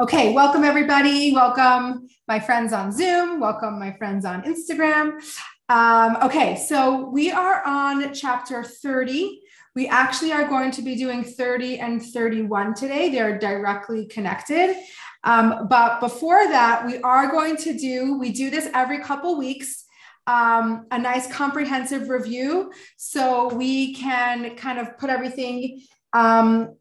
Okay, 0.00 0.32
welcome 0.32 0.64
everybody. 0.64 1.32
Welcome 1.32 2.08
my 2.26 2.40
friends 2.40 2.72
on 2.72 2.90
Zoom. 2.90 3.38
Welcome 3.38 3.78
my 3.78 3.92
friends 3.92 4.24
on 4.24 4.42
Instagram. 4.42 5.22
Um, 5.68 6.16
okay, 6.22 6.56
so 6.56 7.10
we 7.10 7.30
are 7.30 7.62
on 7.64 8.12
chapter 8.14 8.64
30. 8.64 9.40
We 9.76 9.88
actually 9.88 10.32
are 10.32 10.48
going 10.48 10.70
to 10.72 10.82
be 10.82 10.96
doing 10.96 11.22
30 11.22 11.78
and 11.78 12.02
31 12.02 12.74
today. 12.74 13.10
They're 13.10 13.38
directly 13.38 14.06
connected. 14.06 14.76
Um, 15.24 15.68
but 15.68 16.00
before 16.00 16.48
that, 16.48 16.84
we 16.86 16.98
are 17.02 17.30
going 17.30 17.56
to 17.58 17.76
do, 17.76 18.18
we 18.18 18.32
do 18.32 18.50
this 18.50 18.70
every 18.74 18.98
couple 19.00 19.38
weeks, 19.38 19.84
um, 20.26 20.86
a 20.90 20.98
nice 20.98 21.30
comprehensive 21.30 22.08
review 22.08 22.72
so 22.96 23.54
we 23.54 23.94
can 23.94 24.56
kind 24.56 24.78
of 24.78 24.96
put 24.98 25.10
everything 25.10 25.82
um, 26.12 26.76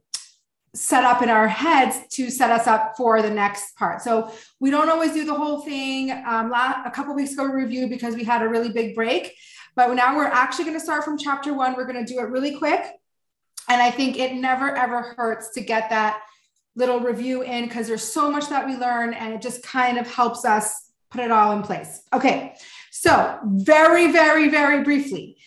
set 0.73 1.03
up 1.03 1.21
in 1.21 1.29
our 1.29 1.47
heads 1.47 1.97
to 2.11 2.29
set 2.29 2.49
us 2.49 2.65
up 2.65 2.95
for 2.95 3.21
the 3.21 3.29
next 3.29 3.75
part. 3.75 4.01
So 4.01 4.31
we 4.59 4.71
don't 4.71 4.89
always 4.89 5.13
do 5.13 5.25
the 5.25 5.33
whole 5.33 5.61
thing. 5.61 6.11
Um, 6.11 6.49
last, 6.49 6.87
a 6.87 6.91
couple 6.91 7.13
weeks 7.13 7.33
ago, 7.33 7.45
we 7.45 7.63
reviewed 7.63 7.89
because 7.89 8.15
we 8.15 8.23
had 8.23 8.41
a 8.41 8.47
really 8.47 8.69
big 8.69 8.95
break. 8.95 9.35
But 9.75 9.93
now 9.93 10.15
we're 10.15 10.25
actually 10.25 10.65
going 10.65 10.77
to 10.77 10.83
start 10.83 11.03
from 11.03 11.17
chapter 11.17 11.53
one. 11.53 11.75
We're 11.75 11.85
going 11.85 12.05
to 12.05 12.13
do 12.13 12.19
it 12.19 12.29
really 12.29 12.57
quick. 12.57 12.85
And 13.69 13.81
I 13.81 13.91
think 13.91 14.17
it 14.17 14.33
never, 14.33 14.75
ever 14.75 15.01
hurts 15.17 15.51
to 15.51 15.61
get 15.61 15.89
that 15.89 16.21
little 16.75 16.99
review 16.99 17.41
in 17.41 17.65
because 17.65 17.87
there's 17.87 18.03
so 18.03 18.31
much 18.31 18.47
that 18.49 18.65
we 18.65 18.75
learn 18.75 19.13
and 19.13 19.33
it 19.33 19.41
just 19.41 19.63
kind 19.63 19.97
of 19.97 20.09
helps 20.11 20.45
us 20.45 20.91
put 21.09 21.21
it 21.21 21.31
all 21.31 21.55
in 21.55 21.63
place. 21.63 22.01
Okay. 22.13 22.55
So, 22.91 23.39
very, 23.45 24.11
very, 24.11 24.49
very 24.49 24.83
briefly, 24.83 25.37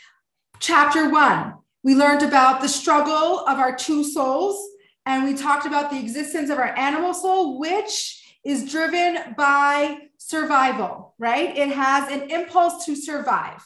chapter 0.60 1.08
one, 1.10 1.54
we 1.82 1.94
learned 1.94 2.22
about 2.22 2.60
the 2.60 2.68
struggle 2.68 3.40
of 3.40 3.58
our 3.58 3.74
two 3.74 4.04
souls 4.04 4.70
and 5.06 5.24
we 5.24 5.34
talked 5.34 5.66
about 5.66 5.90
the 5.90 5.98
existence 5.98 6.50
of 6.50 6.58
our 6.58 6.76
animal 6.78 7.14
soul, 7.14 7.58
which 7.58 8.22
is 8.44 8.70
driven 8.70 9.34
by 9.36 9.98
survival, 10.18 11.14
right? 11.18 11.56
It 11.56 11.68
has 11.70 12.10
an 12.10 12.30
impulse 12.30 12.84
to 12.86 12.96
survive. 12.96 13.64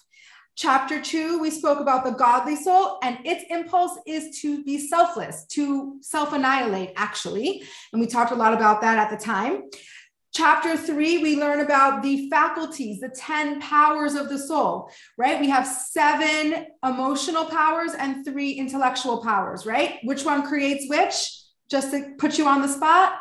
Chapter 0.56 1.00
two, 1.00 1.38
we 1.38 1.50
spoke 1.50 1.78
about 1.78 2.04
the 2.04 2.10
godly 2.10 2.56
soul, 2.56 2.98
and 3.04 3.18
its 3.24 3.44
impulse 3.48 3.96
is 4.06 4.40
to 4.40 4.64
be 4.64 4.78
selfless, 4.78 5.44
to 5.50 5.98
self 6.00 6.32
annihilate, 6.32 6.90
actually. 6.96 7.62
And 7.92 8.00
we 8.00 8.08
talked 8.08 8.32
a 8.32 8.34
lot 8.34 8.52
about 8.52 8.80
that 8.80 8.98
at 8.98 9.16
the 9.16 9.24
time. 9.24 9.62
Chapter 10.34 10.76
three, 10.76 11.18
we 11.18 11.36
learn 11.36 11.60
about 11.60 12.02
the 12.02 12.28
faculties, 12.28 13.00
the 13.00 13.08
10 13.08 13.60
powers 13.60 14.14
of 14.14 14.28
the 14.28 14.38
soul, 14.38 14.90
right? 15.16 15.40
We 15.40 15.48
have 15.48 15.66
seven 15.66 16.66
emotional 16.84 17.46
powers 17.46 17.92
and 17.98 18.24
three 18.24 18.52
intellectual 18.52 19.22
powers, 19.22 19.64
right? 19.64 19.98
Which 20.04 20.24
one 20.24 20.46
creates 20.46 20.88
which? 20.88 21.34
Just 21.70 21.92
to 21.92 22.14
put 22.18 22.36
you 22.36 22.46
on 22.46 22.60
the 22.60 22.68
spot. 22.68 23.14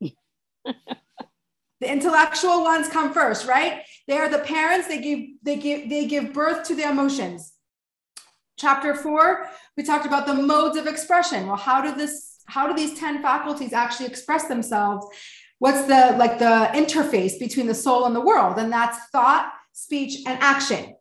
the 0.64 0.74
intellectual 1.80 2.62
ones 2.62 2.88
come 2.88 3.12
first, 3.12 3.48
right? 3.48 3.84
They 4.06 4.18
are 4.18 4.28
the 4.28 4.38
parents, 4.38 4.86
they 4.86 5.00
give, 5.00 5.20
they 5.42 5.56
give, 5.56 5.88
they 5.88 6.06
give 6.06 6.34
birth 6.34 6.68
to 6.68 6.74
the 6.74 6.88
emotions. 6.88 7.54
Chapter 8.58 8.94
four, 8.94 9.48
we 9.76 9.82
talked 9.82 10.06
about 10.06 10.26
the 10.26 10.34
modes 10.34 10.76
of 10.76 10.86
expression. 10.86 11.46
Well, 11.46 11.56
how 11.56 11.80
do 11.82 11.94
this 11.94 12.33
how 12.46 12.66
do 12.66 12.74
these 12.74 12.98
10 12.98 13.22
faculties 13.22 13.72
actually 13.72 14.06
express 14.06 14.46
themselves? 14.46 15.06
What's 15.58 15.82
the 15.82 16.14
like 16.18 16.38
the 16.38 16.70
interface 16.74 17.38
between 17.38 17.66
the 17.66 17.74
soul 17.74 18.04
and 18.06 18.14
the 18.14 18.20
world? 18.20 18.58
And 18.58 18.72
that's 18.72 18.98
thought 19.10 19.52
speech 19.72 20.18
and 20.26 20.38
action. 20.40 20.94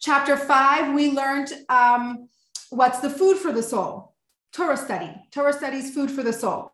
Chapter 0.00 0.36
five 0.36 0.94
we 0.94 1.10
learned 1.10 1.52
um, 1.68 2.28
what's 2.70 3.00
the 3.00 3.10
food 3.10 3.38
for 3.38 3.52
the 3.52 3.62
soul? 3.62 4.14
Torah 4.52 4.76
study. 4.76 5.10
Torah 5.30 5.52
studies 5.52 5.94
food 5.94 6.10
for 6.10 6.22
the 6.22 6.32
soul. 6.32 6.72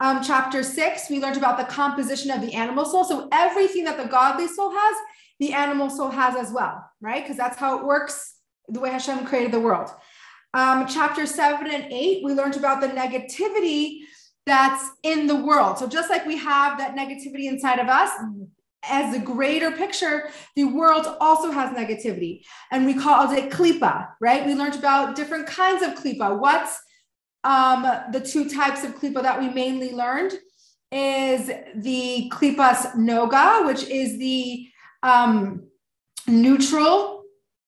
Um, 0.00 0.22
chapter 0.22 0.62
six 0.62 1.10
we 1.10 1.20
learned 1.20 1.36
about 1.36 1.58
the 1.58 1.64
composition 1.64 2.30
of 2.30 2.40
the 2.40 2.54
animal 2.54 2.84
soul. 2.84 3.04
So 3.04 3.28
everything 3.30 3.84
that 3.84 3.98
the 3.98 4.06
godly 4.06 4.48
soul 4.48 4.70
has 4.70 4.96
the 5.38 5.52
animal 5.52 5.90
soul 5.90 6.10
has 6.10 6.34
as 6.36 6.52
well 6.52 6.90
right? 7.00 7.22
Because 7.22 7.36
that's 7.36 7.58
how 7.58 7.78
it 7.78 7.84
works 7.84 8.36
the 8.68 8.80
way 8.80 8.90
hashem 8.90 9.26
created 9.26 9.52
the 9.52 9.60
world 9.60 9.90
um, 10.54 10.86
chapter 10.86 11.26
seven 11.26 11.68
and 11.70 11.92
eight, 11.92 12.24
we 12.24 12.32
learned 12.32 12.56
about 12.56 12.80
the 12.80 12.88
negativity 12.88 14.00
that's 14.46 14.90
in 15.02 15.26
the 15.26 15.36
world. 15.36 15.78
So 15.78 15.86
just 15.86 16.10
like 16.10 16.26
we 16.26 16.36
have 16.38 16.78
that 16.78 16.96
negativity 16.96 17.44
inside 17.48 17.78
of 17.78 17.88
us, 17.88 18.10
as 18.82 19.12
the 19.12 19.20
greater 19.20 19.70
picture, 19.70 20.30
the 20.56 20.64
world 20.64 21.06
also 21.20 21.50
has 21.50 21.70
negativity. 21.76 22.42
And 22.72 22.86
we 22.86 22.94
called 22.94 23.32
it 23.32 23.50
klipa, 23.50 24.08
right? 24.20 24.46
We 24.46 24.54
learned 24.54 24.76
about 24.76 25.14
different 25.14 25.46
kinds 25.46 25.82
of 25.82 25.90
klipa. 25.94 26.38
What's 26.38 26.80
um, 27.44 27.82
the 28.12 28.20
two 28.20 28.48
types 28.48 28.82
of 28.82 28.96
klipa 28.98 29.22
that 29.22 29.38
we 29.38 29.48
mainly 29.48 29.92
learned 29.92 30.32
is 30.90 31.50
the 31.76 32.30
klipas 32.32 32.94
noga, 32.96 33.66
which 33.66 33.84
is 33.84 34.18
the 34.18 34.66
um, 35.02 35.68
neutral 36.26 37.19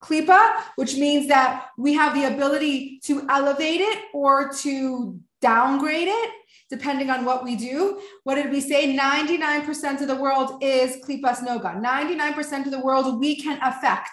klipa, 0.02 0.62
which 0.76 0.96
means 0.96 1.28
that 1.28 1.68
we 1.78 1.94
have 1.94 2.14
the 2.14 2.24
ability 2.24 3.00
to 3.04 3.24
elevate 3.28 3.80
it 3.80 3.98
or 4.12 4.52
to 4.52 5.18
downgrade 5.40 6.08
it, 6.08 6.30
depending 6.70 7.08
on 7.08 7.24
what 7.24 7.44
we 7.44 7.56
do. 7.56 8.00
What 8.24 8.34
did 8.34 8.50
we 8.50 8.60
say? 8.60 8.96
99% 8.96 10.00
of 10.00 10.08
the 10.08 10.16
world 10.16 10.62
is 10.62 10.96
klipas 11.04 11.40
noga. 11.40 11.80
99% 11.80 12.66
of 12.66 12.70
the 12.70 12.80
world 12.80 13.20
we 13.20 13.40
can 13.40 13.58
affect 13.62 14.10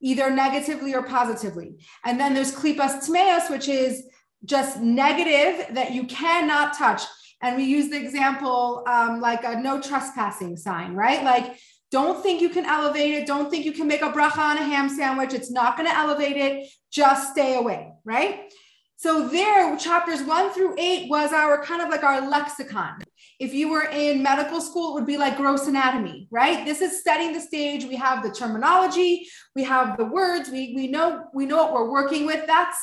either 0.00 0.30
negatively 0.30 0.94
or 0.94 1.02
positively. 1.02 1.74
And 2.04 2.18
then 2.18 2.34
there's 2.34 2.54
klipas 2.54 3.06
tmeas, 3.06 3.50
which 3.50 3.68
is 3.68 4.04
just 4.44 4.80
negative 4.80 5.74
that 5.74 5.92
you 5.92 6.04
cannot 6.04 6.76
touch. 6.76 7.02
And 7.42 7.56
we 7.56 7.64
use 7.64 7.88
the 7.88 8.00
example 8.00 8.84
um, 8.86 9.20
like 9.20 9.44
a 9.44 9.60
no 9.60 9.80
trespassing 9.80 10.56
sign, 10.56 10.94
right? 10.94 11.22
Like 11.22 11.58
don't 11.90 12.22
think 12.22 12.40
you 12.40 12.50
can 12.50 12.66
elevate 12.66 13.14
it. 13.14 13.26
Don't 13.26 13.50
think 13.50 13.64
you 13.64 13.72
can 13.72 13.86
make 13.86 14.02
a 14.02 14.10
bracha 14.10 14.38
on 14.38 14.58
a 14.58 14.62
ham 14.62 14.88
sandwich. 14.88 15.32
It's 15.32 15.50
not 15.50 15.76
going 15.76 15.88
to 15.88 15.96
elevate 15.96 16.36
it. 16.36 16.68
Just 16.90 17.32
stay 17.32 17.56
away, 17.56 17.92
right? 18.04 18.52
So 18.96 19.28
there, 19.28 19.76
chapters 19.76 20.22
one 20.22 20.52
through 20.52 20.74
eight 20.76 21.08
was 21.08 21.32
our 21.32 21.62
kind 21.62 21.80
of 21.80 21.88
like 21.88 22.02
our 22.02 22.28
lexicon. 22.28 23.00
If 23.38 23.54
you 23.54 23.70
were 23.70 23.84
in 23.84 24.24
medical 24.24 24.60
school, 24.60 24.90
it 24.90 24.94
would 24.94 25.06
be 25.06 25.16
like 25.16 25.36
gross 25.36 25.68
anatomy, 25.68 26.26
right? 26.32 26.64
This 26.64 26.80
is 26.80 27.04
setting 27.04 27.32
the 27.32 27.40
stage. 27.40 27.84
We 27.84 27.94
have 27.94 28.24
the 28.24 28.32
terminology, 28.32 29.28
we 29.54 29.62
have 29.62 29.96
the 29.96 30.04
words, 30.04 30.50
we, 30.50 30.72
we 30.74 30.88
know 30.88 31.26
we 31.32 31.46
know 31.46 31.58
what 31.58 31.72
we're 31.72 31.92
working 31.92 32.26
with. 32.26 32.44
That's 32.48 32.76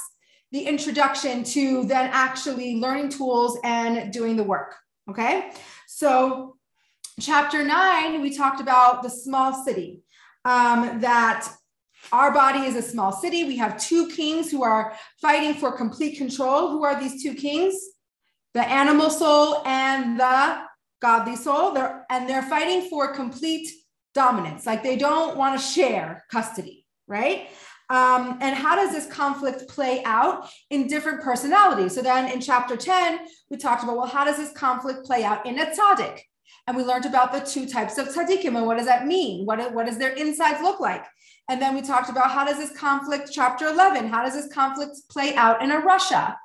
the 0.54 0.62
introduction 0.62 1.44
to 1.44 1.84
then 1.84 2.10
actually 2.14 2.78
learning 2.78 3.10
tools 3.10 3.60
and 3.66 4.14
doing 4.14 4.38
the 4.38 4.44
work. 4.44 4.74
Okay. 5.10 5.52
So 5.88 6.55
chapter 7.20 7.64
nine, 7.64 8.22
we 8.22 8.36
talked 8.36 8.60
about 8.60 9.04
the 9.04 9.10
small 9.10 9.54
city, 9.64 10.02
um, 10.44 11.00
that 11.00 11.50
our 12.12 12.32
body 12.32 12.60
is 12.60 12.76
a 12.76 12.82
small 12.82 13.12
city. 13.12 13.46
We 13.46 13.58
have 13.58 13.78
two 13.78 14.08
kings 14.10 14.52
who 14.52 14.64
are 14.64 14.96
fighting 15.22 15.54
for 15.56 15.72
complete 15.72 16.18
control. 16.18 16.70
Who 16.70 16.84
are 16.84 17.00
these 17.00 17.24
two 17.24 17.34
kings? 17.34 17.76
The 18.54 18.68
animal 18.68 19.10
soul 19.10 19.64
and 19.66 20.20
the 20.20 20.62
godly 21.02 21.36
soul. 21.36 21.72
They're, 21.72 22.06
and 22.10 22.30
they're 22.30 22.44
fighting 22.44 22.90
for 22.90 23.14
complete 23.14 23.70
dominance. 24.14 24.66
Like 24.66 24.84
they 24.84 24.98
don't 24.98 25.36
want 25.36 25.60
to 25.60 25.66
share 25.66 26.26
custody, 26.32 26.86
right? 27.08 27.50
Um, 27.90 28.40
and 28.42 28.56
how 28.56 28.76
does 28.76 28.92
this 28.92 29.08
conflict 29.08 29.68
play 29.68 30.04
out 30.06 30.50
in 30.70 30.88
different 30.88 31.22
personalities? 31.22 31.96
So 31.96 32.02
then 32.02 32.32
in 32.32 32.42
chapter 32.42 32.76
10, 32.76 33.20
we 33.50 33.58
talked 33.58 33.84
about, 33.84 33.98
well, 33.98 34.08
how 34.08 34.26
does 34.26 34.38
this 34.38 34.52
conflict 34.54 35.06
play 35.06 35.24
out 35.24 35.46
in 35.46 35.60
a 35.60 35.66
tzaddik? 35.66 36.22
And 36.68 36.76
we 36.76 36.84
learned 36.84 37.06
about 37.06 37.34
the 37.34 37.40
two 37.40 37.68
types 37.68 37.98
of 37.98 38.08
tzaddikim 38.08 38.56
and 38.58 38.66
what 38.66 38.78
does 38.78 38.88
that 38.88 39.06
mean? 39.06 39.46
What, 39.46 39.74
what 39.74 39.86
does 39.86 39.98
their 39.98 40.14
insides 40.14 40.62
look 40.62 40.80
like? 40.80 41.06
And 41.50 41.62
then 41.62 41.76
we 41.76 41.82
talked 41.82 42.10
about 42.10 42.32
how 42.32 42.46
does 42.46 42.58
this 42.58 42.76
conflict, 42.78 43.30
chapter 43.32 43.68
11, 43.68 44.08
how 44.08 44.24
does 44.24 44.34
this 44.34 44.52
conflict 44.54 44.98
play 45.10 45.36
out 45.36 45.62
in 45.62 45.72
a 45.72 45.82
rasha? 45.82 46.36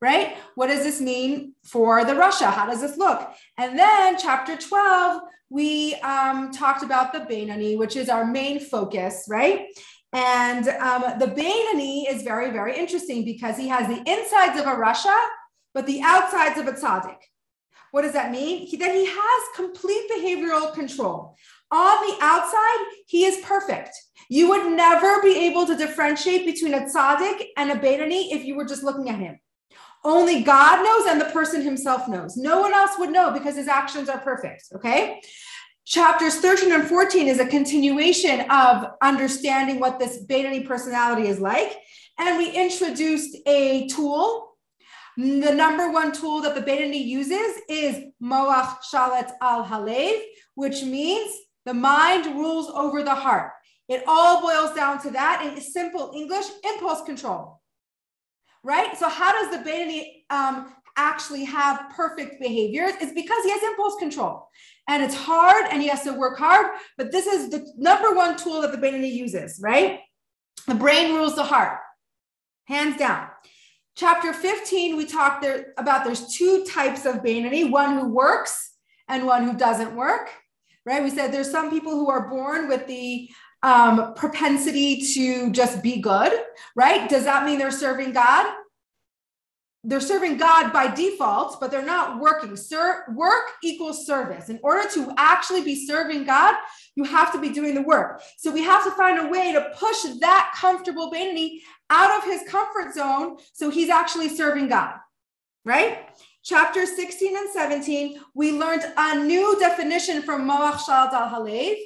Right? 0.00 0.36
What 0.54 0.66
does 0.66 0.84
this 0.84 1.00
mean 1.00 1.54
for 1.64 2.04
the 2.04 2.12
rasha? 2.12 2.52
How 2.52 2.66
does 2.66 2.80
this 2.80 2.96
look? 2.96 3.28
And 3.56 3.78
then 3.78 4.18
chapter 4.18 4.56
12, 4.56 5.22
we 5.50 5.94
um, 5.96 6.52
talked 6.52 6.82
about 6.82 7.12
the 7.12 7.20
Beinoni, 7.20 7.78
which 7.78 7.96
is 7.96 8.08
our 8.08 8.24
main 8.26 8.60
focus, 8.60 9.24
right? 9.28 9.66
And 10.12 10.68
um, 10.68 11.18
the 11.18 11.26
Beinoni 11.26 12.08
is 12.08 12.22
very, 12.22 12.50
very 12.50 12.76
interesting 12.76 13.24
because 13.24 13.56
he 13.56 13.68
has 13.68 13.88
the 13.88 13.98
insides 14.08 14.58
of 14.60 14.66
a 14.66 14.76
rasha, 14.76 15.16
but 15.72 15.86
the 15.86 16.02
outsides 16.02 16.58
of 16.58 16.68
a 16.68 16.72
tzaddik. 16.72 17.16
What 17.94 18.02
does 18.02 18.14
that 18.14 18.32
mean? 18.32 18.66
He, 18.66 18.76
that 18.78 18.92
he 18.92 19.06
has 19.06 19.42
complete 19.54 20.10
behavioral 20.10 20.74
control. 20.74 21.36
On 21.70 22.08
the 22.08 22.16
outside, 22.20 22.86
he 23.06 23.24
is 23.24 23.38
perfect. 23.44 23.90
You 24.28 24.48
would 24.48 24.72
never 24.72 25.22
be 25.22 25.46
able 25.46 25.64
to 25.64 25.76
differentiate 25.76 26.44
between 26.44 26.74
a 26.74 26.86
tzaddik 26.86 27.50
and 27.56 27.70
a 27.70 27.76
Beinoni 27.76 28.32
if 28.32 28.44
you 28.44 28.56
were 28.56 28.64
just 28.64 28.82
looking 28.82 29.10
at 29.10 29.20
him. 29.20 29.38
Only 30.02 30.42
God 30.42 30.82
knows 30.82 31.06
and 31.06 31.20
the 31.20 31.32
person 31.32 31.62
himself 31.62 32.08
knows. 32.08 32.36
No 32.36 32.60
one 32.62 32.74
else 32.74 32.98
would 32.98 33.10
know 33.10 33.30
because 33.30 33.54
his 33.54 33.68
actions 33.68 34.08
are 34.08 34.18
perfect. 34.18 34.64
Okay. 34.74 35.20
Chapters 35.84 36.40
13 36.40 36.72
and 36.72 36.88
14 36.88 37.28
is 37.28 37.38
a 37.38 37.46
continuation 37.46 38.40
of 38.50 38.86
understanding 39.02 39.78
what 39.78 40.00
this 40.00 40.26
Beinoni 40.26 40.66
personality 40.66 41.28
is 41.28 41.38
like. 41.38 41.76
And 42.18 42.38
we 42.38 42.50
introduced 42.50 43.36
a 43.46 43.86
tool 43.86 44.53
The 45.16 45.54
number 45.54 45.90
one 45.90 46.12
tool 46.12 46.40
that 46.42 46.54
the 46.54 46.60
Beinoni 46.60 47.04
uses 47.04 47.60
is 47.68 48.04
Moach 48.22 48.78
Shalit 48.92 49.30
al 49.40 49.64
Halev, 49.64 50.20
which 50.56 50.82
means 50.82 51.32
the 51.64 51.74
mind 51.74 52.26
rules 52.36 52.68
over 52.70 53.02
the 53.02 53.14
heart. 53.14 53.52
It 53.88 54.02
all 54.06 54.40
boils 54.40 54.74
down 54.74 55.00
to 55.02 55.10
that 55.10 55.44
in 55.46 55.60
simple 55.60 56.12
English 56.14 56.46
impulse 56.64 57.02
control. 57.02 57.60
Right? 58.64 58.96
So, 58.96 59.08
how 59.08 59.32
does 59.32 59.56
the 59.56 59.70
Beinoni 59.70 60.24
um, 60.30 60.74
actually 60.96 61.44
have 61.44 61.92
perfect 61.94 62.40
behaviors? 62.40 62.94
It's 63.00 63.12
because 63.12 63.44
he 63.44 63.50
has 63.50 63.62
impulse 63.62 63.96
control. 63.98 64.48
And 64.88 65.02
it's 65.02 65.14
hard 65.14 65.66
and 65.70 65.80
he 65.80 65.88
has 65.88 66.02
to 66.04 66.12
work 66.12 66.38
hard, 66.38 66.66
but 66.98 67.12
this 67.12 67.26
is 67.26 67.50
the 67.50 67.66
number 67.76 68.14
one 68.14 68.36
tool 68.36 68.62
that 68.62 68.72
the 68.72 68.78
Beinoni 68.78 69.12
uses, 69.12 69.60
right? 69.62 70.00
The 70.66 70.74
brain 70.74 71.14
rules 71.14 71.36
the 71.36 71.44
heart, 71.44 71.78
hands 72.66 72.96
down. 72.96 73.28
Chapter 73.96 74.32
15, 74.32 74.96
we 74.96 75.06
talked 75.06 75.42
there 75.42 75.72
about 75.78 76.04
there's 76.04 76.34
two 76.34 76.64
types 76.64 77.06
of 77.06 77.16
Beinoni, 77.16 77.70
one 77.70 77.96
who 77.96 78.08
works 78.08 78.72
and 79.08 79.24
one 79.24 79.44
who 79.44 79.56
doesn't 79.56 79.94
work, 79.94 80.30
right? 80.84 81.02
We 81.02 81.10
said 81.10 81.30
there's 81.30 81.50
some 81.50 81.70
people 81.70 81.92
who 81.92 82.10
are 82.10 82.28
born 82.28 82.66
with 82.68 82.88
the 82.88 83.30
um, 83.62 84.14
propensity 84.14 85.00
to 85.14 85.52
just 85.52 85.80
be 85.80 86.00
good, 86.00 86.32
right? 86.74 87.08
Does 87.08 87.22
that 87.24 87.46
mean 87.46 87.58
they're 87.58 87.70
serving 87.70 88.12
God? 88.12 88.52
They're 89.86 90.00
serving 90.00 90.38
God 90.38 90.72
by 90.72 90.92
default, 90.94 91.60
but 91.60 91.70
they're 91.70 91.84
not 91.84 92.18
working. 92.18 92.56
Sir, 92.56 93.04
work 93.14 93.50
equals 93.62 94.06
service. 94.06 94.48
In 94.48 94.58
order 94.62 94.88
to 94.94 95.12
actually 95.18 95.62
be 95.62 95.86
serving 95.86 96.24
God, 96.24 96.54
you 96.96 97.04
have 97.04 97.32
to 97.32 97.40
be 97.40 97.50
doing 97.50 97.74
the 97.74 97.82
work. 97.82 98.22
So 98.38 98.50
we 98.50 98.62
have 98.62 98.82
to 98.84 98.90
find 98.92 99.18
a 99.18 99.28
way 99.28 99.52
to 99.52 99.70
push 99.76 100.02
that 100.20 100.54
comfortable 100.56 101.12
Beinoni 101.12 101.60
out 101.90 102.16
of 102.16 102.24
his 102.24 102.42
comfort 102.48 102.94
zone 102.94 103.36
so 103.52 103.68
he's 103.68 103.90
actually 103.90 104.30
serving 104.30 104.68
God, 104.68 104.94
right? 105.66 106.08
Chapter 106.42 106.86
16 106.86 107.36
and 107.36 107.50
17, 107.50 108.20
we 108.34 108.52
learned 108.52 108.84
a 108.96 109.22
new 109.22 109.58
definition 109.60 110.22
from 110.22 110.48
Moach 110.48 110.76
Shalit 110.76 111.12
al 111.12 111.28
Halev. 111.28 111.76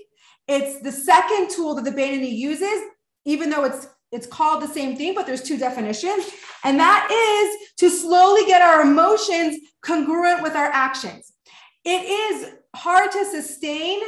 It's 0.46 0.80
the 0.80 0.92
second 0.92 1.50
tool 1.50 1.74
that 1.74 1.84
the 1.84 1.90
Beinoni 1.90 2.32
uses, 2.32 2.80
even 3.24 3.50
though 3.50 3.64
it's 3.64 3.88
it's 4.12 4.26
called 4.26 4.62
the 4.62 4.68
same 4.68 4.96
thing, 4.96 5.14
but 5.14 5.26
there's 5.26 5.42
two 5.42 5.58
definitions. 5.58 6.24
And 6.64 6.78
that 6.78 7.08
is 7.10 7.76
to 7.78 7.90
slowly 7.90 8.44
get 8.46 8.62
our 8.62 8.82
emotions 8.82 9.58
congruent 9.82 10.42
with 10.42 10.54
our 10.54 10.66
actions. 10.66 11.32
It 11.84 12.04
is 12.04 12.52
hard 12.74 13.12
to 13.12 13.24
sustain. 13.24 14.00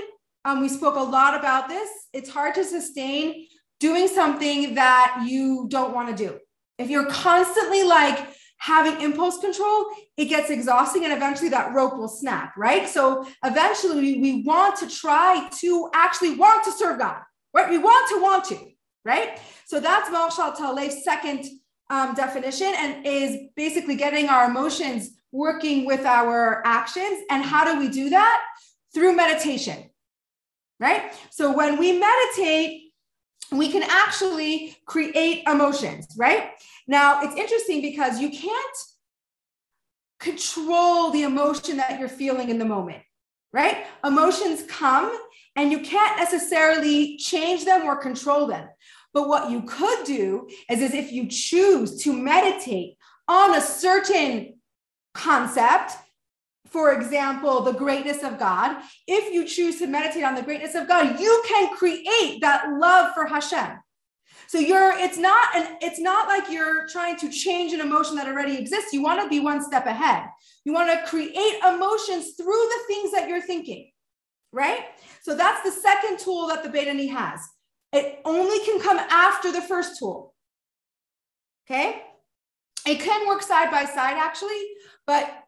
Um, 0.45 0.61
we 0.61 0.69
spoke 0.69 0.97
a 0.97 1.01
lot 1.01 1.39
about 1.39 1.69
this. 1.69 1.89
It's 2.13 2.31
hard 2.31 2.55
to 2.55 2.65
sustain 2.65 3.47
doing 3.79 4.09
something 4.09 4.75
that 4.75 5.25
you 5.27 5.67
don't 5.69 5.95
want 5.95 6.17
to 6.17 6.29
do. 6.29 6.39
If 6.79 6.91
you're 6.91 7.07
constantly 7.07 7.83
like 7.83 8.29
having 8.59 9.01
impulse 9.01 9.39
control, 9.39 9.87
it 10.17 10.27
gets 10.27 10.51
exhausting 10.51 11.05
and 11.05 11.13
eventually 11.13 11.49
that 11.49 11.75
rope 11.75 11.97
will 11.97 12.09
snap, 12.09 12.55
right? 12.57 12.89
So 12.89 13.27
eventually 13.45 14.21
we, 14.21 14.43
want 14.43 14.77
to 14.81 14.89
try 14.89 15.49
to 15.61 15.91
actually 15.95 16.37
want 16.37 16.65
to 16.65 16.73
serve 16.73 16.99
God, 16.99 17.21
right? 17.55 17.71
We 17.71 17.79
want 17.79 18.09
to 18.11 18.23
want 18.23 18.45
to, 18.47 18.59
right? 19.05 19.39
So 19.67 19.81
that's 19.81 20.09
Moach 20.11 20.37
Shal 20.37 20.91
second 21.03 21.47
um, 21.91 22.15
definition 22.15 22.73
and 22.77 23.07
is 23.07 23.37
basically 23.57 23.97
getting 23.97 24.29
our 24.29 24.49
emotions 24.51 25.11
working 25.33 25.87
with 25.87 26.05
our 26.05 26.63
actions. 26.65 27.23
And 27.31 27.43
how 27.43 27.65
do 27.65 27.79
we 27.79 27.89
do 27.89 28.11
that? 28.11 28.43
Through 28.95 29.15
meditation, 29.15 29.91
right? 30.81 31.13
So 31.31 31.57
when 31.57 31.79
we 31.79 31.99
meditate, 31.99 32.93
we 33.53 33.71
can 33.71 33.83
actually 33.85 34.77
create 34.87 35.45
emotions, 35.47 36.09
right? 36.17 36.51
Now, 36.87 37.23
it's 37.23 37.37
interesting 37.37 37.83
because 37.83 38.21
you 38.21 38.31
can't 38.31 38.77
control 40.21 41.11
the 41.11 41.23
emotion 41.23 41.79
that 41.79 41.99
you're 41.99 42.09
feeling 42.09 42.51
in 42.51 42.59
the 42.59 42.65
moment, 42.65 43.03
right? 43.53 43.87
Emotions 44.05 44.63
come 44.69 45.17
and 45.61 45.71
you 45.71 45.81
can't 45.81 46.19
necessarily 46.19 47.19
change 47.19 47.67
them 47.67 47.83
or 47.83 47.95
control 47.95 48.47
them. 48.47 48.67
But 49.13 49.29
what 49.29 49.51
you 49.51 49.63
could 49.63 50.05
do 50.05 50.49
is, 50.71 50.81
is 50.81 50.95
if 50.95 51.13
you 51.13 51.29
choose 51.29 52.03
to 52.05 52.15
meditate 52.15 52.97
on 53.29 53.55
a 53.55 53.61
certain 53.61 54.55
concept, 55.13 55.99
for 56.65 56.93
example, 56.93 57.61
the 57.61 57.73
greatness 57.73 58.23
of 58.23 58.39
God, 58.39 58.79
if 59.07 59.35
you 59.35 59.47
choose 59.47 59.79
to 59.81 59.87
meditate 59.87 60.25
on 60.25 60.35
the 60.35 60.43
greatness 60.43 60.75
of 60.75 60.89
God, 60.89 61.21
you 61.21 61.43
can 61.47 61.77
create 61.77 62.41
that 62.41 62.71
love 62.79 63.13
for 63.13 63.27
Hashem. 63.27 63.81
So 64.47 64.59
you're 64.59 64.93
it's 64.97 65.19
not 65.19 65.55
an 65.55 65.77
it's 65.83 66.01
not 66.01 66.27
like 66.27 66.51
you're 66.51 66.89
trying 66.89 67.17
to 67.19 67.31
change 67.31 67.73
an 67.73 67.81
emotion 67.81 68.17
that 68.17 68.27
already 68.27 68.57
exists. 68.57 68.95
You 68.95 69.03
want 69.03 69.23
to 69.23 69.29
be 69.29 69.41
one 69.41 69.63
step 69.63 69.87
ahead. 69.87 70.25
You 70.65 70.73
want 70.73 70.91
to 70.91 71.07
create 71.07 71.55
emotions 71.69 72.33
through 72.37 72.47
the 72.47 72.81
things 72.87 73.13
that 73.13 73.29
you're 73.29 73.43
thinking. 73.43 73.90
Right? 74.53 74.81
So 75.23 75.37
that's 75.37 75.63
the 75.63 75.71
second 75.71 76.19
tool 76.19 76.49
that 76.49 76.63
the 76.63 76.69
Beinoni 76.69 77.11
has. 77.11 77.41
It 77.93 78.21
only 78.25 78.59
can 78.65 78.81
come 78.81 78.99
after 78.99 79.53
the 79.53 79.61
first 79.61 79.99
tool. 79.99 80.35
Okay? 81.67 82.03
It 82.87 83.01
can 83.01 83.27
work 83.29 83.43
side 83.43 83.71
by 83.71 83.85
side 83.85 84.17
actually, 84.17 84.61
but 85.07 85.45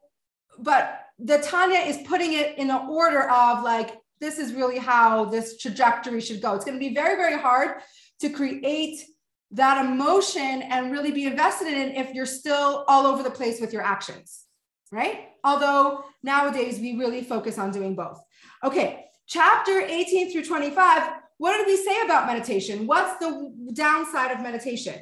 but 0.58 1.00
the 1.18 1.38
Tanya 1.38 1.78
is 1.78 1.98
putting 2.06 2.34
it 2.34 2.58
in 2.58 2.70
an 2.70 2.86
order 2.88 3.28
of 3.30 3.62
like, 3.62 3.96
this 4.20 4.38
is 4.38 4.52
really 4.52 4.78
how 4.78 5.24
this 5.24 5.56
trajectory 5.58 6.20
should 6.20 6.40
go. 6.40 6.54
It's 6.54 6.64
going 6.64 6.78
to 6.78 6.88
be 6.88 6.94
very, 6.94 7.16
very 7.16 7.38
hard 7.40 7.80
to 8.20 8.28
create 8.28 9.02
that 9.50 9.84
emotion 9.84 10.62
and 10.62 10.92
really 10.92 11.10
be 11.10 11.26
invested 11.26 11.68
in 11.68 11.74
it 11.74 11.96
if 11.96 12.14
you're 12.14 12.26
still 12.26 12.84
all 12.88 13.06
over 13.06 13.22
the 13.22 13.30
place 13.30 13.60
with 13.60 13.72
your 13.72 13.82
actions, 13.82 14.44
right? 14.90 15.28
Although 15.44 16.04
nowadays 16.22 16.78
we 16.78 16.96
really 16.96 17.22
focus 17.22 17.58
on 17.58 17.70
doing 17.70 17.94
both. 17.94 18.20
Okay, 18.64 19.04
chapter 19.26 19.80
18 19.80 20.32
through 20.32 20.44
25. 20.44 21.12
What 21.38 21.56
did 21.56 21.66
we 21.66 21.76
say 21.76 22.02
about 22.02 22.26
meditation? 22.26 22.86
What's 22.86 23.18
the 23.18 23.52
downside 23.74 24.30
of 24.30 24.40
meditation? 24.40 24.94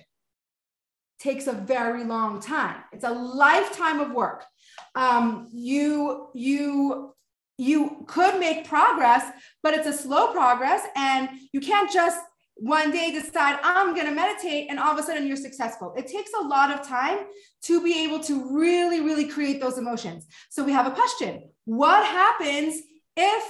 takes 1.21 1.47
a 1.47 1.53
very 1.53 2.03
long 2.03 2.41
time. 2.41 2.77
It's 2.93 3.05
a 3.05 3.11
lifetime 3.11 4.01
of 4.01 4.13
work. 4.13 4.45
Um, 4.95 5.49
you 5.53 6.29
you 6.35 7.15
you 7.59 8.05
could 8.09 8.41
make 8.41 8.67
progress, 8.67 9.31
but 9.63 9.75
it's 9.75 9.87
a 9.87 9.93
slow 9.93 10.33
progress, 10.33 10.83
and 10.97 11.29
you 11.53 11.61
can't 11.61 11.93
just 11.93 12.19
one 12.61 12.91
day 12.91 13.11
decide 13.11 13.59
I'm 13.63 13.95
going 13.95 14.07
to 14.07 14.15
meditate 14.15 14.69
and 14.69 14.79
all 14.79 14.93
of 14.93 14.99
a 14.99 15.03
sudden 15.03 15.27
you're 15.27 15.37
successful. 15.37 15.95
It 15.97 16.07
takes 16.07 16.31
a 16.39 16.47
lot 16.47 16.71
of 16.71 16.87
time 16.87 17.21
to 17.63 17.83
be 17.83 18.05
able 18.05 18.21
to 18.21 18.57
really, 18.57 19.01
really 19.01 19.27
create 19.27 19.61
those 19.61 19.79
emotions. 19.79 20.27
So 20.51 20.63
we 20.63 20.73
have 20.73 20.87
a 20.87 20.91
question 20.91 21.51
What 21.65 22.05
happens 22.05 22.81
if 23.17 23.45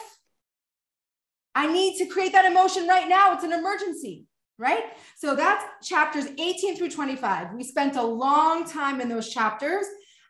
I 1.55 1.71
need 1.73 1.99
to 1.99 2.07
create 2.07 2.33
that 2.33 2.45
emotion 2.45 2.87
right 2.87 3.09
now? 3.09 3.35
It's 3.35 3.45
an 3.45 3.52
emergency 3.52 4.26
right? 4.61 4.85
So 5.17 5.35
that's 5.35 5.64
chapters 5.88 6.26
18 6.38 6.76
through 6.76 6.90
25. 6.90 7.55
We 7.55 7.64
spent 7.64 7.97
a 7.97 8.02
long 8.02 8.69
time 8.69 9.00
in 9.00 9.09
those 9.09 9.31
chapters. 9.31 9.87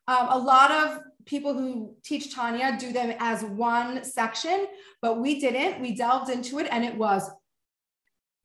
Um, 0.07 0.29
a 0.31 0.39
lot 0.39 0.71
of 0.71 1.01
people 1.27 1.53
who 1.53 1.97
teach 2.05 2.33
Tanya 2.33 2.77
do 2.79 2.93
them 2.93 3.13
as 3.19 3.43
one 3.43 4.05
section, 4.05 4.67
but 5.03 5.21
we 5.21 5.41
didn't. 5.41 5.81
We 5.81 5.97
delved 5.97 6.31
into 6.31 6.61
it 6.61 6.69
and 6.71 6.85
it 6.85 6.97
was 6.97 7.29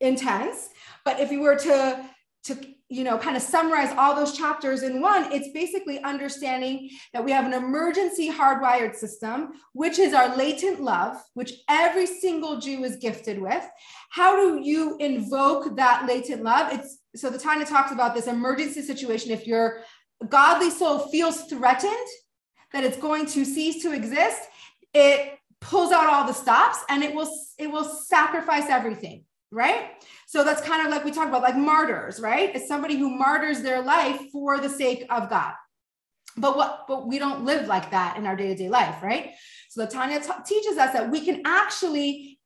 intense. 0.06 0.70
But 1.04 1.20
if 1.20 1.32
you 1.32 1.42
were 1.42 1.56
to, 1.56 2.06
to 2.46 2.58
you 2.90 3.04
know, 3.04 3.18
kind 3.18 3.36
of 3.36 3.42
summarize 3.42 3.94
all 3.98 4.16
those 4.16 4.38
chapters 4.38 4.84
in 4.84 5.02
one, 5.02 5.32
it's 5.32 5.50
basically 5.50 6.00
understanding 6.02 6.90
that 7.14 7.24
we 7.24 7.32
have 7.32 7.46
an 7.46 7.54
emergency 7.54 8.32
hardwired 8.32 8.96
system, 8.96 9.54
which 9.74 9.98
is 9.98 10.14
our 10.14 10.36
latent 10.36 10.82
love, 10.82 11.18
which 11.34 11.54
every 11.68 12.06
single 12.06 12.60
Jew 12.60 12.84
is 12.84 12.98
gifted 12.98 13.42
with. 13.42 13.66
How 14.10 14.36
do 14.36 14.62
you 14.62 14.98
invoke 15.00 15.76
that 15.78 16.06
latent 16.08 16.44
love? 16.44 16.72
It's 16.74 17.00
so 17.16 17.30
the 17.30 17.40
Tanya 17.40 17.66
talks 17.66 17.92
about 17.92 18.14
this 18.14 18.28
emergency 18.28 18.82
situation. 18.82 19.32
If 19.32 19.48
your 19.48 19.80
godly 20.30 20.70
soul 20.70 21.00
feels 21.00 21.44
threatened 21.44 22.08
that 22.72 22.84
it's 22.84 22.98
going 22.98 23.26
to 23.28 23.46
cease 23.46 23.82
to 23.84 23.94
exist, 23.94 24.42
it 24.94 25.40
pulls 25.62 25.92
out 25.92 26.08
all 26.08 26.28
the 26.28 26.34
stops 26.34 26.80
and 26.90 27.04
it 27.04 27.16
will 27.16 27.30
it 27.58 27.72
will 27.72 27.84
sacrifice 27.86 28.70
everything 28.70 29.24
right? 29.56 30.04
So 30.28 30.44
that's 30.44 30.62
kind 30.62 30.86
of 30.86 30.92
like 30.92 31.06
we 31.06 31.12
talk 31.12 31.30
about, 31.30 31.42
like 31.42 31.56
martyrs, 31.56 32.20
right? 32.20 32.54
It's 32.54 32.68
somebody 32.68 32.98
who 32.98 33.10
martyrs 33.10 33.62
their 33.62 33.82
life 33.82 34.20
for 34.32 34.60
the 34.60 34.70
sake 34.70 35.06
of 35.10 35.30
God. 35.30 35.54
But 36.38 36.58
what? 36.58 36.86
But 36.88 37.08
we 37.08 37.18
don't 37.18 37.46
live 37.46 37.68
like 37.68 37.92
that 37.92 38.18
in 38.18 38.26
our 38.26 38.36
day 38.36 38.48
to 38.50 38.56
day 38.56 38.70
life, 38.70 39.02
right? 39.02 39.32
So 39.70 39.86
the 39.86 39.92
Tanya 39.92 40.20
t- 40.20 40.30
teaches 40.46 40.78
us 40.78 40.92
that 40.94 41.10
we 41.10 41.22
can 41.22 41.42
actually 41.46 42.40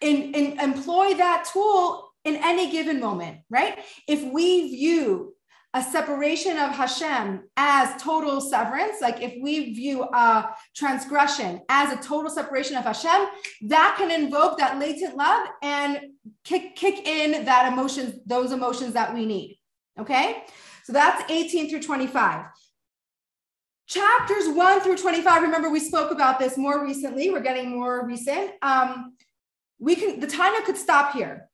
in, 0.00 0.34
in 0.34 0.60
employ 0.60 1.14
that 1.14 1.48
tool 1.52 2.10
in 2.24 2.36
any 2.36 2.70
given 2.70 3.00
moment, 3.00 3.38
right? 3.48 3.78
If 4.08 4.22
we 4.24 4.74
view 4.74 5.34
a 5.78 5.82
separation 5.82 6.58
of 6.58 6.70
Hashem 6.72 7.48
as 7.56 8.02
total 8.02 8.40
severance, 8.40 9.00
like 9.00 9.22
if 9.22 9.40
we 9.40 9.74
view 9.74 10.02
a 10.02 10.52
transgression 10.74 11.60
as 11.68 11.92
a 11.92 12.02
total 12.02 12.30
separation 12.30 12.76
of 12.76 12.82
Hashem, 12.82 13.28
that 13.68 13.94
can 13.96 14.10
invoke 14.10 14.58
that 14.58 14.80
latent 14.80 15.16
love 15.16 15.46
and 15.62 16.00
kick, 16.42 16.74
kick 16.74 17.06
in 17.06 17.44
that 17.44 17.72
emotions, 17.72 18.18
those 18.26 18.50
emotions 18.50 18.94
that 18.94 19.14
we 19.14 19.24
need. 19.24 19.60
Okay. 20.00 20.42
So 20.82 20.92
that's 20.92 21.30
18 21.30 21.70
through 21.70 21.82
25. 21.82 22.46
chapters 23.86 24.48
1 24.48 24.80
through 24.80 24.96
25 24.96 25.42
remember 25.42 25.70
we 25.70 25.80
spoke 25.80 26.10
about 26.10 26.38
this 26.38 26.58
more 26.58 26.84
recently 26.84 27.30
we're 27.30 27.40
getting 27.40 27.70
more 27.70 28.06
recent 28.06 28.50
um, 28.60 29.14
we 29.78 29.96
can 29.96 30.20
the 30.20 30.26
Tanya 30.26 30.60
could 30.66 30.76
stop 30.76 31.14
here 31.14 31.47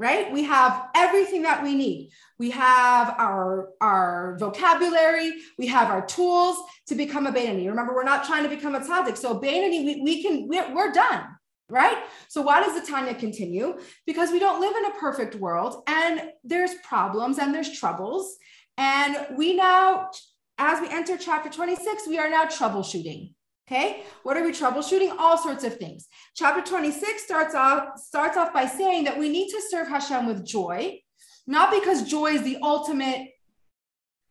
right? 0.00 0.32
We 0.32 0.44
have 0.44 0.88
everything 0.94 1.42
that 1.42 1.62
we 1.62 1.74
need. 1.74 2.10
We 2.38 2.50
have 2.52 3.14
our 3.18 3.68
our 3.82 4.38
vocabulary. 4.40 5.34
We 5.58 5.66
have 5.66 5.90
our 5.90 6.06
tools 6.06 6.56
to 6.86 6.94
become 6.94 7.26
a 7.26 7.32
Beinoni. 7.32 7.68
remember 7.68 7.94
we're 7.94 8.02
not 8.02 8.24
trying 8.24 8.42
to 8.42 8.48
become 8.48 8.74
a 8.74 8.80
tzaddik. 8.80 9.18
So 9.18 9.38
Beinoni, 9.38 9.84
we, 9.84 10.00
we 10.02 10.22
can 10.22 10.48
we're, 10.48 10.74
we're 10.74 10.92
done 10.92 11.26
right? 11.72 11.98
So 12.26 12.42
why 12.42 12.60
does 12.64 12.74
the 12.74 12.84
Tanya 12.84 13.14
continue? 13.14 13.78
Because 14.04 14.32
we 14.32 14.40
don't 14.40 14.60
live 14.60 14.74
in 14.74 14.86
a 14.86 14.98
perfect 14.98 15.36
world 15.36 15.84
and 15.86 16.32
there's 16.42 16.74
problems 16.82 17.38
and 17.38 17.54
there's 17.54 17.78
troubles. 17.78 18.38
And 18.76 19.16
we 19.36 19.54
now 19.54 20.10
as 20.58 20.80
we 20.80 20.88
enter 20.90 21.16
chapter 21.16 21.48
26, 21.48 22.08
we 22.08 22.18
are 22.18 22.28
now 22.28 22.46
troubleshooting. 22.46 23.34
Okay, 23.70 24.02
what 24.24 24.36
are 24.36 24.42
we 24.42 24.50
troubleshooting? 24.50 25.14
All 25.16 25.38
sorts 25.38 25.62
of 25.62 25.76
things. 25.76 26.08
Chapter 26.34 26.60
26 26.60 27.22
starts 27.22 27.54
off 27.54 28.00
starts 28.00 28.36
off 28.36 28.52
by 28.52 28.66
saying 28.66 29.04
that 29.04 29.16
we 29.16 29.28
need 29.28 29.48
to 29.50 29.62
serve 29.68 29.86
Hashem 29.86 30.26
with 30.26 30.44
joy, 30.44 31.00
not 31.46 31.70
because 31.70 32.02
joy 32.02 32.32
is 32.32 32.42
the 32.42 32.58
ultimate 32.62 33.28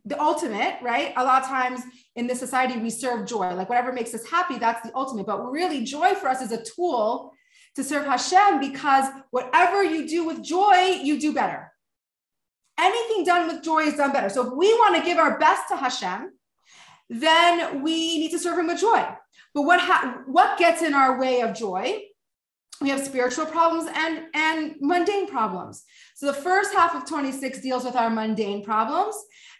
the 0.03 0.19
ultimate, 0.19 0.79
right? 0.81 1.13
A 1.15 1.23
lot 1.23 1.43
of 1.43 1.47
times 1.47 1.81
in 2.15 2.27
this 2.27 2.39
society, 2.39 2.77
we 2.79 2.89
serve 2.89 3.27
joy, 3.27 3.53
like 3.53 3.69
whatever 3.69 3.93
makes 3.93 4.13
us 4.13 4.27
happy, 4.27 4.57
that's 4.57 4.85
the 4.85 4.95
ultimate. 4.95 5.25
But 5.25 5.49
really, 5.49 5.85
joy 5.85 6.15
for 6.15 6.27
us 6.27 6.41
is 6.41 6.51
a 6.51 6.63
tool 6.63 7.31
to 7.75 7.83
serve 7.83 8.05
Hashem 8.05 8.59
because 8.59 9.05
whatever 9.31 9.83
you 9.83 10.07
do 10.07 10.25
with 10.25 10.43
joy, 10.43 10.99
you 11.01 11.19
do 11.19 11.33
better 11.33 11.71
anything 12.81 13.25
done 13.25 13.47
with 13.47 13.61
joy 13.61 13.79
is 13.79 13.95
done 13.95 14.13
better. 14.13 14.29
So 14.29 14.47
if 14.47 14.53
we 14.53 14.73
want 14.75 14.95
to 14.95 15.01
give 15.01 15.17
our 15.17 15.37
best 15.37 15.67
to 15.67 15.75
Hashem, 15.75 16.31
then 17.09 17.81
we 17.81 18.19
need 18.19 18.31
to 18.31 18.39
serve 18.39 18.57
him 18.57 18.67
with 18.67 18.79
joy. 18.79 19.05
But 19.53 19.63
what 19.63 19.79
ha- 19.79 20.21
what 20.25 20.57
gets 20.57 20.81
in 20.81 20.93
our 20.93 21.19
way 21.19 21.41
of 21.41 21.55
joy? 21.55 22.01
We 22.81 22.89
have 22.89 23.03
spiritual 23.03 23.45
problems 23.45 23.89
and 23.93 24.25
and 24.33 24.75
mundane 24.79 25.27
problems. 25.27 25.83
So 26.15 26.27
the 26.27 26.33
first 26.33 26.73
half 26.73 26.95
of 26.95 27.05
26 27.05 27.59
deals 27.61 27.83
with 27.83 27.95
our 27.95 28.09
mundane 28.09 28.63
problems 28.63 29.15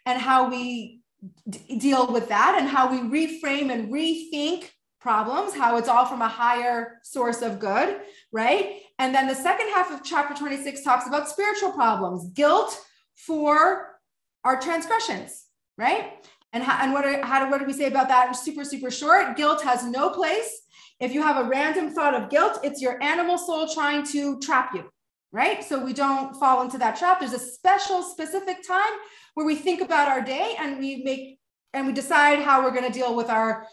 and 0.06 0.22
how 0.22 0.50
we 0.50 1.02
d- 1.50 1.78
deal 1.78 2.12
with 2.12 2.30
that 2.30 2.58
and 2.60 2.68
how 2.68 2.90
we 2.90 3.00
reframe 3.00 3.72
and 3.72 3.92
rethink 3.92 4.70
problems, 5.02 5.54
how 5.54 5.78
it's 5.78 5.90
all 5.90 6.06
from 6.06 6.22
a 6.22 6.28
higher 6.28 7.00
source 7.04 7.42
of 7.42 7.60
good, 7.60 8.02
right? 8.32 8.82
And 9.00 9.16
then 9.16 9.28
the 9.28 9.36
second 9.36 9.70
half 9.70 9.92
of 9.92 10.04
chapter 10.04 10.34
26 10.36 10.84
talks 10.84 11.08
about 11.08 11.30
spiritual 11.30 11.72
problems, 11.72 12.30
guilt, 12.34 12.80
for 13.16 14.00
our 14.44 14.60
transgressions, 14.60 15.46
right? 15.78 16.26
And 16.52 16.64
how, 16.64 16.84
and 16.84 16.94
what, 16.94 17.06
are, 17.06 17.24
how 17.26 17.44
do, 17.44 17.52
what 17.52 17.66
we 17.66 17.74
say 17.74 17.86
about 17.86 18.08
that? 18.08 18.36
Super, 18.36 18.64
super 18.64 18.90
short. 18.90 19.38
Guilt 19.38 19.62
has 19.64 19.86
no 19.86 20.10
place. 20.10 20.62
If 21.00 21.14
you 21.14 21.22
have 21.22 21.46
a 21.46 21.48
random 21.48 21.92
thought 21.92 22.14
of 22.14 22.30
guilt, 22.30 22.60
it's 22.64 22.82
your 22.82 23.02
animal 23.02 23.38
soul 23.38 23.68
trying 23.68 24.06
to 24.08 24.40
trap 24.40 24.74
you, 24.74 24.90
right? 25.32 25.64
So 25.64 25.84
we 25.84 25.94
don't 25.94 26.36
fall 26.36 26.62
into 26.62 26.78
that 26.80 26.98
trap. 26.98 27.20
There's 27.20 27.34
a 27.34 27.40
special, 27.40 28.02
specific 28.02 28.68
time 28.68 28.92
where 29.36 29.46
we 29.46 29.56
think 29.56 29.82
about 29.82 30.10
our 30.10 30.22
day 30.22 30.56
and 30.60 30.80
we 30.80 31.04
make 31.04 31.40
and 31.74 31.86
we 31.86 31.94
decide 31.94 32.40
how 32.40 32.64
we're 32.64 32.72
going 32.72 32.92
to 32.92 32.92
deal 32.92 33.16
with 33.16 33.30
our 33.30 33.68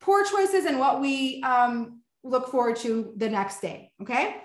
poor 0.00 0.24
choices 0.24 0.66
and 0.66 0.78
what 0.78 1.00
we 1.00 1.42
um, 1.42 2.00
look 2.22 2.48
forward 2.48 2.76
to 2.76 3.12
the 3.16 3.28
next 3.28 3.60
day. 3.60 3.90
Okay. 4.02 4.36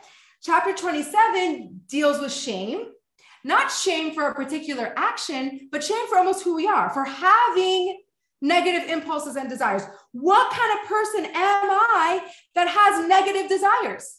Chapter 0.41 0.73
27 0.73 1.81
deals 1.87 2.19
with 2.19 2.31
shame 2.31 2.85
not 3.45 3.71
shame 3.71 4.13
for 4.15 4.27
a 4.27 4.33
particular 4.33 4.91
action, 4.97 5.69
but 5.71 5.83
shame 5.83 6.07
for 6.09 6.17
almost 6.17 6.43
who 6.43 6.55
we 6.55 6.67
are, 6.67 6.89
for 6.89 7.05
having 7.05 8.01
negative 8.41 8.89
impulses 8.89 9.35
and 9.35 9.47
desires. 9.47 9.83
What 10.13 10.51
kind 10.51 10.79
of 10.79 10.87
person 10.87 11.25
am 11.25 11.69
I 11.69 12.27
that 12.55 12.67
has 12.67 13.07
negative 13.07 13.47
desires? 13.47 14.17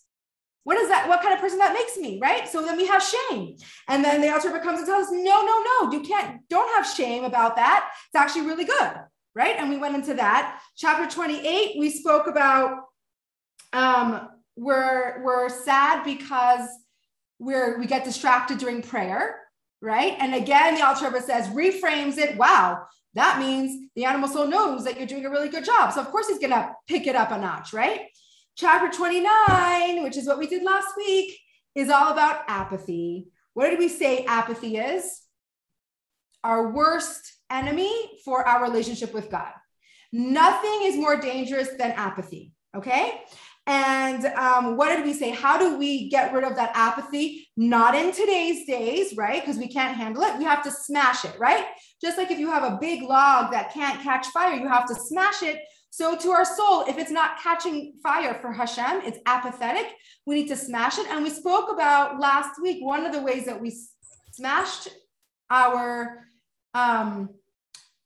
What 0.62 0.78
is 0.78 0.88
that? 0.88 1.08
What 1.08 1.22
kind 1.22 1.34
of 1.34 1.40
person 1.40 1.58
that 1.58 1.72
makes 1.72 1.96
me, 1.96 2.20
right? 2.22 2.48
So 2.48 2.62
then 2.62 2.76
we 2.76 2.86
have 2.86 3.02
shame. 3.02 3.56
And 3.88 4.04
then 4.04 4.20
the 4.20 4.32
Alter 4.32 4.50
comes 4.60 4.78
and 4.78 4.86
tells 4.86 5.06
us, 5.06 5.12
no, 5.12 5.44
no, 5.44 5.64
no, 5.64 5.92
you 5.92 6.00
can't, 6.00 6.40
don't 6.48 6.72
have 6.76 6.86
shame 6.86 7.24
about 7.24 7.56
that. 7.56 7.90
It's 8.06 8.14
actually 8.14 8.46
really 8.46 8.64
good, 8.64 8.92
right? 9.34 9.56
And 9.58 9.70
we 9.70 9.76
went 9.76 9.96
into 9.96 10.14
that. 10.14 10.60
Chapter 10.76 11.12
28, 11.12 11.80
we 11.80 11.90
spoke 11.90 12.28
about 12.28 12.78
um, 13.72 14.28
we're, 14.56 15.22
we're 15.24 15.48
sad 15.48 16.04
because 16.04 16.68
where 17.38 17.78
we 17.78 17.86
get 17.86 18.04
distracted 18.04 18.58
during 18.58 18.82
prayer, 18.82 19.40
right? 19.80 20.16
And 20.18 20.34
again, 20.34 20.74
the 20.74 20.86
Alter 20.86 21.20
says, 21.20 21.48
reframes 21.48 22.18
it. 22.18 22.36
Wow, 22.36 22.86
that 23.14 23.38
means 23.38 23.88
the 23.94 24.04
animal 24.04 24.28
soul 24.28 24.46
knows 24.46 24.84
that 24.84 24.98
you're 24.98 25.06
doing 25.06 25.26
a 25.26 25.30
really 25.30 25.48
good 25.48 25.64
job. 25.64 25.92
So 25.92 26.00
of 26.00 26.10
course 26.10 26.28
he's 26.28 26.38
gonna 26.38 26.74
pick 26.86 27.06
it 27.06 27.16
up 27.16 27.30
a 27.30 27.38
notch, 27.38 27.72
right? 27.72 28.02
Chapter 28.56 28.94
29, 28.96 30.02
which 30.02 30.16
is 30.16 30.26
what 30.26 30.38
we 30.38 30.46
did 30.46 30.62
last 30.62 30.88
week, 30.96 31.38
is 31.74 31.90
all 31.90 32.12
about 32.12 32.42
apathy. 32.48 33.28
What 33.54 33.70
did 33.70 33.78
we 33.78 33.88
say 33.88 34.24
apathy 34.24 34.78
is? 34.78 35.22
Our 36.42 36.70
worst 36.70 37.36
enemy 37.50 37.92
for 38.24 38.46
our 38.46 38.62
relationship 38.62 39.12
with 39.12 39.30
God. 39.30 39.52
Nothing 40.12 40.80
is 40.84 40.96
more 40.96 41.16
dangerous 41.16 41.68
than 41.78 41.92
apathy. 41.92 42.52
Okay. 42.74 43.20
And 43.66 44.24
um, 44.36 44.76
what 44.76 44.94
did 44.94 45.04
we 45.04 45.12
say? 45.12 45.30
How 45.30 45.58
do 45.58 45.76
we 45.76 46.08
get 46.08 46.32
rid 46.32 46.44
of 46.44 46.54
that 46.54 46.70
apathy? 46.74 47.48
Not 47.56 47.96
in 47.96 48.12
today's 48.12 48.64
days, 48.64 49.16
right? 49.16 49.42
Because 49.42 49.58
we 49.58 49.66
can't 49.66 49.96
handle 49.96 50.22
it. 50.22 50.38
We 50.38 50.44
have 50.44 50.62
to 50.62 50.70
smash 50.70 51.24
it, 51.24 51.36
right? 51.38 51.66
Just 52.00 52.16
like 52.16 52.30
if 52.30 52.38
you 52.38 52.48
have 52.50 52.62
a 52.62 52.78
big 52.80 53.02
log 53.02 53.50
that 53.50 53.72
can't 53.72 54.00
catch 54.02 54.26
fire, 54.28 54.54
you 54.54 54.68
have 54.68 54.86
to 54.86 54.94
smash 54.94 55.42
it. 55.42 55.58
So 55.90 56.16
to 56.16 56.30
our 56.30 56.44
soul, 56.44 56.84
if 56.86 56.98
it's 56.98 57.10
not 57.10 57.38
catching 57.40 57.94
fire 58.02 58.38
for 58.40 58.52
Hashem, 58.52 59.00
it's 59.04 59.18
apathetic. 59.26 59.86
We 60.26 60.36
need 60.36 60.48
to 60.48 60.56
smash 60.56 60.98
it. 60.98 61.06
And 61.08 61.24
we 61.24 61.30
spoke 61.30 61.72
about 61.72 62.20
last 62.20 62.60
week 62.62 62.84
one 62.84 63.04
of 63.04 63.12
the 63.12 63.22
ways 63.22 63.46
that 63.46 63.60
we 63.60 63.74
smashed 64.32 64.88
our 65.50 66.26
um, 66.74 67.30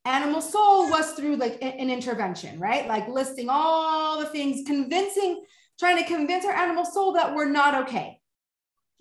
animal 0.05 0.41
soul 0.41 0.91
was 0.91 1.13
through 1.13 1.37
like 1.37 1.59
an 1.63 1.91
intervention, 1.91 2.59
right? 2.59 2.87
Like 2.87 3.09
listing 3.09 3.49
all 3.51 4.19
the 4.19 4.27
things, 4.27 4.67
convincing, 4.67 5.45
trying 5.79 5.99
to 5.99 6.05
convince 6.05 6.45
our 6.45 6.53
animal 6.53 6.85
soul 6.85 7.13
that 7.13 7.35
we're 7.35 7.51
not 7.51 7.83
okay, 7.83 8.19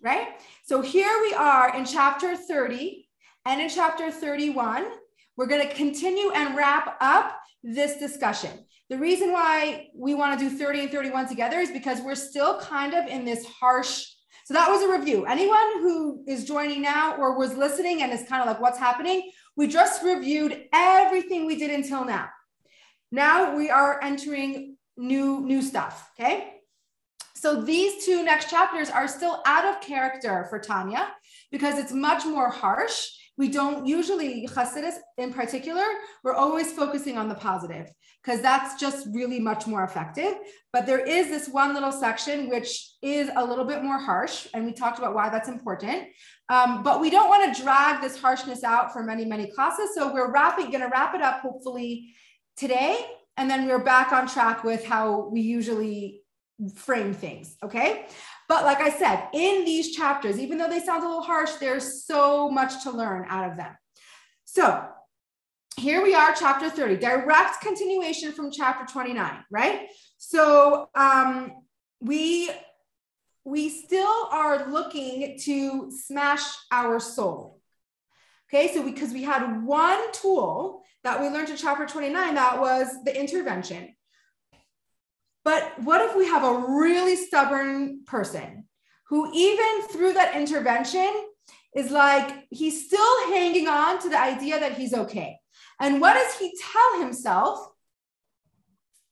right? 0.02 0.28
So 0.66 0.82
here 0.82 1.12
we 1.22 1.34
are 1.34 1.76
in 1.76 1.86
chapter 1.86 2.36
30 2.36 3.08
and 3.46 3.62
in 3.62 3.70
chapter 3.70 4.12
31. 4.12 4.88
We're 5.38 5.48
going 5.48 5.68
to 5.68 5.74
continue 5.74 6.32
and 6.32 6.56
wrap 6.56 6.98
up 7.00 7.40
this 7.64 7.98
discussion. 7.98 8.52
The 8.90 8.98
reason 8.98 9.32
why 9.32 9.88
we 9.96 10.16
want 10.16 10.38
to 10.38 10.50
do 10.50 10.58
30 10.58 10.82
and 10.82 10.92
31 10.92 11.28
together 11.30 11.60
is 11.60 11.72
because 11.72 12.02
we're 12.02 12.16
still 12.16 12.60
kind 12.60 12.94
of 12.94 13.08
in 13.08 13.24
this 13.24 13.46
harsh 13.46 14.06
so 14.50 14.56
that 14.56 14.68
was 14.68 14.82
a 14.82 14.92
review. 14.92 15.28
Anyone 15.28 15.74
who 15.78 16.24
is 16.28 16.44
joining 16.44 16.82
now 16.82 17.16
or 17.18 17.38
was 17.38 17.56
listening 17.56 18.02
and 18.02 18.12
is 18.12 18.28
kind 18.28 18.42
of 18.42 18.48
like, 18.48 18.60
what's 18.60 18.80
happening? 18.80 19.30
We 19.60 19.68
just 19.68 20.04
reviewed 20.04 20.70
everything 20.72 21.46
we 21.46 21.58
did 21.58 21.70
until 21.70 22.06
now. 22.06 22.30
Now 23.12 23.58
we 23.58 23.70
are 23.70 24.02
entering 24.02 24.78
new, 24.96 25.42
new 25.42 25.62
stuff. 25.62 26.12
Okay. 26.18 26.54
So 27.36 27.62
these 27.62 28.06
two 28.06 28.24
next 28.24 28.50
chapters 28.50 28.90
are 28.90 29.06
still 29.06 29.42
out 29.46 29.66
of 29.66 29.82
character 29.82 30.48
for 30.50 30.60
Tanya 30.60 31.10
because 31.52 31.78
it's 31.78 31.92
much 31.92 32.26
more 32.26 32.50
harsh 32.50 33.10
we 33.40 33.48
don't 33.48 33.88
usually 33.88 34.46
Hasidus 34.48 34.96
in 35.18 35.32
particular, 35.34 35.86
we're 36.26 36.34
always 36.34 36.74
focusing 36.74 37.18
on 37.18 37.30
the 37.30 37.36
positive 37.36 37.90
because 38.22 38.42
that's 38.42 38.78
just 38.78 39.08
really 39.14 39.40
much 39.40 39.66
more 39.66 39.86
effective. 39.86 40.34
But 40.74 40.86
there 40.86 41.00
is 41.00 41.30
this 41.30 41.48
one 41.48 41.74
little 41.74 41.94
section 41.94 42.50
which 42.50 42.92
is 43.02 43.32
a 43.38 43.44
little 43.44 43.64
bit 43.64 43.82
more 43.82 43.98
harsh, 43.98 44.48
and 44.54 44.66
we 44.66 44.74
talked 44.74 45.00
about 45.00 45.16
why 45.16 45.30
that's 45.30 45.48
important. 45.48 46.10
Um, 46.50 46.84
but 46.84 47.00
we 47.00 47.10
don't 47.10 47.30
want 47.30 47.56
to 47.56 47.64
drag 47.64 48.02
this 48.02 48.20
harshness 48.20 48.66
out 48.66 48.92
for 48.92 49.04
many, 49.04 49.24
many 49.24 49.50
classes. 49.52 49.92
So 49.96 50.14
we're 50.14 50.32
wrapping, 50.34 50.66
going 50.66 50.82
to 50.82 50.90
wrap 50.90 51.16
it 51.16 51.22
up 51.22 51.40
hopefully 51.40 52.14
today, 52.58 53.00
and 53.38 53.50
then 53.50 53.68
we're 53.68 53.80
back 53.80 54.12
on 54.12 54.28
track 54.28 54.66
with 54.66 54.84
how 54.84 55.30
we 55.30 55.40
usually 55.40 56.24
frame 56.76 57.14
things. 57.14 57.56
Okay. 57.64 58.06
But 58.50 58.66
like 58.66 58.82
I 58.82 58.90
said, 58.90 59.28
in 59.32 59.64
these 59.64 59.96
chapters, 59.96 60.40
even 60.40 60.58
though 60.58 60.68
they 60.68 60.80
sound 60.80 61.04
a 61.04 61.08
little 61.08 61.22
harsh, 61.22 61.52
there's 61.60 62.04
so 62.04 62.50
much 62.50 62.84
to 62.84 62.92
learn 62.92 63.28
out 63.30 63.52
of 63.52 63.58
them. 63.58 63.78
So 64.46 64.88
here 65.78 66.02
we 66.02 66.16
are, 66.16 66.34
chapter 66.34 66.68
30, 66.68 66.98
direct 66.98 67.62
continuation 67.62 68.32
from 68.32 68.50
chapter 68.52 68.92
29, 68.92 69.46
right? 69.52 69.88
So 70.18 70.90
um, 70.96 71.52
we 72.02 72.50
we 73.46 73.70
still 73.70 74.28
are 74.32 74.70
looking 74.70 75.40
to 75.44 75.92
smash 75.92 76.44
our 76.72 77.00
soul. 77.00 77.62
Okay, 78.50 78.74
so 78.74 78.84
because 78.84 79.10
we, 79.10 79.20
we 79.20 79.24
had 79.24 79.64
one 79.64 80.12
tool 80.12 80.84
that 81.04 81.22
we 81.22 81.30
learned 81.30 81.50
in 81.50 81.56
chapter 81.56 81.86
29 81.86 82.36
that 82.36 82.60
was 82.60 82.88
the 83.06 83.18
intervention. 83.18 83.96
But 85.50 85.82
what 85.82 86.00
if 86.02 86.16
we 86.16 86.28
have 86.28 86.44
a 86.44 86.68
really 86.80 87.16
stubborn 87.16 88.04
person 88.06 88.66
who, 89.08 89.32
even 89.34 89.82
through 89.92 90.14
that 90.14 90.36
intervention, 90.36 91.12
is 91.76 91.90
like 91.90 92.46
he's 92.52 92.86
still 92.86 93.30
hanging 93.30 93.68
on 93.68 94.00
to 94.02 94.10
the 94.10 94.22
idea 94.22 94.60
that 94.60 94.78
he's 94.78 94.94
okay? 94.94 95.40
And 95.82 96.00
what 96.02 96.14
does 96.14 96.38
he 96.38 96.54
tell 96.72 97.02
himself 97.02 97.68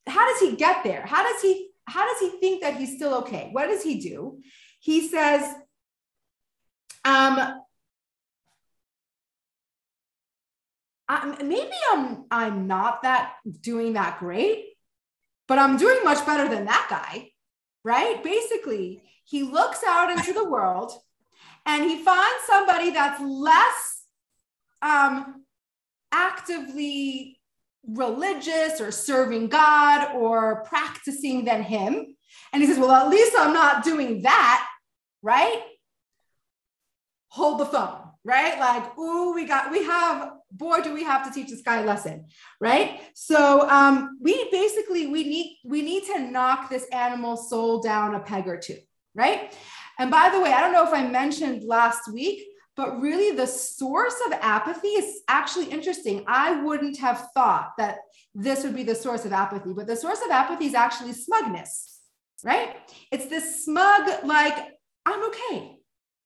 how 0.05 0.31
does 0.31 0.39
he 0.39 0.55
get 0.55 0.83
there? 0.83 1.03
How 1.07 1.23
does 1.23 1.41
he 1.41 1.71
how 1.85 2.05
does 2.05 2.19
he 2.19 2.29
think 2.39 2.61
that 2.61 2.75
he's 2.75 2.97
still 2.97 3.15
okay? 3.21 3.49
What 3.51 3.69
does 3.69 3.81
he 3.81 3.99
do? 3.99 4.39
He 4.79 5.07
says, 5.07 5.41
um, 7.03 7.63
I, 11.09 11.43
maybe 11.43 11.71
I'm 11.91 12.25
I'm 12.29 12.67
not 12.67 13.01
that 13.01 13.33
doing 13.59 13.93
that 13.93 14.19
great, 14.19 14.76
but 15.47 15.59
I'm 15.59 15.77
doing 15.77 16.03
much 16.03 16.25
better 16.25 16.47
than 16.49 16.65
that 16.65 16.87
guy, 16.89 17.29
right? 17.83 18.23
Basically, 18.23 19.01
he 19.23 19.43
looks 19.43 19.81
out 19.87 20.11
into 20.11 20.33
the 20.33 20.47
world 20.47 20.91
and 21.65 21.83
he 21.83 22.03
finds 22.03 22.45
somebody 22.45 22.91
that's 22.91 23.21
less 23.21 24.03
um, 24.81 25.43
actively 26.11 27.39
religious 27.87 28.81
or 28.81 28.91
serving 28.91 29.47
God 29.47 30.15
or 30.15 30.63
practicing 30.65 31.45
than 31.45 31.63
him. 31.63 32.15
And 32.53 32.61
he 32.61 32.67
says, 32.67 32.77
Well, 32.79 32.91
at 32.91 33.09
least 33.09 33.33
I'm 33.37 33.53
not 33.53 33.83
doing 33.83 34.21
that, 34.23 34.67
right? 35.21 35.61
Hold 37.29 37.59
the 37.59 37.65
phone, 37.65 37.99
right? 38.23 38.59
Like, 38.59 38.97
ooh, 38.97 39.33
we 39.33 39.45
got, 39.45 39.71
we 39.71 39.83
have, 39.83 40.31
boy, 40.51 40.81
do 40.81 40.93
we 40.93 41.03
have 41.03 41.25
to 41.25 41.31
teach 41.31 41.49
this 41.49 41.61
guy 41.61 41.81
a 41.81 41.85
lesson, 41.85 42.25
right? 42.59 43.01
So 43.13 43.69
um, 43.69 44.17
we 44.21 44.49
basically 44.51 45.07
we 45.07 45.23
need 45.23 45.57
we 45.65 45.81
need 45.81 46.03
to 46.05 46.19
knock 46.19 46.69
this 46.69 46.85
animal 46.91 47.37
soul 47.37 47.81
down 47.81 48.15
a 48.15 48.19
peg 48.19 48.47
or 48.47 48.57
two, 48.57 48.77
right? 49.13 49.53
And 49.99 50.11
by 50.11 50.29
the 50.29 50.39
way, 50.39 50.53
I 50.53 50.61
don't 50.61 50.73
know 50.73 50.87
if 50.87 50.93
I 50.93 51.07
mentioned 51.07 51.63
last 51.63 52.11
week, 52.11 52.43
but 52.75 53.01
really 53.01 53.35
the 53.35 53.47
source 53.47 54.15
of 54.27 54.33
apathy 54.33 54.89
is 54.89 55.21
actually 55.27 55.65
interesting. 55.65 56.23
I 56.27 56.61
wouldn't 56.61 56.97
have 56.99 57.29
thought 57.33 57.71
that 57.79 57.97
this 58.35 58.63
would 58.63 58.75
be 58.75 58.83
the 58.83 58.95
source 58.95 59.25
of 59.25 59.33
apathy, 59.33 59.73
but 59.73 59.87
the 59.87 59.95
source 59.95 60.19
of 60.23 60.29
apathy 60.29 60.65
is 60.65 60.75
actually 60.75 61.13
smugness, 61.13 61.99
right? 62.43 62.75
It's 63.11 63.25
this 63.25 63.65
smug, 63.65 64.23
like, 64.23 64.55
I'm 65.07 65.25
okay. 65.29 65.79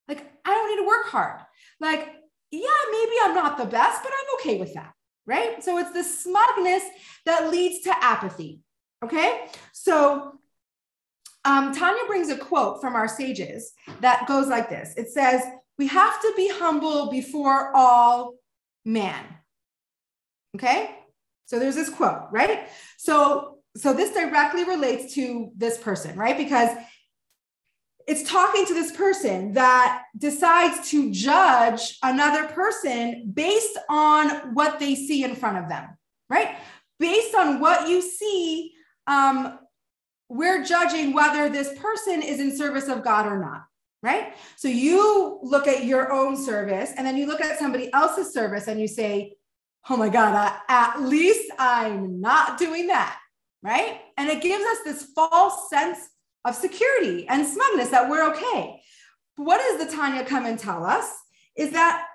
Like, 0.10 0.30
I 0.44 0.50
don't 0.50 0.70
need 0.70 0.82
to 0.84 0.88
work 0.88 1.06
hard. 1.06 1.40
Like, 1.80 2.10
yeah, 2.52 2.68
maybe 2.92 3.14
I'm 3.24 3.34
not 3.34 3.58
the 3.58 3.66
best, 3.66 4.04
but 4.04 4.12
I'm 4.12 4.40
okay 4.40 4.60
with 4.60 4.74
that, 4.74 4.94
right? 5.26 5.64
So 5.64 5.78
it's 5.78 5.94
the 5.94 6.04
smugness 6.04 6.84
that 7.26 7.50
leads 7.50 7.84
to 7.84 8.04
apathy, 8.04 8.62
okay? 9.04 9.48
So 9.74 10.40
um, 11.46 11.74
Tanya 11.74 12.06
brings 12.08 12.30
a 12.30 12.38
quote 12.38 12.82
from 12.82 12.96
our 12.96 13.08
sages 13.08 13.74
that 14.02 14.28
goes 14.28 14.48
like 14.48 14.70
this 14.70 14.94
It 14.98 15.10
says, 15.10 15.42
We 15.78 15.88
have 15.88 16.22
to 16.22 16.34
be 16.36 16.50
humble 16.54 17.10
before 17.10 17.76
all 17.76 18.36
man. 18.86 19.24
Okay? 20.56 20.96
So 21.46 21.60
there's 21.60 21.76
this 21.76 21.90
quote, 21.90 22.28
right? 22.32 22.68
So 22.98 23.58
so 23.78 23.94
this 23.94 24.14
directly 24.14 24.66
relates 24.66 25.14
to 25.16 25.52
this 25.56 25.78
person, 25.78 26.18
right? 26.18 26.38
Because 26.38 26.70
it's 28.08 28.30
talking 28.30 28.66
to 28.66 28.74
this 28.74 28.92
person 28.92 29.54
that 29.54 30.04
decides 30.18 30.90
to 30.92 31.12
judge 31.12 31.98
another 32.04 32.48
person 32.48 33.32
based 33.34 33.78
on 33.90 34.54
what 34.54 34.80
they 34.80 34.96
see 34.96 35.24
in 35.24 35.36
front 35.36 35.58
of 35.58 35.70
them, 35.70 35.90
right? 36.30 36.58
Based 37.00 37.36
on 37.36 37.60
what 37.60 37.88
you 37.88 38.02
see 38.02 38.74
um, 39.08 39.60
we're 40.30 40.64
judging 40.64 41.14
whether 41.14 41.50
this 41.50 41.78
person 41.78 42.22
is 42.22 42.40
in 42.40 42.56
service 42.56 42.88
of 42.88 43.04
God 43.04 43.28
or 43.28 43.38
not, 43.38 43.66
right? 44.02 44.34
So 44.56 44.70
you 44.70 45.40
look 45.44 45.68
at 45.68 45.84
your 45.84 46.12
own 46.12 46.38
service 46.38 46.94
and 46.96 47.06
then 47.06 47.18
you 47.18 47.28
look 47.28 47.42
at 47.42 47.60
somebody 47.60 47.92
else's 47.94 48.34
service 48.34 48.68
and 48.68 48.80
you 48.80 48.88
say, 48.88 49.36
oh 49.90 49.98
my 49.98 50.08
God, 50.08 50.34
I, 50.34 50.60
at 50.70 51.02
least 51.02 51.52
I'm 51.60 52.22
not 52.22 52.58
doing 52.58 52.88
that, 52.88 53.20
right? 53.62 54.00
And 54.18 54.30
it 54.30 54.42
gives 54.42 54.64
us 54.64 54.78
this 54.86 55.04
false 55.14 55.70
sense 55.70 55.98
of 56.46 56.56
security 56.56 57.28
and 57.28 57.46
smugness 57.46 57.90
that 57.90 58.10
we're 58.10 58.28
okay. 58.32 58.82
what 59.36 59.60
does 59.60 59.86
the 59.86 59.96
Tanya 59.96 60.26
come 60.26 60.46
and 60.46 60.58
tell 60.58 60.86
us? 60.86 61.12
Is 61.56 61.72
that 61.72 62.06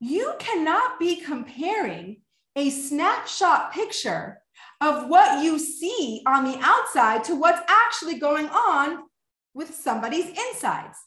you 0.00 0.34
cannot 0.38 0.98
be 0.98 1.16
comparing 1.16 2.20
a 2.56 2.70
snapshot 2.70 3.72
picture 3.72 4.38
of 4.80 5.08
what 5.08 5.42
you 5.42 5.58
see 5.58 6.22
on 6.26 6.44
the 6.44 6.58
outside 6.60 7.24
to 7.24 7.34
what's 7.34 7.60
actually 7.68 8.18
going 8.18 8.48
on 8.48 9.04
with 9.54 9.74
somebody's 9.74 10.26
insides. 10.26 10.98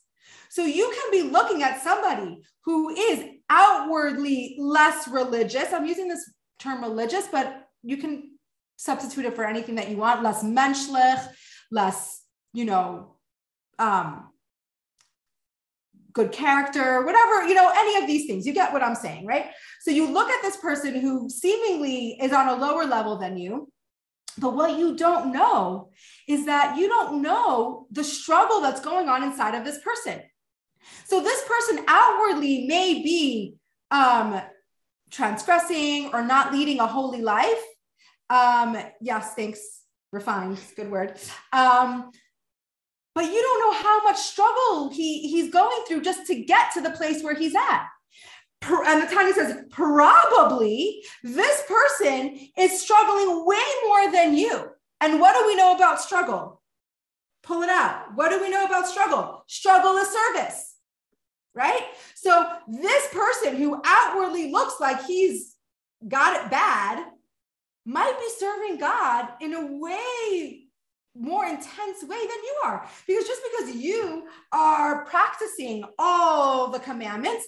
So 0.50 0.64
you 0.64 0.94
can 0.96 1.12
be 1.12 1.30
looking 1.30 1.64
at 1.64 1.84
somebody 1.84 2.42
who 2.64 2.90
is 2.90 3.24
outwardly 3.50 4.56
less 4.58 5.08
religious. 5.08 5.74
I'm 5.74 5.86
using 5.86 6.08
this 6.08 6.32
term 6.60 6.82
religious, 6.82 7.28
but 7.28 7.68
you 7.84 7.98
can 7.98 8.32
substitute 8.78 9.26
it 9.26 9.36
for 9.36 9.46
anything 9.46 9.76
that 9.76 9.90
you 9.90 9.98
want, 9.98 10.24
less 10.24 10.44
menschlich, 10.44 11.28
less, 11.72 12.22
you 12.54 12.66
know, 12.66 13.16
um, 13.80 14.30
good 16.14 16.32
character, 16.32 17.06
whatever, 17.06 17.48
you 17.48 17.54
know, 17.54 17.72
any 17.76 18.02
of 18.02 18.08
these 18.08 18.26
things. 18.26 18.46
You 18.48 18.54
get 18.54 18.74
what 18.74 18.82
I'm 18.82 18.96
saying, 18.96 19.28
right? 19.28 19.48
So 19.82 19.92
you 19.92 20.12
look 20.12 20.30
at 20.30 20.42
this 20.42 20.58
person 20.58 20.96
who 20.96 21.30
seemingly 21.30 22.18
is 22.20 22.34
on 22.34 22.48
a 22.48 22.56
lower 22.56 22.86
level 22.86 23.18
than 23.18 23.38
you. 23.38 23.72
But 24.40 24.56
what 24.56 24.78
you 24.78 24.96
don't 24.96 25.32
know 25.32 25.92
is 26.28 26.46
that 26.46 26.78
you 26.78 26.88
don't 26.88 27.22
know 27.22 27.88
the 27.92 28.04
struggle 28.04 28.62
that's 28.62 28.82
going 28.82 29.10
on 29.10 29.24
inside 29.24 29.56
of 29.56 29.64
this 29.64 29.80
person. 29.80 30.22
So 31.06 31.22
this 31.22 31.44
person 31.48 31.84
outwardly 31.88 32.66
may 32.68 32.96
be 33.04 33.56
um, 33.92 34.42
transgressing 35.12 36.12
or 36.14 36.24
not 36.24 36.52
leading 36.52 36.80
a 36.80 36.88
holy 36.88 37.22
life. 37.22 37.64
Um, 38.30 38.78
yes, 39.02 39.34
thanks. 39.36 39.82
Refined, 40.12 40.60
good 40.76 40.90
word. 40.90 41.20
Um, 41.52 42.12
but 43.14 43.26
you 43.26 43.42
don't 43.42 43.60
know 43.60 43.82
how 43.82 44.04
much 44.04 44.18
struggle 44.18 44.90
he, 44.90 45.28
he's 45.28 45.52
going 45.52 45.84
through 45.88 46.02
just 46.02 46.28
to 46.28 46.44
get 46.44 46.72
to 46.74 46.82
the 46.82 46.92
place 46.92 47.24
where 47.24 47.34
he's 47.34 47.56
at. 47.56 47.88
And 48.62 49.02
the 49.02 49.14
Tanya 49.14 49.34
says, 49.34 49.58
probably 49.70 51.04
this 51.24 51.64
person 51.68 52.40
is 52.58 52.82
struggling 52.82 53.46
way 53.46 53.64
more 53.86 54.12
than 54.12 54.36
you. 54.36 54.70
And 55.02 55.20
what 55.20 55.38
do 55.38 55.48
we 55.48 55.56
know 55.56 55.76
about 55.76 56.02
struggle? 56.02 56.62
Pull 57.44 57.64
it 57.64 57.70
out. 57.70 58.16
What 58.16 58.30
do 58.30 58.42
we 58.42 58.50
know 58.50 58.66
about 58.66 58.88
struggle? 58.88 59.44
Struggle 59.48 59.96
is 59.98 60.10
service, 60.10 60.76
right? 61.54 61.82
So 62.16 62.48
this 62.68 63.08
person 63.14 63.56
who 63.56 63.82
outwardly 63.86 64.52
looks 64.52 64.80
like 64.80 65.06
he's 65.06 65.56
got 66.08 66.44
it 66.44 66.52
bad 66.52 67.06
might 67.88 68.20
be 68.20 68.30
serving 68.38 68.78
God 68.78 69.30
in 69.40 69.54
a 69.54 69.66
way 69.66 70.68
more 71.16 71.46
intense 71.46 72.04
way 72.04 72.20
than 72.20 72.20
you 72.20 72.62
are. 72.66 72.88
Because 73.08 73.26
just 73.26 73.42
because 73.50 73.76
you 73.76 74.28
are 74.52 75.06
practicing 75.06 75.84
all 75.98 76.70
the 76.70 76.80
commandments, 76.80 77.48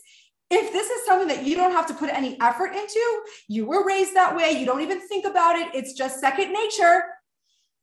if 0.50 0.72
this 0.72 0.90
is 0.90 1.06
something 1.06 1.28
that 1.28 1.46
you 1.46 1.56
don't 1.56 1.74
have 1.74 1.86
to 1.88 1.94
put 1.94 2.10
any 2.10 2.40
effort 2.42 2.74
into, 2.74 3.24
you 3.48 3.66
were 3.66 3.86
raised 3.86 4.16
that 4.16 4.36
way, 4.36 4.52
you 4.52 4.66
don't 4.66 4.82
even 4.82 5.06
think 5.08 5.26
about 5.26 5.58
it, 5.58 5.68
it's 5.76 5.94
just 5.94 6.20
second 6.20 6.52
nature. 6.52 7.04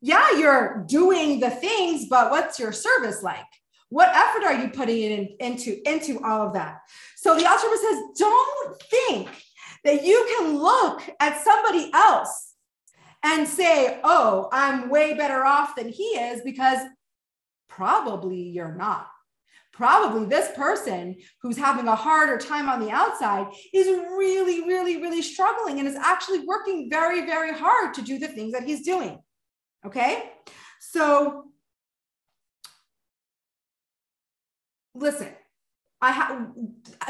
Yeah, 0.00 0.36
you're 0.36 0.84
doing 0.88 1.38
the 1.38 1.50
things, 1.50 2.06
but 2.08 2.30
what's 2.30 2.58
your 2.58 2.72
service 2.72 3.22
like? 3.22 3.44
What 3.90 4.14
effort 4.16 4.44
are 4.44 4.60
you 4.60 4.70
putting 4.70 5.12
in, 5.12 5.28
into, 5.38 5.80
into 5.88 6.20
all 6.24 6.48
of 6.48 6.54
that? 6.54 6.80
So 7.16 7.36
the 7.38 7.46
Alter 7.46 7.68
says, 7.76 7.98
don't 8.18 8.82
think 8.90 9.28
that 9.84 10.04
you 10.04 10.26
can 10.36 10.58
look 10.58 11.02
at 11.20 11.44
somebody 11.44 11.90
else 11.94 12.45
and 13.22 13.46
say, 13.46 14.00
oh, 14.04 14.48
I'm 14.52 14.88
way 14.88 15.14
better 15.14 15.44
off 15.44 15.76
than 15.76 15.88
he 15.88 16.04
is, 16.04 16.42
because 16.42 16.78
probably 17.68 18.40
you're 18.40 18.74
not. 18.74 19.08
Probably 19.72 20.26
this 20.26 20.56
person 20.56 21.16
who's 21.42 21.58
having 21.58 21.86
a 21.86 21.94
harder 21.94 22.38
time 22.38 22.68
on 22.70 22.80
the 22.80 22.90
outside 22.90 23.48
is 23.74 23.86
really, 23.86 24.66
really, 24.66 25.02
really 25.02 25.20
struggling 25.20 25.78
and 25.78 25.86
is 25.86 25.96
actually 25.96 26.40
working 26.46 26.88
very, 26.88 27.26
very 27.26 27.52
hard 27.52 27.92
to 27.94 28.02
do 28.02 28.18
the 28.18 28.28
things 28.28 28.52
that 28.52 28.62
he's 28.62 28.86
doing. 28.86 29.18
Okay. 29.84 30.30
So 30.80 31.44
listen, 34.94 35.28
I 36.00 36.10
have 36.10 36.48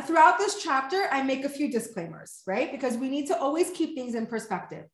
throughout 0.05 0.39
this 0.39 0.63
chapter, 0.63 1.05
I 1.11 1.23
make 1.23 1.45
a 1.45 1.49
few 1.49 1.71
disclaimers, 1.71 2.43
right? 2.47 2.73
Because 2.73 2.97
we 2.97 3.09
need 3.09 3.29
to 3.29 3.39
always 3.39 3.71
keep 3.71 3.95
things 3.95 4.15
in 4.15 4.27
perspective. 4.27 4.87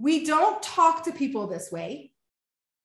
We 0.00 0.24
don't 0.24 0.62
talk 0.62 1.04
to 1.04 1.12
people 1.12 1.46
this 1.46 1.70
way, 1.70 2.12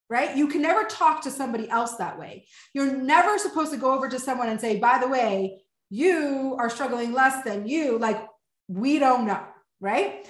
right? 0.09 0.35
You 0.35 0.47
can 0.49 0.61
never 0.61 0.83
talk 0.83 1.21
to 1.23 1.31
somebody 1.31 1.69
else 1.69 1.95
that 1.95 2.19
way. 2.19 2.45
You're 2.73 2.93
never 2.93 3.37
supposed 3.39 3.71
to 3.71 3.77
go 3.77 3.93
over 3.93 4.09
to 4.09 4.19
someone 4.19 4.49
and 4.49 4.59
say, 4.59 4.77
by 4.77 4.99
the 4.99 5.07
way, 5.07 5.61
you 5.89 6.55
are 6.59 6.69
struggling 6.69 7.13
less 7.13 7.43
than 7.45 7.67
you. 7.67 7.97
Like, 7.97 8.21
we 8.67 8.99
don't 8.99 9.25
know, 9.25 9.43
right? 9.79 10.27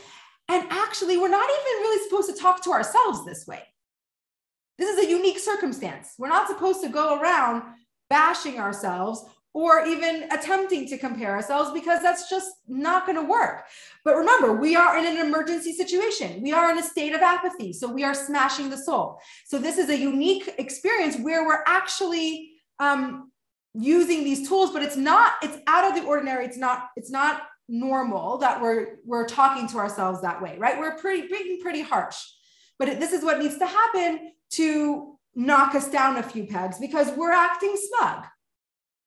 And 0.47 0.67
actually, 0.69 1.17
we're 1.17 1.27
not 1.27 1.49
even 1.49 1.81
really 1.81 2.03
supposed 2.03 2.29
to 2.29 2.39
talk 2.39 2.63
to 2.63 2.71
ourselves 2.71 3.25
this 3.25 3.47
way. 3.47 3.63
This 4.77 4.95
is 4.95 5.05
a 5.05 5.09
unique 5.09 5.39
circumstance. 5.39 6.13
We're 6.19 6.29
not 6.29 6.47
supposed 6.47 6.83
to 6.83 6.89
go 6.89 7.19
around 7.19 7.63
bashing 8.09 8.59
ourselves 8.59 9.25
or 9.55 9.85
even 9.85 10.27
attempting 10.33 10.85
to 10.85 10.97
compare 10.97 11.31
ourselves 11.31 11.71
because 11.71 12.01
that's 12.01 12.29
just 12.29 12.51
not 12.67 13.05
going 13.05 13.15
to 13.15 13.23
work. 13.23 13.63
But 14.03 14.17
remember, 14.17 14.51
we 14.51 14.75
are 14.75 14.97
in 14.97 15.05
an 15.05 15.25
emergency 15.25 15.71
situation. 15.71 16.41
We 16.41 16.51
are 16.51 16.69
in 16.71 16.77
a 16.77 16.83
state 16.83 17.15
of 17.15 17.21
apathy. 17.21 17.71
So 17.71 17.89
we 17.89 18.03
are 18.03 18.13
smashing 18.13 18.69
the 18.69 18.77
soul. 18.77 19.17
So 19.45 19.57
this 19.57 19.77
is 19.77 19.89
a 19.89 19.97
unique 19.97 20.53
experience 20.57 21.17
where 21.17 21.45
we're 21.45 21.63
actually 21.65 22.51
um, 22.79 23.31
using 23.73 24.25
these 24.25 24.45
tools, 24.45 24.71
but 24.71 24.83
it's 24.83 24.97
not, 24.97 25.35
it's 25.41 25.57
out 25.67 25.89
of 25.89 25.95
the 25.95 26.05
ordinary. 26.05 26.43
It's 26.43 26.57
not, 26.57 26.89
it's 26.97 27.09
not 27.09 27.43
normal 27.69 28.39
that 28.39 28.61
we're, 28.61 28.97
we're 29.05 29.25
talking 29.25 29.69
to 29.69 29.77
ourselves 29.77 30.21
that 30.21 30.41
way, 30.41 30.57
right? 30.59 30.77
We're 30.77 30.97
pretty, 30.97 31.29
being 31.29 31.61
pretty 31.61 31.81
harsh. 31.81 32.21
But 32.77 32.89
it, 32.89 32.99
this 32.99 33.13
is 33.13 33.23
what 33.23 33.39
needs 33.39 33.57
to 33.59 33.65
happen 33.65 34.31
to 34.51 35.15
knock 35.33 35.75
us 35.75 35.89
down 35.89 36.17
a 36.17 36.23
few 36.23 36.43
pegs 36.43 36.77
because 36.77 37.09
we're 37.15 37.31
acting 37.31 37.73
smug 37.77 38.25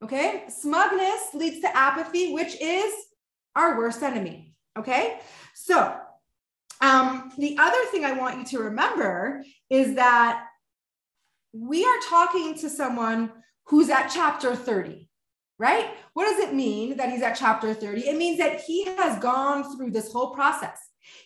Okay. 0.02 0.44
Smugness 0.48 1.34
leads 1.34 1.60
to 1.60 1.76
apathy, 1.76 2.32
which 2.32 2.60
is 2.60 2.92
our 3.56 3.76
worst 3.76 4.02
enemy. 4.02 4.54
Okay. 4.78 5.18
So, 5.54 5.96
um, 6.80 7.32
the 7.36 7.56
other 7.58 7.84
thing 7.86 8.04
I 8.04 8.12
want 8.12 8.38
you 8.38 8.44
to 8.58 8.64
remember 8.64 9.42
is 9.68 9.96
that 9.96 10.44
we 11.52 11.84
are 11.84 11.98
talking 12.08 12.54
to 12.58 12.70
someone 12.70 13.32
who's 13.64 13.90
at 13.90 14.08
chapter 14.08 14.54
30, 14.54 15.08
right? 15.58 15.90
What 16.14 16.26
does 16.26 16.48
it 16.48 16.54
mean 16.54 16.96
that 16.98 17.10
he's 17.10 17.22
at 17.22 17.36
chapter 17.36 17.74
30? 17.74 18.02
It 18.02 18.16
means 18.16 18.38
that 18.38 18.60
he 18.60 18.84
has 18.84 19.18
gone 19.18 19.76
through 19.76 19.90
this 19.90 20.12
whole 20.12 20.30
process. 20.30 20.78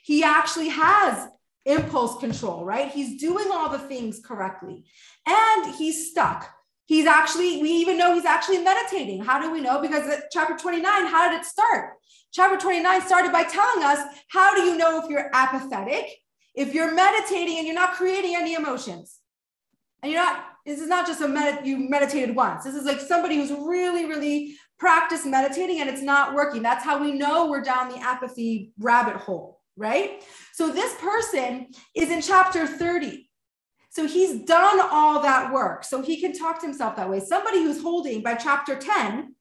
He 0.02 0.24
actually 0.24 0.68
has 0.68 1.28
impulse 1.66 2.18
control, 2.18 2.64
right? 2.64 2.90
He's 2.90 3.20
doing 3.20 3.46
all 3.52 3.68
the 3.68 3.78
things 3.78 4.20
correctly 4.24 4.84
and 5.26 5.74
he's 5.74 6.10
stuck 6.10 6.48
He's 6.92 7.06
actually, 7.06 7.62
we 7.62 7.70
even 7.70 7.96
know 7.96 8.14
he's 8.14 8.26
actually 8.26 8.58
meditating. 8.58 9.24
How 9.24 9.40
do 9.40 9.50
we 9.50 9.62
know? 9.62 9.80
Because 9.80 10.12
chapter 10.30 10.54
29, 10.58 10.84
how 11.06 11.30
did 11.30 11.40
it 11.40 11.46
start? 11.46 11.94
Chapter 12.34 12.58
29 12.58 13.00
started 13.00 13.32
by 13.32 13.44
telling 13.44 13.82
us 13.82 13.98
how 14.28 14.54
do 14.54 14.60
you 14.60 14.76
know 14.76 15.02
if 15.02 15.08
you're 15.08 15.30
apathetic, 15.32 16.04
if 16.54 16.74
you're 16.74 16.94
meditating 16.94 17.56
and 17.56 17.66
you're 17.66 17.74
not 17.74 17.94
creating 17.94 18.36
any 18.36 18.52
emotions. 18.52 19.20
And 20.02 20.12
you're 20.12 20.20
not, 20.20 20.44
this 20.66 20.80
is 20.80 20.86
not 20.86 21.06
just 21.06 21.22
a 21.22 21.28
med, 21.28 21.66
you 21.66 21.78
meditated 21.78 22.36
once. 22.36 22.64
This 22.64 22.74
is 22.74 22.84
like 22.84 23.00
somebody 23.00 23.36
who's 23.36 23.52
really, 23.52 24.04
really 24.04 24.54
practiced 24.78 25.24
meditating 25.24 25.80
and 25.80 25.88
it's 25.88 26.02
not 26.02 26.34
working. 26.34 26.60
That's 26.60 26.84
how 26.84 27.00
we 27.00 27.12
know 27.12 27.48
we're 27.48 27.62
down 27.62 27.88
the 27.88 28.00
apathy 28.00 28.70
rabbit 28.78 29.16
hole, 29.16 29.62
right? 29.78 30.22
So 30.52 30.70
this 30.70 30.94
person 31.00 31.68
is 31.96 32.10
in 32.10 32.20
chapter 32.20 32.66
30. 32.66 33.30
So 33.92 34.06
he's 34.06 34.40
done 34.44 34.80
all 34.90 35.20
that 35.20 35.52
work. 35.52 35.84
So 35.84 36.00
he 36.00 36.18
can 36.18 36.32
talk 36.32 36.60
to 36.60 36.66
himself 36.66 36.96
that 36.96 37.10
way. 37.10 37.20
Somebody 37.20 37.62
who's 37.62 37.82
holding 37.82 38.22
by 38.22 38.36
chapter 38.36 38.74
10, 38.74 39.34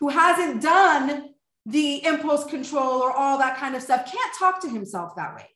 who 0.00 0.08
hasn't 0.08 0.62
done 0.62 1.34
the 1.66 2.02
impulse 2.06 2.46
control 2.46 3.02
or 3.02 3.12
all 3.12 3.36
that 3.36 3.58
kind 3.58 3.76
of 3.76 3.82
stuff, 3.82 4.10
can't 4.10 4.34
talk 4.38 4.62
to 4.62 4.70
himself 4.70 5.14
that 5.16 5.34
way. 5.36 5.50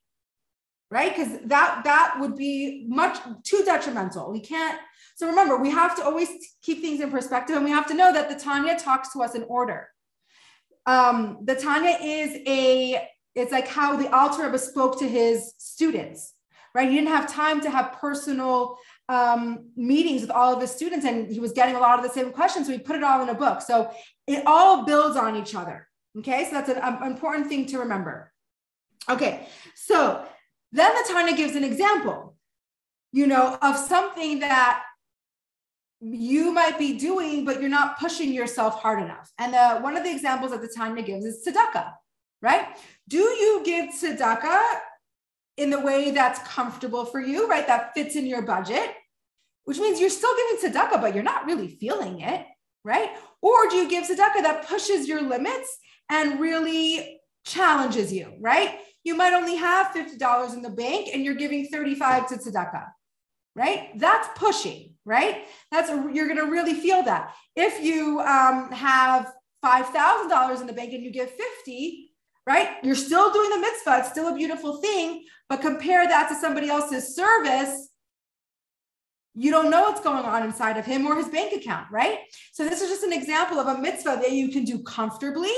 Right? 0.91 1.17
Because 1.17 1.39
that 1.47 1.85
that 1.85 2.19
would 2.21 2.37
be 2.37 2.85
much 2.87 3.19
too 3.45 3.63
detrimental. 3.65 4.31
We 4.31 4.41
can't. 4.41 4.79
So 5.17 5.27
remember, 5.27 5.57
we 5.57 5.71
have 5.71 5.97
to 5.97 6.05
always 6.05 6.29
keep 6.63 6.83
things 6.83 7.01
in 7.01 7.11
perspective, 7.11 7.57
and 7.57 7.65
we 7.65 7.71
have 7.71 7.87
to 7.87 7.95
know 7.95 8.13
that 8.13 8.29
the 8.29 8.37
Tanya 8.37 8.79
talks 8.79 9.11
to 9.15 9.23
us 9.23 9.35
in 9.35 9.45
order. 9.45 9.89
Um, 10.85 11.39
the 11.43 11.55
Tanya 11.55 11.97
is 12.03 12.37
a 12.47 13.09
it's 13.35 13.53
like 13.53 13.67
how 13.67 13.97
the 13.97 14.15
Alter 14.15 14.45
Rebbe 14.45 14.59
spoke 14.59 14.99
to 14.99 15.09
his 15.09 15.55
students 15.57 16.35
right? 16.75 16.89
He 16.89 16.97
didn't 16.97 17.09
have 17.09 17.33
time 17.33 17.61
to 17.61 17.71
have 17.71 17.93
personal 17.93 18.77
um, 19.09 19.71
meetings 19.77 20.23
with 20.23 20.31
all 20.31 20.55
of 20.55 20.61
his 20.61 20.71
students, 20.71 21.07
and 21.07 21.31
he 21.31 21.39
was 21.39 21.53
getting 21.53 21.77
a 21.77 21.79
lot 21.79 21.99
of 21.99 22.05
the 22.05 22.11
same 22.11 22.33
questions. 22.33 22.67
So 22.67 22.73
he 22.73 22.79
put 22.79 22.97
it 22.97 23.05
all 23.05 23.23
in 23.23 23.29
a 23.29 23.35
book. 23.35 23.63
So 23.63 23.91
it 24.27 24.43
all 24.47 24.85
builds 24.85 25.17
on 25.17 25.37
each 25.37 25.55
other. 25.55 25.89
Okay, 26.19 26.45
so 26.45 26.51
that's 26.53 26.69
an 26.69 26.81
um, 26.83 27.03
important 27.03 27.49
thing 27.49 27.67
to 27.67 27.79
remember. 27.79 28.33
Okay, 29.09 29.47
so 29.75 30.25
then 30.73 30.93
the 30.95 31.13
Tanya 31.13 31.37
gives 31.37 31.55
an 31.55 31.65
example, 31.65 32.37
you 33.13 33.27
know, 33.27 33.59
of 33.63 33.77
something 33.77 34.41
that 34.41 34.83
you 36.01 36.53
might 36.53 36.79
be 36.79 36.99
doing, 36.99 37.45
but 37.45 37.61
you're 37.61 37.71
not 37.71 37.99
pushing 37.99 38.33
yourself 38.33 38.81
hard 38.81 39.03
enough. 39.03 39.33
And 39.39 39.55
the, 39.55 39.81
one 39.81 39.97
of 39.97 40.05
the 40.05 40.11
examples 40.11 40.51
that 40.53 40.61
the 40.61 40.69
Tanya 40.69 41.03
gives 41.03 41.25
is 41.25 41.47
tzedakah, 41.47 41.93
right? 42.43 42.77
Do 43.09 43.19
you 43.19 43.63
give 43.65 43.91
tzedakah 43.91 44.63
in 45.57 45.71
the 45.71 45.81
way 45.81 46.11
that's 46.11 46.41
comfortable 46.49 47.05
for 47.05 47.21
you, 47.21 47.49
right? 47.49 47.67
That 47.67 47.95
fits 47.95 48.17
in 48.17 48.27
your 48.27 48.43
budget, 48.43 48.91
which 49.65 49.79
means 49.79 50.01
you're 50.01 50.11
still 50.11 50.35
giving 50.37 50.73
tzedakah, 50.73 51.01
but 51.01 51.15
you're 51.15 51.23
not 51.23 51.47
really 51.47 51.69
feeling 51.69 52.21
it, 52.21 52.45
right? 52.85 53.11
Or 53.41 53.69
do 53.69 53.77
you 53.77 53.89
give 53.89 54.05
tzedakah 54.05 54.43
that 54.43 54.67
pushes 54.67 55.07
your 55.07 55.23
limits 55.23 55.79
and 56.11 56.41
really 56.41 57.21
challenges 57.45 58.13
you, 58.13 58.33
right? 58.41 58.79
You 59.05 59.15
might 59.15 59.33
only 59.33 59.57
have 59.57 59.89
$50 59.89 60.55
in 60.55 60.63
the 60.63 60.71
bank 60.71 61.11
and 61.13 61.25
you're 61.25 61.35
giving 61.35 61.67
35 61.67 62.29
to 62.29 62.35
tzedakah, 62.37 62.87
right? 63.55 63.91
That's 63.99 64.29
pushing, 64.37 64.95
right? 65.05 65.45
That's 65.71 65.91
you're 65.91 66.27
going 66.27 66.39
to 66.39 66.51
really 66.51 66.75
feel 66.75 67.03
that. 67.05 67.35
If 67.55 67.85
you 67.85 68.21
um, 68.21 68.73
have 68.73 69.33
$5,000 69.65 70.61
in 70.61 70.67
the 70.67 70.73
bank 70.73 70.93
and 70.93 71.03
you 71.03 71.11
give 71.11 71.31
50, 71.31 72.04
right? 72.47 72.77
You're 72.83 72.95
still 72.95 73.33
doing 73.33 73.51
the 73.51 73.59
mitzvah. 73.59 73.99
It's 74.01 74.11
still 74.11 74.29
a 74.29 74.35
beautiful 74.35 74.77
thing, 74.77 75.25
but 75.49 75.61
compare 75.61 76.07
that 76.07 76.29
to 76.29 76.35
somebody 76.35 76.69
else's 76.69 77.15
service. 77.15 77.89
You 79.35 79.51
don't 79.51 79.71
know 79.71 79.83
what's 79.83 80.01
going 80.01 80.25
on 80.25 80.45
inside 80.45 80.77
of 80.77 80.85
him 80.85 81.07
or 81.07 81.17
his 81.17 81.29
bank 81.29 81.53
account, 81.53 81.89
right? 81.91 82.19
So 82.53 82.65
this 82.65 82.81
is 82.81 82.89
just 82.89 83.03
an 83.03 83.13
example 83.13 83.59
of 83.59 83.67
a 83.67 83.81
mitzvah 83.81 84.21
that 84.23 84.33
you 84.33 84.49
can 84.49 84.65
do 84.65 84.83
comfortably 84.83 85.55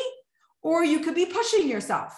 or 0.62 0.84
you 0.84 1.00
could 1.00 1.14
be 1.14 1.26
pushing 1.26 1.68
yourself, 1.68 2.12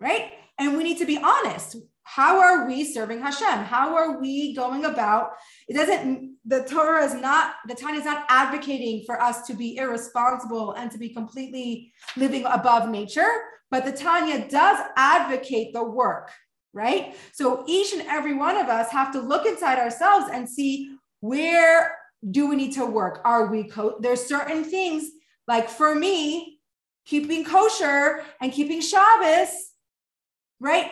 right? 0.00 0.32
And 0.58 0.76
we 0.76 0.84
need 0.84 0.98
to 0.98 1.06
be 1.06 1.18
honest. 1.18 1.76
How 2.04 2.40
are 2.40 2.66
we 2.66 2.84
serving 2.84 3.20
Hashem? 3.20 3.64
How 3.64 3.94
are 3.94 4.20
we 4.20 4.54
going 4.54 4.84
about? 4.84 5.32
It 5.68 5.74
doesn't, 5.74 6.36
the 6.44 6.64
Torah 6.64 7.04
is 7.04 7.14
not, 7.14 7.54
the 7.68 7.74
Tanya 7.74 8.00
is 8.00 8.06
not 8.06 8.26
advocating 8.28 9.04
for 9.06 9.20
us 9.20 9.46
to 9.46 9.54
be 9.54 9.76
irresponsible 9.76 10.72
and 10.72 10.90
to 10.90 10.98
be 10.98 11.10
completely 11.10 11.92
living 12.16 12.44
above 12.44 12.88
nature, 12.88 13.30
but 13.70 13.84
the 13.84 13.92
Tanya 13.92 14.48
does 14.48 14.78
advocate 14.96 15.72
the 15.72 15.84
work 15.84 16.30
right? 16.74 17.14
So 17.32 17.64
each 17.66 17.92
and 17.92 18.02
every 18.08 18.34
one 18.34 18.56
of 18.56 18.68
us 18.68 18.90
have 18.90 19.12
to 19.12 19.20
look 19.20 19.46
inside 19.46 19.78
ourselves 19.78 20.26
and 20.32 20.48
see 20.48 20.96
where 21.20 21.96
do 22.30 22.48
we 22.48 22.56
need 22.56 22.72
to 22.72 22.86
work? 22.86 23.20
Are 23.24 23.46
we 23.46 23.64
co- 23.64 23.98
there's 24.00 24.24
certain 24.24 24.64
things 24.64 25.04
like 25.46 25.68
for 25.68 25.94
me, 25.94 26.60
keeping 27.04 27.44
kosher 27.44 28.22
and 28.40 28.52
keeping 28.52 28.80
Shabbos, 28.80 29.50
right? 30.60 30.90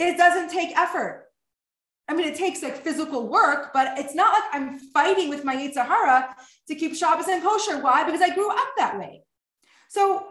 It 0.00 0.16
doesn't 0.16 0.48
take 0.48 0.76
effort. 0.78 1.26
I 2.08 2.14
mean, 2.14 2.26
it 2.26 2.34
takes 2.34 2.62
like 2.62 2.78
physical 2.78 3.28
work, 3.28 3.72
but 3.74 3.98
it's 3.98 4.14
not 4.14 4.32
like 4.32 4.44
I'm 4.52 4.78
fighting 4.78 5.28
with 5.28 5.44
my 5.44 5.54
Yetzer 5.54 5.86
Hara 5.86 6.34
to 6.68 6.74
keep 6.74 6.96
Shabbos 6.96 7.28
and 7.28 7.42
kosher. 7.42 7.82
Why? 7.82 8.04
Because 8.04 8.22
I 8.22 8.34
grew 8.34 8.50
up 8.50 8.68
that 8.78 8.98
way. 8.98 9.22
So 9.90 10.26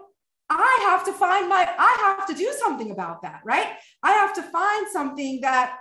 I 0.50 0.88
have 0.90 1.06
to 1.06 1.14
find 1.14 1.48
my, 1.48 1.70
I 1.78 2.16
have 2.18 2.28
to 2.28 2.34
do 2.34 2.52
something 2.58 2.90
about 2.90 3.22
that, 3.22 3.42
right? 3.46 3.68
I 4.02 4.14
have 4.14 4.34
to 4.36 4.42
find 4.42 4.88
something 4.92 5.42
that 5.42 5.78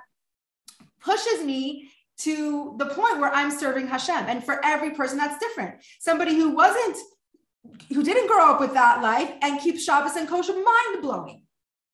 pushes 1.00 1.42
me 1.42 1.90
to 2.18 2.74
the 2.78 2.86
point 2.86 3.20
where 3.20 3.32
I'm 3.32 3.50
serving 3.50 3.86
Hashem. 3.86 4.26
And 4.28 4.44
for 4.44 4.62
every 4.64 4.90
person, 4.90 5.16
that's 5.16 5.38
different. 5.38 5.76
Somebody 5.98 6.34
who 6.34 6.50
wasn't, 6.50 6.98
who 7.88 8.04
didn't 8.04 8.26
grow 8.26 8.50
up 8.50 8.60
with 8.60 8.74
that 8.74 9.02
life 9.02 9.32
and 9.40 9.60
keeps 9.60 9.82
Shabbos 9.82 10.16
and 10.16 10.28
kosher, 10.28 10.52
mind 10.52 11.00
blowing. 11.00 11.44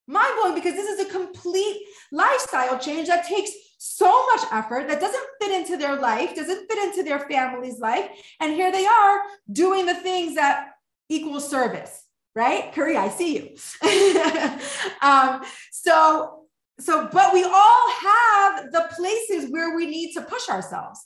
Mind 0.07 0.35
blowing 0.41 0.55
because 0.55 0.75
this 0.75 0.89
is 0.89 1.07
a 1.07 1.11
complete 1.11 1.83
lifestyle 2.13 2.79
change 2.79 3.09
that 3.09 3.27
takes 3.27 3.51
so 3.79 4.27
much 4.27 4.41
effort 4.53 4.89
that 4.89 5.01
doesn't 5.01 5.25
fit 5.41 5.53
into 5.53 5.77
their 5.77 5.97
life, 5.97 6.35
doesn't 6.35 6.71
fit 6.71 6.85
into 6.85 7.03
their 7.03 7.21
family's 7.21 7.79
life. 7.79 8.09
And 8.41 8.53
here 8.53 8.71
they 8.71 8.87
are 8.87 9.21
doing 9.51 9.87
the 9.87 9.95
things 9.95 10.35
that 10.35 10.69
equal 11.09 11.41
service 11.41 12.05
right? 12.35 12.73
Curry, 12.73 12.97
I 12.97 13.09
see 13.09 13.37
you. 13.37 14.59
um, 15.03 15.43
so, 15.71 16.47
so, 16.81 17.09
but 17.13 17.33
we 17.33 17.45
all 17.45 17.91
have 18.03 18.73
the 18.73 18.89
places 18.97 19.51
where 19.51 19.77
we 19.77 19.87
need 19.87 20.13
to 20.15 20.23
push 20.23 20.49
ourselves. 20.49 21.01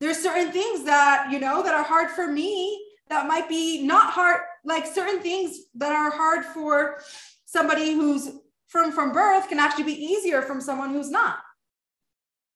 There's 0.00 0.18
certain 0.18 0.52
things 0.52 0.84
that, 0.84 1.28
you 1.30 1.40
know, 1.40 1.62
that 1.62 1.74
are 1.74 1.82
hard 1.82 2.10
for 2.10 2.26
me 2.26 2.80
that 3.08 3.26
might 3.26 3.48
be 3.48 3.84
not 3.84 4.12
hard, 4.12 4.40
like 4.64 4.86
certain 4.86 5.20
things 5.20 5.58
that 5.74 5.92
are 5.92 6.10
hard 6.10 6.44
for 6.44 7.00
somebody 7.50 7.92
who's 7.92 8.30
from 8.68 8.92
from 8.92 9.12
birth 9.12 9.48
can 9.48 9.58
actually 9.58 9.84
be 9.84 10.04
easier 10.04 10.42
from 10.42 10.60
someone 10.60 10.90
who's 10.90 11.10
not 11.10 11.38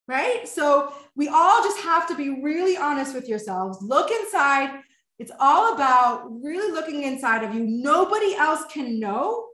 right 0.07 0.47
so 0.47 0.93
we 1.17 1.29
all 1.29 1.63
just 1.63 1.79
have 1.81 2.07
to 2.07 2.15
be 2.15 2.43
really 2.43 2.77
honest 2.77 3.15
with 3.15 3.29
yourselves 3.29 3.79
look 3.83 4.11
inside 4.11 4.81
it's 5.19 5.31
all 5.39 5.75
about 5.75 6.27
really 6.43 6.73
looking 6.73 7.05
inside 7.05 7.45
of 7.45 7.55
you. 7.55 7.61
Nobody 7.61 8.35
else 8.35 8.65
can 8.73 8.99
know 8.99 9.47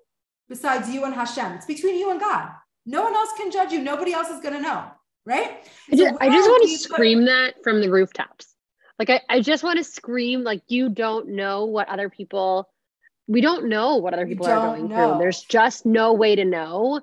besides 0.49 0.89
you 0.89 1.05
and 1.05 1.15
Hashem. 1.15 1.53
It's 1.53 1.67
between 1.67 1.97
you 1.97 2.11
and 2.11 2.19
God. 2.19 2.49
No 2.87 3.03
one 3.03 3.15
else 3.15 3.31
can 3.37 3.51
judge 3.51 3.73
you. 3.73 3.81
Nobody 3.81 4.13
else 4.13 4.31
is 4.31 4.41
going 4.41 4.55
to 4.55 4.61
know. 4.61 4.85
Right. 5.27 5.59
I 5.93 5.97
just, 5.97 6.11
so 6.11 6.19
I 6.21 6.29
just 6.31 6.49
want 6.49 6.63
to 6.63 6.79
scream 6.79 7.27
that 7.27 7.63
from 7.63 7.83
the 7.83 7.91
rooftops. 7.91 8.55
Like 8.99 9.11
I, 9.11 9.21
I 9.29 9.41
just 9.41 9.63
want 9.63 9.79
to 9.79 9.85
scream 9.85 10.43
like 10.45 10.63
you 10.69 10.89
don't 10.89 11.29
know 11.29 11.67
what 11.67 11.89
other 11.89 12.09
people 12.09 12.69
we 13.31 13.41
don't 13.41 13.69
know 13.69 13.97
what 13.97 14.13
other 14.13 14.27
people 14.27 14.47
are 14.49 14.67
going 14.67 14.89
know. 14.89 15.13
through. 15.13 15.19
There's 15.21 15.41
just 15.43 15.87
no 15.87 16.13
way 16.13 16.35
to 16.35 16.45
know. 16.45 17.01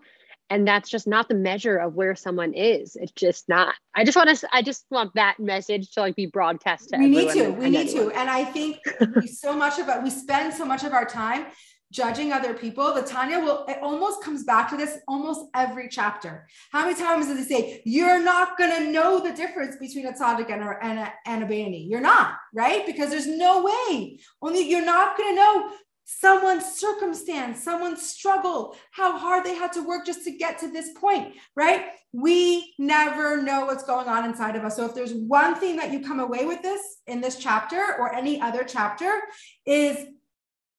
And 0.49 0.67
that's 0.67 0.89
just 0.89 1.07
not 1.07 1.27
the 1.27 1.35
measure 1.35 1.77
of 1.77 1.95
where 1.95 2.15
someone 2.15 2.53
is. 2.53 2.95
It's 2.95 3.11
just 3.11 3.49
not. 3.49 3.75
I 3.95 4.03
just 4.03 4.15
want 4.15 4.37
to. 4.37 4.47
I 4.53 4.61
just 4.61 4.85
want 4.89 5.11
that 5.15 5.39
message 5.39 5.91
to 5.91 6.01
like 6.01 6.15
be 6.15 6.25
broadcast 6.25 6.89
to. 6.89 6.97
We 6.97 7.07
need 7.07 7.31
to. 7.31 7.49
We 7.49 7.69
need 7.69 7.89
anyone. 7.89 8.11
to. 8.11 8.17
And 8.17 8.29
I 8.29 8.45
think 8.45 8.77
we 9.15 9.27
so 9.45 9.53
much 9.53 9.77
of 9.79 9.89
it. 9.89 10.03
We 10.03 10.09
spend 10.09 10.53
so 10.53 10.65
much 10.65 10.83
of 10.83 10.93
our 10.93 11.05
time 11.05 11.47
judging 11.91 12.33
other 12.33 12.53
people, 12.53 12.93
the 12.93 13.01
Tanya 13.01 13.39
will, 13.39 13.65
it 13.67 13.77
almost 13.81 14.21
comes 14.21 14.43
back 14.43 14.69
to 14.69 14.77
this 14.77 14.97
almost 15.07 15.49
every 15.55 15.87
chapter. 15.89 16.47
How 16.71 16.85
many 16.85 16.99
times 16.99 17.27
does 17.27 17.39
it 17.39 17.47
say, 17.47 17.81
you're 17.85 18.21
not 18.21 18.57
going 18.57 18.71
to 18.71 18.91
know 18.91 19.19
the 19.19 19.31
difference 19.31 19.77
between 19.77 20.05
a 20.05 20.11
tzaddik 20.11 20.51
and 20.51 20.63
a, 20.63 20.77
and 20.81 20.99
a, 20.99 21.13
and 21.25 21.43
a 21.43 21.45
Bani? 21.45 21.87
You're 21.89 22.01
not, 22.01 22.35
right? 22.53 22.85
Because 22.85 23.09
there's 23.09 23.27
no 23.27 23.63
way. 23.63 24.19
Only 24.41 24.69
you're 24.69 24.85
not 24.85 25.17
going 25.17 25.29
to 25.31 25.35
know 25.35 25.71
someone's 26.09 26.63
circumstance, 26.63 27.61
someone's 27.61 28.01
struggle, 28.01 28.77
how 28.91 29.17
hard 29.17 29.43
they 29.43 29.53
had 29.53 29.73
to 29.73 29.85
work 29.85 30.05
just 30.05 30.23
to 30.23 30.31
get 30.31 30.57
to 30.57 30.71
this 30.71 30.91
point, 30.93 31.35
right? 31.53 31.87
We 32.13 32.73
never 32.79 33.41
know 33.41 33.65
what's 33.65 33.83
going 33.83 34.07
on 34.07 34.23
inside 34.23 34.55
of 34.55 34.63
us. 34.63 34.77
So 34.77 34.85
if 34.85 34.95
there's 34.95 35.13
one 35.13 35.55
thing 35.55 35.75
that 35.75 35.91
you 35.91 35.99
come 35.99 36.21
away 36.21 36.45
with 36.45 36.61
this 36.61 36.81
in 37.07 37.19
this 37.19 37.35
chapter 37.35 37.95
or 37.99 38.15
any 38.15 38.39
other 38.39 38.63
chapter 38.63 39.19
is 39.65 40.05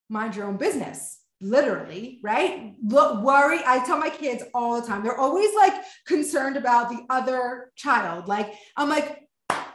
mind 0.09 0.35
your 0.35 0.47
own 0.47 0.57
business 0.57 1.19
literally 1.41 2.19
right 2.21 2.75
look 2.83 3.23
worry 3.23 3.61
i 3.65 3.79
tell 3.85 3.97
my 3.97 4.11
kids 4.11 4.43
all 4.55 4.81
the 4.81 4.85
time 4.85 5.05
they're 5.05 5.21
always 5.21 5.55
like 5.55 5.73
concerned 6.05 6.57
about 6.57 6.89
the 6.89 7.07
other 7.11 7.71
child 7.77 8.27
like 8.27 8.53
i'm 8.77 8.89
like 8.89 9.21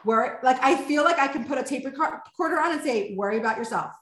worry 0.03 0.31
like 0.43 0.61
i 0.61 0.75
feel 0.75 1.05
like 1.05 1.17
i 1.19 1.27
can 1.27 1.45
put 1.45 1.57
a 1.57 1.63
tape 1.63 1.85
recorder 1.85 2.59
on 2.59 2.73
and 2.73 2.81
say 2.81 3.15
worry 3.15 3.37
about 3.37 3.55
yourself 3.57 3.93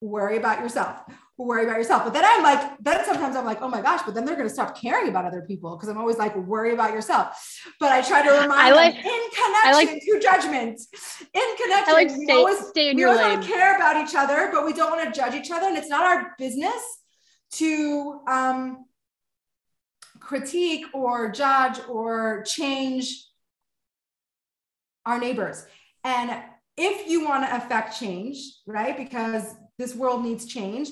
worry 0.00 0.36
about 0.36 0.60
yourself 0.60 1.00
worry 1.38 1.64
about 1.64 1.76
yourself. 1.76 2.04
But 2.04 2.12
then 2.12 2.24
I'm 2.26 2.42
like, 2.42 2.78
then 2.80 3.04
sometimes 3.04 3.36
I'm 3.36 3.44
like, 3.44 3.62
oh 3.62 3.68
my 3.68 3.80
gosh, 3.80 4.02
but 4.04 4.14
then 4.14 4.24
they're 4.24 4.34
going 4.34 4.48
to 4.48 4.52
stop 4.52 4.78
caring 4.78 5.08
about 5.08 5.24
other 5.24 5.42
people 5.42 5.76
because 5.76 5.88
I'm 5.88 5.96
always 5.96 6.18
like, 6.18 6.36
worry 6.36 6.74
about 6.74 6.92
yourself. 6.92 7.62
But 7.78 7.92
I 7.92 8.02
try 8.02 8.26
to 8.26 8.32
remind 8.32 8.60
I 8.60 8.72
like, 8.72 8.94
them 8.94 9.04
in 9.04 9.30
connection 9.30 9.72
like, 9.72 10.02
to 10.02 10.20
judgment, 10.20 10.80
in 11.32 11.56
connection. 11.56 11.88
I 11.88 11.92
like 11.92 12.10
stay, 12.10 12.32
always, 12.32 12.66
stay 12.68 12.90
in 12.90 12.96
we 12.96 13.02
your 13.02 13.10
always 13.10 13.24
lane. 13.24 13.34
want 13.34 13.46
to 13.46 13.52
care 13.52 13.76
about 13.76 14.04
each 14.04 14.16
other, 14.16 14.50
but 14.52 14.66
we 14.66 14.72
don't 14.72 14.90
want 14.90 15.14
to 15.14 15.18
judge 15.18 15.34
each 15.34 15.50
other. 15.52 15.66
And 15.66 15.76
it's 15.76 15.88
not 15.88 16.02
our 16.02 16.34
business 16.38 16.82
to 17.52 18.20
um, 18.26 18.84
critique 20.18 20.86
or 20.92 21.30
judge 21.30 21.78
or 21.88 22.42
change 22.46 23.24
our 25.06 25.20
neighbors. 25.20 25.64
And 26.02 26.42
if 26.76 27.08
you 27.08 27.24
want 27.24 27.44
to 27.44 27.56
affect 27.56 27.98
change, 27.98 28.38
right? 28.66 28.96
Because 28.96 29.54
this 29.78 29.94
world 29.94 30.24
needs 30.24 30.44
change 30.44 30.90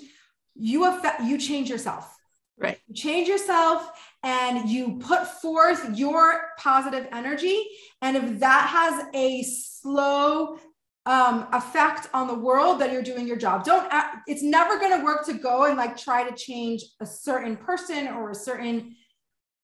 you 0.58 0.84
affect 0.86 1.22
you 1.22 1.38
change 1.38 1.68
yourself. 1.68 2.12
Right. 2.58 2.78
You 2.86 2.94
change 2.94 3.28
yourself 3.28 3.90
and 4.22 4.68
you 4.68 4.98
put 4.98 5.26
forth 5.26 5.90
your 5.96 6.40
positive 6.58 7.06
energy. 7.12 7.62
And 8.00 8.16
if 8.16 8.40
that 8.40 8.68
has 8.68 9.04
a 9.14 9.42
slow 9.42 10.58
um, 11.04 11.46
effect 11.52 12.08
on 12.14 12.26
the 12.26 12.34
world 12.34 12.80
that 12.80 12.92
you're 12.92 13.02
doing 13.02 13.28
your 13.28 13.36
job. 13.36 13.64
Don't 13.64 13.86
it's 14.26 14.42
never 14.42 14.78
going 14.78 14.98
to 14.98 15.04
work 15.04 15.24
to 15.26 15.34
go 15.34 15.66
and 15.66 15.76
like 15.76 15.96
try 15.96 16.28
to 16.28 16.34
change 16.34 16.82
a 17.00 17.06
certain 17.06 17.56
person 17.56 18.08
or 18.08 18.30
a 18.30 18.34
certain 18.34 18.96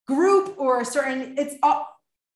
group 0.07 0.55
or 0.57 0.81
a 0.81 0.85
certain 0.85 1.35
it's 1.37 1.55
all 1.63 1.87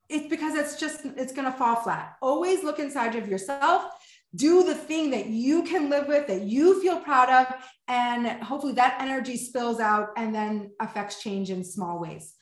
it's 0.09 0.27
because 0.27 0.55
it's 0.55 0.77
just 0.77 1.05
it's 1.05 1.31
going 1.31 1.49
to 1.49 1.57
fall 1.57 1.77
flat. 1.77 2.17
Always 2.21 2.63
look 2.63 2.79
inside 2.79 3.15
of 3.15 3.29
yourself 3.29 3.91
do 4.35 4.63
the 4.63 4.75
thing 4.75 5.11
that 5.11 5.27
you 5.27 5.63
can 5.63 5.89
live 5.89 6.07
with, 6.07 6.27
that 6.27 6.41
you 6.41 6.81
feel 6.81 6.99
proud 6.99 7.29
of, 7.29 7.53
and 7.87 8.27
hopefully 8.43 8.73
that 8.73 8.97
energy 8.99 9.37
spills 9.37 9.79
out 9.79 10.09
and 10.17 10.33
then 10.35 10.71
affects 10.79 11.21
change 11.21 11.49
in 11.49 11.63
small 11.63 11.99
ways. 11.99 12.33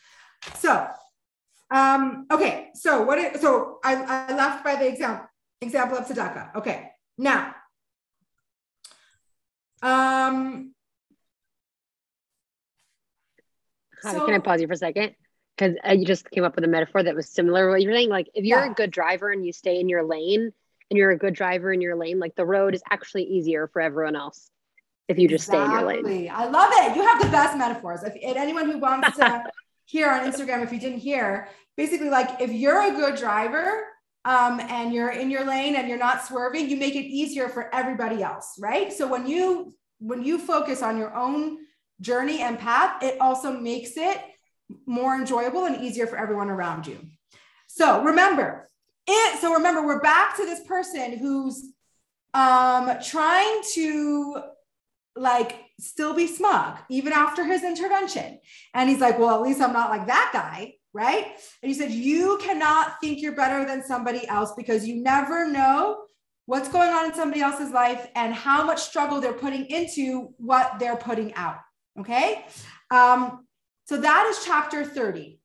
So, 0.56 0.88
um, 1.72 2.28
okay, 2.32 2.70
so 2.74 3.04
what? 3.04 3.18
It, 3.18 3.40
so 3.40 3.80
I, 3.84 3.96
I 3.96 4.36
left 4.36 4.64
by 4.64 4.76
the 4.76 4.88
example 4.88 5.28
example 5.62 5.98
of 5.98 6.06
tzedakah. 6.06 6.56
Okay, 6.56 6.92
now, 7.18 7.56
um, 9.82 10.74
so, 14.02 14.26
can 14.26 14.36
I 14.36 14.40
pause 14.40 14.62
you 14.62 14.68
for 14.68 14.74
a 14.74 14.78
second? 14.78 15.16
Because 15.58 15.76
uh, 15.88 15.94
you 15.94 16.06
just 16.06 16.30
came 16.30 16.44
up 16.44 16.56
with 16.56 16.66
a 16.66 16.68
metaphor 16.68 17.04
that 17.04 17.16
was 17.16 17.30
similar 17.30 17.66
to 17.66 17.72
what 17.72 17.82
you're 17.82 17.94
saying. 17.94 18.10
Like, 18.10 18.30
if 18.34 18.44
you're 18.44 18.60
yeah. 18.60 18.72
a 18.72 18.74
good 18.74 18.92
driver 18.92 19.32
and 19.32 19.46
you 19.46 19.54
stay 19.54 19.80
in 19.80 19.88
your 19.88 20.04
lane, 20.04 20.52
and 20.90 20.98
you're 20.98 21.12
a 21.12 21.18
good 21.18 21.34
driver 21.34 21.74
in 21.74 21.82
your 21.82 21.96
lane, 21.96 22.20
like 22.20 22.36
the 22.36 22.46
road 22.46 22.76
is 22.76 22.84
actually 22.90 23.24
easier 23.24 23.68
for 23.68 23.82
everyone 23.82 24.16
else 24.16 24.50
if 25.08 25.18
you 25.20 25.28
just 25.28 25.48
exactly. 25.48 25.68
stay 25.68 26.00
in 26.00 26.06
your 26.06 26.14
lane. 26.14 26.32
I 26.34 26.46
love 26.46 26.72
it. 26.74 26.96
You 26.96 27.04
have 27.04 27.22
the 27.22 27.30
best 27.30 27.58
metaphors. 27.58 28.04
If, 28.04 28.14
if 28.16 28.38
anyone 28.38 28.70
who 28.70 28.80
wants 28.80 29.16
to 29.18 29.44
hear 29.86 30.10
on 30.10 30.32
Instagram, 30.32 30.64
if 30.64 30.72
you 30.72 30.80
didn't 30.80 31.00
hear, 31.00 31.48
basically 31.78 32.10
like 32.10 32.42
if 32.42 32.52
you're 32.52 32.82
a 32.82 32.96
good 32.96 33.16
driver 33.16 33.84
um, 34.26 34.60
and 34.60 34.94
you're 34.94 35.12
in 35.12 35.30
your 35.30 35.46
lane 35.46 35.76
and 35.76 35.88
you're 35.88 35.98
not 35.98 36.26
swerving, 36.26 36.70
you 36.70 36.78
make 36.78 36.96
it 36.96 37.06
easier 37.06 37.50
for 37.50 37.74
everybody 37.74 38.24
else, 38.24 38.56
right? 38.60 38.92
So 38.92 39.08
when 39.08 39.28
you 39.28 39.74
when 40.00 40.24
you 40.24 40.38
focus 40.38 40.82
on 40.82 40.98
your 40.98 41.16
own 41.16 41.58
journey 42.02 42.42
and 42.42 42.60
path, 42.60 43.02
it 43.02 43.20
also 43.22 43.52
makes 43.52 43.96
it 43.96 44.20
more 44.86 45.16
enjoyable 45.16 45.66
and 45.66 45.82
easier 45.82 46.08
for 46.08 46.18
everyone 46.18 46.50
around 46.50 46.86
you. 46.86 47.00
So 47.68 48.04
remember, 48.04 48.70
it 49.08 49.40
so 49.40 49.54
remember 49.54 49.86
we're 49.86 50.02
back 50.02 50.36
to 50.38 50.46
this 50.46 50.62
person 50.64 51.18
who's 51.18 51.64
um 52.34 52.92
trying 53.04 53.62
to 53.74 54.42
like 55.16 55.56
still 55.80 56.14
be 56.14 56.28
smug 56.28 56.78
even 56.90 57.14
after 57.14 57.46
his 57.46 57.64
intervention. 57.64 58.40
And 58.74 58.90
he's 58.90 59.00
like 59.00 59.20
well 59.20 59.36
at 59.36 59.42
least 59.42 59.62
i'm 59.62 59.74
not 59.74 59.90
like 59.90 60.08
that 60.08 60.30
guy 60.34 60.74
right? 60.94 61.26
And 61.62 61.70
he 61.70 61.74
said 61.74 61.92
you 61.92 62.40
cannot 62.42 63.02
think 63.02 63.22
you're 63.22 63.36
better 63.36 63.66
than 63.66 63.84
somebody 63.84 64.26
else 64.30 64.54
because 64.56 64.88
you 64.88 65.04
never 65.04 65.46
know 65.46 66.06
what's 66.46 66.70
going 66.70 66.90
on 66.90 67.04
in 67.04 67.14
somebody 67.14 67.42
else's 67.42 67.72
life 67.72 68.08
and 68.16 68.34
how 68.34 68.64
much 68.64 68.80
struggle 68.80 69.20
they're 69.20 69.34
putting 69.34 69.66
into 69.66 70.34
what 70.38 70.80
they're 70.80 70.96
putting 70.96 71.34
out 71.34 71.58
okay? 72.00 72.46
Um 72.92 73.46
so 73.86 73.98
that 73.98 74.26
is 74.32 74.46
chapter 74.46 74.86
30 74.86 75.40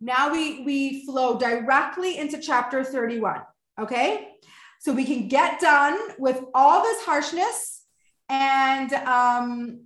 now 0.00 0.32
we, 0.32 0.62
we 0.62 1.04
flow 1.04 1.38
directly 1.38 2.16
into 2.16 2.38
chapter 2.38 2.82
31. 2.82 3.42
Okay. 3.78 4.28
So 4.80 4.94
we 4.94 5.04
can 5.04 5.28
get 5.28 5.60
done 5.60 5.98
with 6.18 6.42
all 6.54 6.82
this 6.82 7.02
harshness 7.04 7.82
and 8.30 8.92
um, 8.94 9.82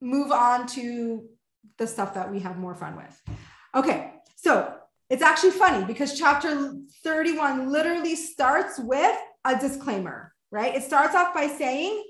move 0.00 0.32
on 0.32 0.66
to 0.68 1.28
the 1.76 1.86
stuff 1.86 2.14
that 2.14 2.30
we 2.30 2.40
have 2.40 2.56
more 2.56 2.74
fun 2.74 2.96
with. 2.96 3.36
Okay. 3.74 4.14
So 4.36 4.74
it's 5.10 5.22
actually 5.22 5.50
funny 5.50 5.84
because 5.84 6.18
chapter 6.18 6.74
31 7.04 7.70
literally 7.70 8.16
starts 8.16 8.78
with 8.78 9.16
a 9.44 9.58
disclaimer, 9.58 10.34
right? 10.50 10.74
It 10.74 10.84
starts 10.84 11.14
off 11.14 11.34
by 11.34 11.48
saying, 11.48 12.02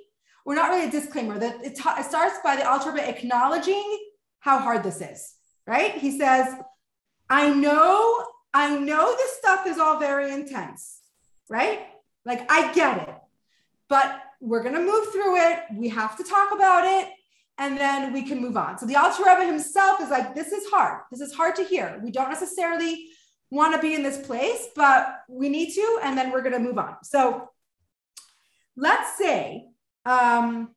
we're 0.47 0.55
not 0.55 0.71
really 0.71 0.87
a 0.87 0.91
disclaimer, 0.91 1.39
that 1.39 1.65
it, 1.65 1.73
it 1.73 2.05
starts 2.05 2.37
by 2.45 2.57
the 2.57 2.69
Alter 2.69 2.97
acknowledging 2.99 4.07
how 4.39 4.59
hard 4.59 4.85
this 4.85 5.01
is 5.01 5.35
right? 5.67 5.95
He 5.95 6.19
says, 6.19 6.55
I 7.29 7.51
know, 7.51 8.25
I 8.53 8.77
know 8.77 9.15
this 9.17 9.37
stuff 9.37 9.67
is 9.67 9.79
all 9.79 9.99
very 9.99 10.33
intense, 10.33 11.01
right? 11.49 11.87
Like 12.25 12.51
I 12.51 12.73
get 12.73 13.09
it, 13.09 13.15
but 13.89 14.21
we're 14.41 14.63
gonna 14.63 14.81
move 14.81 15.13
through 15.13 15.37
it. 15.37 15.61
We 15.75 15.89
have 15.91 16.17
to 16.17 16.25
talk 16.25 16.53
about 16.53 16.85
it, 16.85 17.09
and 17.59 17.77
then 17.79 18.13
we 18.13 18.23
can 18.23 18.41
move 18.41 18.57
on. 18.57 18.79
So 18.79 18.87
the 18.87 18.97
Alter 18.97 19.23
Rebbe 19.25 19.47
himself 19.47 20.01
is 20.01 20.11
like, 20.11 20.35
this 20.35 20.53
is 20.53 20.69
hard. 20.71 21.03
This 21.11 21.21
is 21.21 21.33
hard 21.33 21.55
to 21.57 21.65
hear. 21.65 22.01
We 22.03 22.11
don't 22.11 22.31
necessarily 22.31 23.07
want 23.51 23.75
to 23.75 23.81
be 23.81 23.95
in 23.95 24.03
this 24.03 24.25
place, 24.27 24.69
but 24.75 25.23
we 25.29 25.49
need 25.49 25.73
to, 25.75 26.01
and 26.03 26.17
then 26.17 26.31
we're 26.31 26.43
gonna 26.43 26.59
move 26.59 26.79
on. 26.79 26.97
So 27.05 27.51
let's 28.77 29.17
say 29.19 29.67
um, 30.05 30.75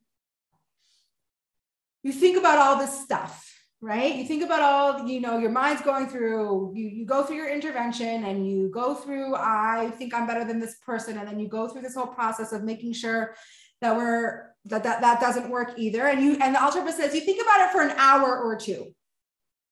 you 2.03 2.11
think 2.11 2.37
about 2.37 2.59
all 2.59 2.77
this 2.77 3.01
stuff 3.01 3.52
right? 3.83 4.15
You 4.15 4.25
think 4.25 4.43
about 4.43 4.61
all 4.61 5.07
you 5.07 5.19
know 5.19 5.37
your 5.37 5.51
mind's 5.51 5.81
going 5.81 6.07
through 6.07 6.71
you 6.73 6.87
you 6.87 7.05
go 7.05 7.23
through 7.23 7.35
your 7.35 7.49
intervention 7.49 8.23
and 8.23 8.47
you 8.49 8.69
go 8.69 8.95
through 8.95 9.35
i 9.35 9.91
think 9.97 10.13
i'm 10.13 10.25
better 10.25 10.45
than 10.45 10.57
this 10.57 10.75
person 10.85 11.17
and 11.17 11.27
then 11.27 11.37
you 11.37 11.49
go 11.49 11.67
through 11.67 11.81
this 11.81 11.95
whole 11.95 12.07
process 12.07 12.53
of 12.53 12.63
making 12.63 12.93
sure 12.93 13.35
that 13.81 13.97
we're 13.97 14.53
that 14.65 14.83
that, 14.83 15.01
that 15.01 15.19
doesn't 15.19 15.49
work 15.49 15.73
either. 15.77 16.07
And 16.07 16.23
you 16.23 16.37
and 16.41 16.55
the 16.55 16.63
alter 16.63 16.89
says 16.91 17.13
you 17.13 17.21
think 17.21 17.41
about 17.41 17.67
it 17.67 17.71
for 17.71 17.81
an 17.81 17.93
hour 17.97 18.41
or 18.41 18.55
two 18.55 18.95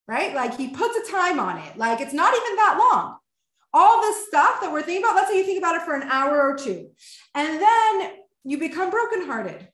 right? 0.08 0.36
Like 0.36 0.58
he 0.58 0.68
puts 0.68 0.98
a 0.98 1.12
time 1.12 1.40
on 1.40 1.58
it. 1.58 1.78
Like 1.78 2.02
it's 2.02 2.14
not 2.14 2.34
even 2.34 2.56
that 2.58 2.78
long. 2.78 3.18
All 3.74 4.02
this 4.02 4.28
stuff 4.28 4.60
that 4.60 4.70
we're 4.70 4.82
thinking 4.82 5.06
about 5.06 5.16
let's 5.16 5.30
say 5.30 5.38
you 5.38 5.46
think 5.46 5.60
about 5.60 5.76
it 5.76 5.84
for 5.84 5.96
an 5.96 6.04
hour 6.04 6.42
or 6.42 6.58
two 6.58 6.90
and 7.34 7.62
then 7.62 8.12
you 8.44 8.58
become 8.58 8.90
brokenhearted 8.90 9.70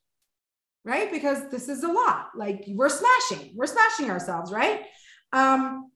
right? 0.88 1.12
Because 1.12 1.50
this 1.50 1.68
is 1.68 1.84
a 1.84 1.92
lot. 1.92 2.30
Like 2.34 2.64
we're 2.68 2.90
smashing, 2.90 3.52
we're 3.56 3.68
smashing 3.68 4.10
ourselves, 4.10 4.52
right? 4.52 4.86
Um, 5.34 5.92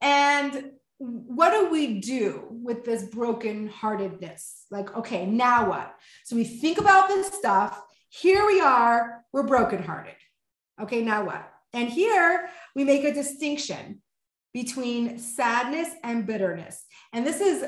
and 0.00 0.70
what 0.98 1.50
do 1.50 1.68
we 1.70 2.00
do 2.00 2.46
with 2.48 2.84
this 2.84 3.04
brokenheartedness? 3.06 4.62
Like, 4.70 4.96
okay, 4.96 5.26
now 5.26 5.68
what? 5.68 5.92
So 6.24 6.36
we 6.36 6.44
think 6.44 6.78
about 6.78 7.08
this 7.08 7.26
stuff. 7.26 7.82
Here 8.08 8.46
we 8.46 8.60
are, 8.60 9.24
we're 9.32 9.42
brokenhearted. 9.42 10.14
Okay, 10.80 11.02
now 11.02 11.24
what? 11.24 11.52
And 11.72 11.88
here 11.88 12.48
we 12.76 12.84
make 12.84 13.02
a 13.02 13.12
distinction 13.12 14.02
between 14.54 15.18
sadness 15.18 15.88
and 16.04 16.26
bitterness. 16.26 16.84
And 17.12 17.26
this 17.26 17.40
is 17.40 17.64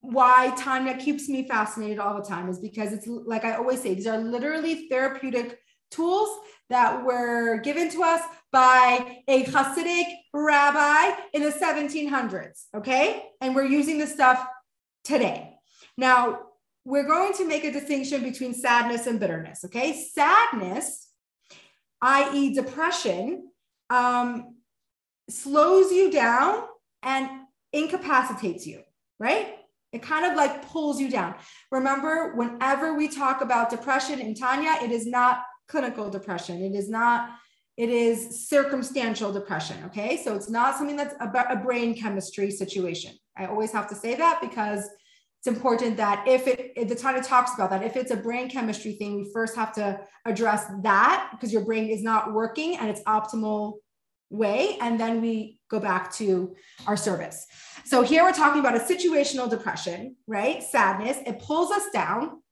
why 0.00 0.52
Tanya 0.56 0.96
keeps 0.96 1.28
me 1.28 1.46
fascinated 1.46 1.98
all 1.98 2.16
the 2.16 2.26
time, 2.26 2.48
is 2.48 2.58
because 2.58 2.92
it's 2.92 3.06
like 3.06 3.44
I 3.44 3.54
always 3.54 3.82
say, 3.82 3.94
these 3.94 4.06
are 4.06 4.18
literally 4.18 4.88
therapeutic 4.88 5.58
tools 5.90 6.28
that 6.70 7.04
were 7.04 7.58
given 7.60 7.90
to 7.90 8.02
us 8.02 8.20
by 8.52 9.22
a 9.26 9.44
Hasidic 9.44 10.06
rabbi 10.32 11.18
in 11.32 11.42
the 11.42 11.50
1700s. 11.50 12.66
Okay. 12.76 13.24
And 13.40 13.54
we're 13.54 13.64
using 13.64 13.98
this 13.98 14.12
stuff 14.12 14.46
today. 15.04 15.54
Now, 15.96 16.40
we're 16.84 17.06
going 17.06 17.32
to 17.34 17.46
make 17.46 17.64
a 17.64 17.72
distinction 17.72 18.22
between 18.22 18.54
sadness 18.54 19.06
and 19.06 19.18
bitterness. 19.18 19.64
Okay. 19.64 19.92
Sadness, 19.92 21.08
i.e., 22.02 22.54
depression, 22.54 23.50
um, 23.90 24.56
slows 25.30 25.90
you 25.92 26.10
down 26.10 26.64
and 27.02 27.28
incapacitates 27.72 28.66
you, 28.66 28.82
right? 29.18 29.57
It 29.92 30.02
kind 30.02 30.26
of 30.26 30.36
like 30.36 30.68
pulls 30.68 31.00
you 31.00 31.10
down. 31.10 31.34
Remember, 31.70 32.34
whenever 32.34 32.94
we 32.94 33.08
talk 33.08 33.40
about 33.40 33.70
depression 33.70 34.20
in 34.20 34.34
Tanya, 34.34 34.76
it 34.82 34.90
is 34.90 35.06
not 35.06 35.40
clinical 35.66 36.10
depression. 36.10 36.62
It 36.62 36.74
is 36.74 36.88
not, 36.90 37.30
it 37.76 37.88
is 37.88 38.48
circumstantial 38.48 39.32
depression. 39.32 39.76
Okay. 39.86 40.20
So 40.22 40.34
it's 40.34 40.50
not 40.50 40.76
something 40.76 40.96
that's 40.96 41.14
about 41.20 41.52
a 41.52 41.56
brain 41.56 41.94
chemistry 41.94 42.50
situation. 42.50 43.12
I 43.36 43.46
always 43.46 43.72
have 43.72 43.88
to 43.88 43.94
say 43.94 44.14
that 44.16 44.40
because 44.40 44.84
it's 45.38 45.46
important 45.46 45.96
that 45.98 46.26
if 46.26 46.48
it, 46.48 46.72
if 46.74 46.88
the 46.88 46.94
Tanya 46.94 47.22
talks 47.22 47.54
about 47.54 47.70
that, 47.70 47.84
if 47.84 47.96
it's 47.96 48.10
a 48.10 48.16
brain 48.16 48.50
chemistry 48.50 48.94
thing, 48.94 49.16
we 49.16 49.30
first 49.32 49.54
have 49.54 49.72
to 49.74 50.00
address 50.24 50.66
that 50.82 51.28
because 51.30 51.52
your 51.52 51.64
brain 51.64 51.88
is 51.88 52.02
not 52.02 52.32
working 52.32 52.76
and 52.76 52.90
its 52.90 53.02
optimal 53.02 53.74
way. 54.30 54.76
And 54.80 54.98
then 54.98 55.20
we 55.22 55.57
go 55.68 55.80
back 55.80 56.12
to 56.14 56.54
our 56.86 56.96
service. 56.96 57.46
So 57.84 58.02
here 58.02 58.22
we're 58.22 58.32
talking 58.32 58.60
about 58.60 58.76
a 58.76 58.80
situational 58.80 59.48
depression, 59.48 60.16
right? 60.26 60.62
Sadness. 60.62 61.18
It 61.26 61.40
pulls 61.40 61.70
us 61.70 61.84
down 61.92 62.42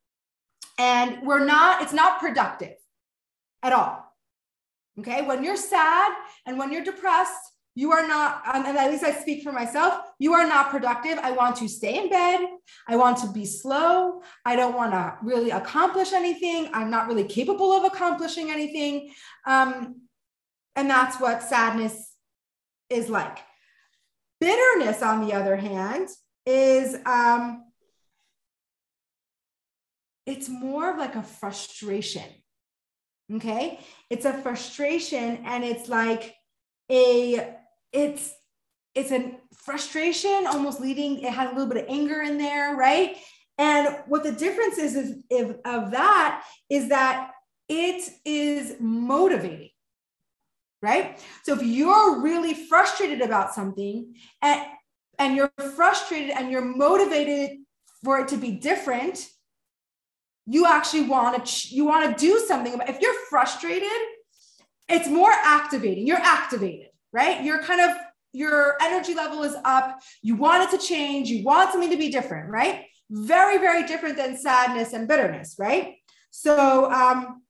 and 0.79 1.27
we're 1.27 1.45
not, 1.45 1.83
it's 1.83 1.93
not 1.93 2.21
productive 2.21 2.77
at 3.63 3.73
all. 3.73 4.03
Okay. 4.99 5.23
When 5.23 5.45
you're 5.45 5.57
sad 5.57 6.13
and 6.47 6.59
when 6.59 6.73
you're 6.73 6.85
depressed, 6.85 7.53
you 7.75 7.93
are 7.93 8.09
not, 8.09 8.43
um, 8.47 8.65
and 8.65 8.79
at 8.79 8.91
least 8.91 9.05
I 9.05 9.13
speak 9.13 9.43
for 9.43 9.53
myself, 9.53 10.01
you 10.19 10.33
are 10.33 10.47
not 10.47 10.71
productive. 10.71 11.19
I 11.19 11.33
want 11.33 11.57
to 11.57 11.69
stay 11.69 11.99
in 11.99 12.09
bed. 12.09 12.41
I 12.89 12.97
want 12.97 13.19
to 13.19 13.29
be 13.29 13.45
slow. 13.45 14.23
I 14.47 14.57
don't 14.57 14.75
want 14.75 14.93
to 14.93 15.19
really 15.23 15.51
accomplish 15.51 16.15
anything. 16.15 16.71
I'm 16.73 16.91
not 16.91 17.07
really 17.07 17.25
capable 17.25 17.73
of 17.73 17.85
accomplishing 17.85 18.51
anything. 18.51 19.13
Um, 19.47 20.01
and 20.75 20.89
that's 20.89 21.21
what 21.21 21.43
sadness 21.43 22.16
is 22.91 23.09
like. 23.09 23.39
Bitterness, 24.41 25.03
on 25.03 25.27
the 25.27 25.33
other 25.33 25.57
hand, 25.57 26.09
is 26.45 26.95
um, 27.07 27.65
it's 30.27 30.49
more 30.49 30.91
of 30.91 30.99
like 30.99 31.15
a 31.15 31.23
frustration. 31.23 32.25
Okay. 33.33 33.81
It's 34.11 34.25
a 34.25 34.33
frustration 34.33 35.43
and 35.45 35.65
it's 35.65 35.89
like 35.89 36.35
a, 36.91 37.55
it's, 37.93 38.33
it's 38.95 39.11
a 39.11 39.37
frustration 39.55 40.47
almost 40.47 40.81
leading, 40.81 41.21
it 41.21 41.33
has 41.33 41.51
a 41.51 41.53
little 41.53 41.73
bit 41.73 41.85
of 41.85 41.89
anger 41.89 42.23
in 42.23 42.39
there, 42.39 42.77
right? 42.77 43.17
And 43.59 43.97
what 44.07 44.23
the 44.23 44.33
difference 44.33 44.79
is, 44.79 44.95
is 44.95 45.23
if, 45.31 45.57
of 45.65 45.91
that 45.93 46.45
is 46.71 46.91
that 46.91 47.33
it 47.69 48.09
is 48.25 48.77
motivating, 48.79 49.71
right? 50.83 51.19
So 51.45 51.55
if 51.55 51.63
you're 51.63 52.21
really 52.21 52.55
frustrated 52.55 53.21
about 53.21 53.55
something 53.55 54.15
and, 54.43 54.63
and 55.19 55.37
you're 55.37 55.53
frustrated 55.75 56.31
and 56.31 56.51
you're 56.51 56.65
motivated 56.65 57.59
for 58.05 58.21
it 58.21 58.29
to 58.29 58.37
be 58.37 58.53
different, 58.53 59.27
you 60.47 60.65
actually 60.67 61.03
want 61.03 61.45
to 61.45 61.75
you 61.75 61.85
want 61.85 62.17
to 62.17 62.25
do 62.25 62.39
something 62.47 62.75
about 62.75 62.89
if 62.89 63.01
you're 63.01 63.15
frustrated 63.29 63.89
it's 64.89 65.09
more 65.09 65.33
activating 65.33 66.07
you're 66.07 66.17
activated 66.17 66.87
right? 67.13 67.43
You're 67.45 67.63
kind 67.63 67.81
of 67.81 67.97
your 68.33 68.77
energy 68.83 69.15
level 69.15 69.43
is 69.43 69.57
up 69.65 70.01
you 70.23 70.37
want 70.37 70.63
it 70.63 70.79
to 70.79 70.87
change 70.87 71.29
you 71.29 71.45
want 71.45 71.73
something 71.73 71.91
to 71.91 71.97
be 71.97 72.11
different 72.11 72.49
right? 72.51 72.85
Very 73.11 73.59
very 73.59 73.87
different 73.87 74.17
than 74.17 74.37
sadness 74.37 74.93
and 74.93 75.09
bitterness 75.09 75.57
right? 75.59 75.97
So 76.31 76.91
um 76.93 77.43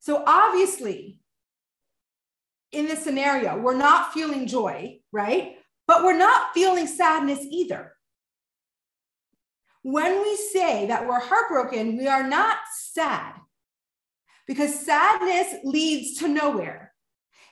so 0.00 0.22
obviously 0.26 1.18
in 2.72 2.86
this 2.86 3.02
scenario 3.02 3.56
we're 3.58 3.76
not 3.76 4.12
feeling 4.12 4.46
joy 4.46 4.98
right 5.12 5.56
but 5.86 6.04
we're 6.04 6.16
not 6.16 6.52
feeling 6.52 6.86
sadness 6.86 7.40
either 7.50 7.92
when 9.82 10.20
we 10.22 10.36
say 10.36 10.86
that 10.86 11.06
we're 11.06 11.18
heartbroken, 11.18 11.96
we 11.96 12.08
are 12.08 12.26
not 12.28 12.58
sad 12.74 13.34
because 14.46 14.84
sadness 14.84 15.54
leads 15.64 16.18
to 16.18 16.28
nowhere. 16.28 16.92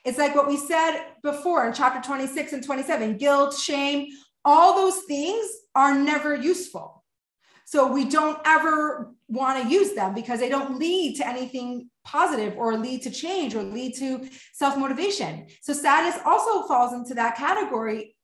It's 0.05 0.19
like 0.19 0.35
what 0.35 0.47
we 0.47 0.57
said 0.57 1.01
before 1.23 1.67
in 1.67 1.73
chapter 1.73 2.07
26 2.07 2.53
and 2.53 2.65
27 2.65 3.17
guilt, 3.17 3.55
shame, 3.55 4.09
all 4.45 4.75
those 4.75 5.03
things 5.05 5.47
are 5.75 5.95
never 5.95 6.35
useful. 6.35 7.05
So 7.65 7.91
we 7.91 8.05
don't 8.05 8.39
ever 8.45 9.15
want 9.29 9.63
to 9.63 9.69
use 9.69 9.95
them 9.95 10.15
because 10.15 10.39
they 10.39 10.49
don't 10.49 10.79
lead 10.79 11.17
to 11.17 11.27
anything 11.27 11.91
positive 12.07 12.55
or 12.57 12.79
lead 12.79 13.03
to 13.03 13.11
change 13.11 13.55
or 13.55 13.63
lead 13.63 13.95
to 13.97 14.29
self 14.55 14.79
motivation. 14.79 15.47
So 15.61 15.73
sadness 15.73 16.19
also 16.25 16.67
falls 16.67 16.93
into 16.95 17.15
that 17.15 17.37
category 17.37 18.17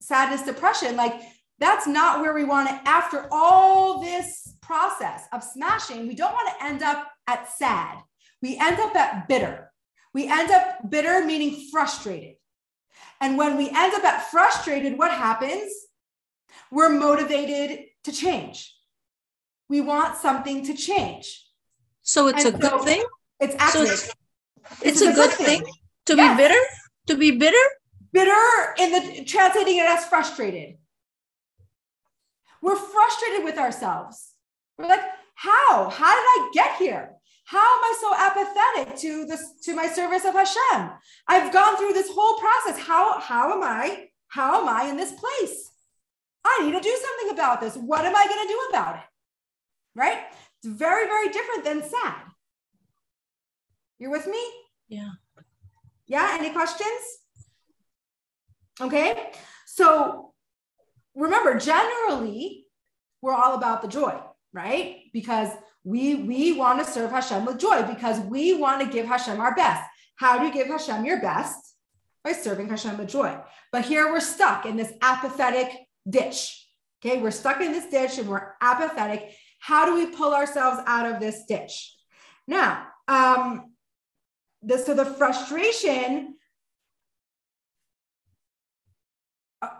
sadness, 0.00 0.42
depression. 0.42 0.96
Like 0.96 1.20
that's 1.58 1.86
not 1.86 2.20
where 2.20 2.34
we 2.34 2.44
want 2.44 2.68
to, 2.68 2.74
after 2.88 3.28
all 3.30 4.00
this 4.00 4.54
process 4.60 5.24
of 5.32 5.42
smashing, 5.42 6.06
we 6.06 6.14
don't 6.14 6.32
want 6.32 6.48
to 6.58 6.64
end 6.64 6.82
up 6.82 7.08
at 7.26 7.50
sad. 7.50 7.98
We 8.42 8.58
end 8.58 8.78
up 8.78 8.94
at 8.94 9.28
bitter. 9.28 9.70
We 10.12 10.28
end 10.28 10.50
up 10.50 10.90
bitter, 10.90 11.24
meaning 11.24 11.68
frustrated. 11.70 12.36
And 13.20 13.38
when 13.38 13.56
we 13.56 13.68
end 13.68 13.94
up 13.94 14.04
at 14.04 14.30
frustrated, 14.30 14.98
what 14.98 15.10
happens? 15.10 15.72
We're 16.70 16.90
motivated 16.90 17.86
to 18.04 18.12
change. 18.12 18.74
We 19.68 19.80
want 19.80 20.16
something 20.16 20.64
to 20.66 20.74
change. 20.74 21.44
So 22.02 22.28
it's 22.28 22.44
and 22.44 22.54
a 22.54 22.58
good 22.58 22.82
thing? 22.82 23.04
It's 23.40 23.54
actually, 23.58 23.86
so 23.86 23.92
it's, 23.92 24.08
it's, 24.82 24.82
it's, 24.82 25.02
a, 25.02 25.12
good, 25.12 25.30
thing, 25.30 25.60
thing 25.60 25.72
to 26.06 26.16
yes. 26.16 26.36
be 26.36 26.42
bitter? 26.42 26.60
To 27.08 27.16
be 27.16 27.30
bitter? 27.32 27.66
Bitter 28.12 28.74
in 28.78 28.92
the 28.92 29.24
translating 29.24 29.76
it 29.76 29.86
as 29.86 30.06
frustrated. 30.06 30.76
We're 32.62 32.76
frustrated 32.76 33.44
with 33.44 33.58
ourselves. 33.58 34.32
We're 34.78 34.88
like, 34.88 35.02
how? 35.34 35.90
How 35.90 36.14
did 36.14 36.24
I 36.24 36.50
get 36.54 36.76
here? 36.76 37.10
How 37.44 37.58
am 37.58 37.84
I 37.84 37.94
so 38.00 38.14
apathetic 38.16 38.96
to 39.02 39.26
this 39.26 39.60
to 39.64 39.74
my 39.74 39.86
service 39.86 40.24
of 40.24 40.34
Hashem? 40.34 40.90
I've 41.28 41.52
gone 41.52 41.76
through 41.76 41.92
this 41.92 42.10
whole 42.10 42.38
process. 42.38 42.78
How 42.84 43.20
how 43.20 43.52
am 43.52 43.62
I? 43.62 44.08
How 44.28 44.62
am 44.62 44.68
I 44.68 44.88
in 44.88 44.96
this 44.96 45.12
place? 45.12 45.70
I 46.44 46.64
need 46.64 46.72
to 46.72 46.80
do 46.80 46.98
something 47.02 47.38
about 47.38 47.60
this. 47.60 47.76
What 47.76 48.04
am 48.04 48.14
I 48.14 48.26
going 48.26 48.46
to 48.46 48.52
do 48.52 48.66
about 48.70 48.96
it? 48.96 49.02
Right? 49.94 50.18
It's 50.58 50.76
very, 50.76 51.06
very 51.06 51.28
different 51.28 51.64
than 51.64 51.82
sad. 51.82 52.25
You're 53.98 54.10
with 54.10 54.26
me? 54.26 54.42
Yeah. 54.88 55.10
Yeah. 56.06 56.36
Any 56.38 56.52
questions? 56.52 57.02
Okay. 58.80 59.30
So 59.66 60.32
remember, 61.14 61.58
generally, 61.58 62.66
we're 63.22 63.34
all 63.34 63.54
about 63.54 63.82
the 63.82 63.88
joy, 63.88 64.14
right? 64.52 64.98
Because 65.12 65.50
we 65.84 66.16
we 66.16 66.52
want 66.52 66.84
to 66.84 66.90
serve 66.90 67.10
Hashem 67.10 67.44
with 67.44 67.58
joy 67.58 67.82
because 67.82 68.20
we 68.20 68.54
want 68.54 68.80
to 68.82 68.92
give 68.92 69.06
Hashem 69.06 69.40
our 69.40 69.54
best. 69.54 69.82
How 70.16 70.38
do 70.38 70.46
you 70.46 70.52
give 70.52 70.66
Hashem 70.66 71.04
your 71.04 71.20
best? 71.20 71.58
By 72.24 72.32
serving 72.32 72.68
Hashem 72.68 72.98
with 72.98 73.08
joy. 73.08 73.38
But 73.70 73.84
here 73.84 74.10
we're 74.12 74.20
stuck 74.20 74.66
in 74.66 74.76
this 74.76 74.92
apathetic 75.00 75.70
ditch. 76.08 76.66
Okay, 77.00 77.20
we're 77.20 77.30
stuck 77.30 77.60
in 77.60 77.72
this 77.72 77.86
ditch 77.86 78.18
and 78.18 78.28
we're 78.28 78.54
apathetic. 78.60 79.30
How 79.60 79.86
do 79.86 79.94
we 79.94 80.06
pull 80.06 80.34
ourselves 80.34 80.80
out 80.86 81.06
of 81.06 81.20
this 81.20 81.44
ditch? 81.46 81.94
Now, 82.48 82.86
um, 83.06 83.72
the, 84.66 84.78
so 84.78 84.94
the 84.94 85.04
frustration 85.04 86.34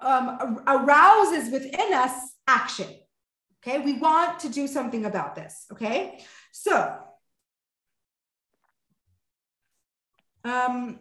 um, 0.00 0.60
arouses 0.66 1.50
within 1.50 1.92
us 1.92 2.12
action. 2.46 2.88
Okay, 3.62 3.80
we 3.80 3.98
want 3.98 4.38
to 4.40 4.48
do 4.48 4.68
something 4.68 5.04
about 5.04 5.34
this. 5.34 5.66
Okay, 5.72 6.24
so 6.52 6.98
um, 10.44 11.00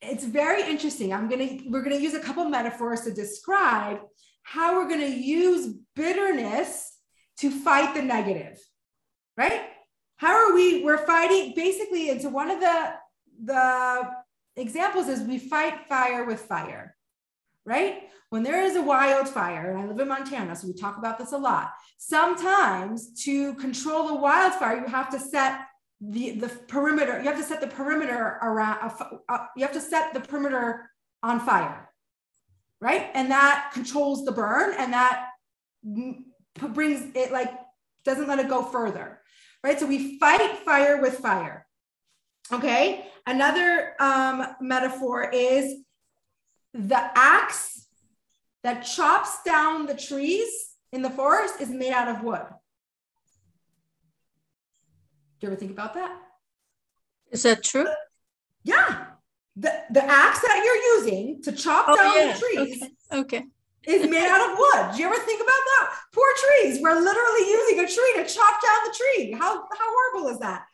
it's 0.00 0.24
very 0.24 0.62
interesting. 0.70 1.12
I'm 1.12 1.28
gonna 1.28 1.58
we're 1.66 1.82
gonna 1.82 1.96
use 1.96 2.14
a 2.14 2.20
couple 2.20 2.44
metaphors 2.44 3.00
to 3.02 3.12
describe 3.12 3.98
how 4.44 4.76
we're 4.76 4.88
gonna 4.88 5.06
use 5.06 5.74
bitterness 5.96 6.96
to 7.38 7.50
fight 7.50 7.94
the 7.94 8.02
negative, 8.02 8.58
right? 9.36 9.69
How 10.20 10.34
are 10.36 10.52
we? 10.52 10.84
We're 10.84 11.06
fighting 11.06 11.54
basically 11.56 12.10
into 12.10 12.28
one 12.28 12.50
of 12.50 12.60
the 12.60 12.92
the 13.42 14.10
examples 14.54 15.08
is 15.08 15.22
we 15.22 15.38
fight 15.38 15.86
fire 15.88 16.26
with 16.26 16.40
fire, 16.40 16.94
right? 17.64 18.02
When 18.28 18.42
there 18.42 18.62
is 18.62 18.76
a 18.76 18.82
wildfire, 18.82 19.70
and 19.70 19.80
I 19.80 19.86
live 19.86 19.98
in 19.98 20.08
Montana, 20.08 20.54
so 20.54 20.66
we 20.66 20.74
talk 20.74 20.98
about 20.98 21.18
this 21.18 21.32
a 21.32 21.38
lot. 21.38 21.72
Sometimes 21.96 23.24
to 23.24 23.54
control 23.54 24.08
the 24.08 24.14
wildfire, 24.14 24.76
you 24.80 24.88
have 24.88 25.08
to 25.08 25.18
set 25.18 25.60
the, 26.02 26.32
the 26.32 26.48
perimeter, 26.68 27.18
you 27.20 27.24
have 27.24 27.38
to 27.38 27.42
set 27.42 27.62
the 27.62 27.66
perimeter 27.66 28.38
around, 28.42 28.78
uh, 28.82 29.04
uh, 29.26 29.46
you 29.56 29.62
have 29.64 29.72
to 29.72 29.80
set 29.80 30.12
the 30.12 30.20
perimeter 30.20 30.90
on 31.22 31.40
fire, 31.40 31.88
right? 32.78 33.10
And 33.14 33.30
that 33.30 33.70
controls 33.72 34.26
the 34.26 34.32
burn 34.32 34.74
and 34.76 34.92
that 34.92 35.28
brings 36.74 37.16
it 37.16 37.32
like, 37.32 37.52
doesn't 38.04 38.28
let 38.28 38.38
it 38.38 38.50
go 38.50 38.62
further, 38.62 39.19
right? 39.62 39.78
So 39.78 39.86
we 39.86 40.18
fight 40.18 40.58
fire 40.64 41.00
with 41.00 41.18
fire. 41.18 41.66
Okay. 42.52 43.06
Another 43.26 43.94
um, 44.00 44.46
metaphor 44.60 45.30
is 45.30 45.74
the 46.72 47.10
axe 47.14 47.86
that 48.62 48.82
chops 48.82 49.42
down 49.44 49.86
the 49.86 49.94
trees 49.94 50.50
in 50.92 51.02
the 51.02 51.10
forest 51.10 51.60
is 51.60 51.68
made 51.68 51.92
out 51.92 52.08
of 52.08 52.22
wood. 52.22 52.42
Do 55.40 55.46
you 55.46 55.52
ever 55.52 55.56
think 55.56 55.70
about 55.70 55.94
that? 55.94 56.14
Is 57.30 57.44
that 57.44 57.62
true? 57.62 57.86
Yeah. 58.64 59.06
The, 59.56 59.72
the 59.90 60.04
axe 60.04 60.40
that 60.40 60.62
you're 60.64 60.98
using 60.98 61.42
to 61.42 61.52
chop 61.52 61.86
oh, 61.88 61.96
down 61.96 62.16
yeah. 62.16 62.32
the 62.32 62.38
trees 62.38 62.82
okay. 63.12 63.38
okay. 63.38 63.46
Is 63.86 64.08
made 64.08 64.28
out 64.28 64.50
of 64.50 64.58
wood. 64.58 64.94
Do 64.94 65.02
you 65.02 65.06
ever 65.06 65.18
think 65.24 65.40
about 65.40 65.48
that? 65.48 65.94
Poor 66.12 66.28
trees. 66.36 66.80
We're 66.82 67.00
literally 67.00 67.48
using 67.48 67.78
a 67.80 67.88
tree 67.88 68.12
to 68.16 68.32
chop 68.32 68.60
down 68.62 68.78
the 68.86 68.96
tree. 68.96 69.32
How, 69.32 69.54
how 69.54 69.68
horrible 69.70 70.28
is 70.30 70.38
that? 70.40 70.64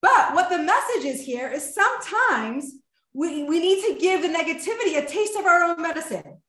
But 0.00 0.34
what 0.34 0.50
the 0.50 0.58
message 0.58 1.04
is 1.04 1.24
here 1.24 1.48
is 1.48 1.74
sometimes 1.74 2.72
we, 3.12 3.44
we 3.44 3.60
need 3.60 3.82
to 3.82 4.00
give 4.00 4.22
the 4.22 4.28
negativity 4.28 4.98
a 4.98 5.06
taste 5.06 5.36
of 5.36 5.44
our 5.44 5.64
own 5.64 5.82
medicine. 5.82 6.40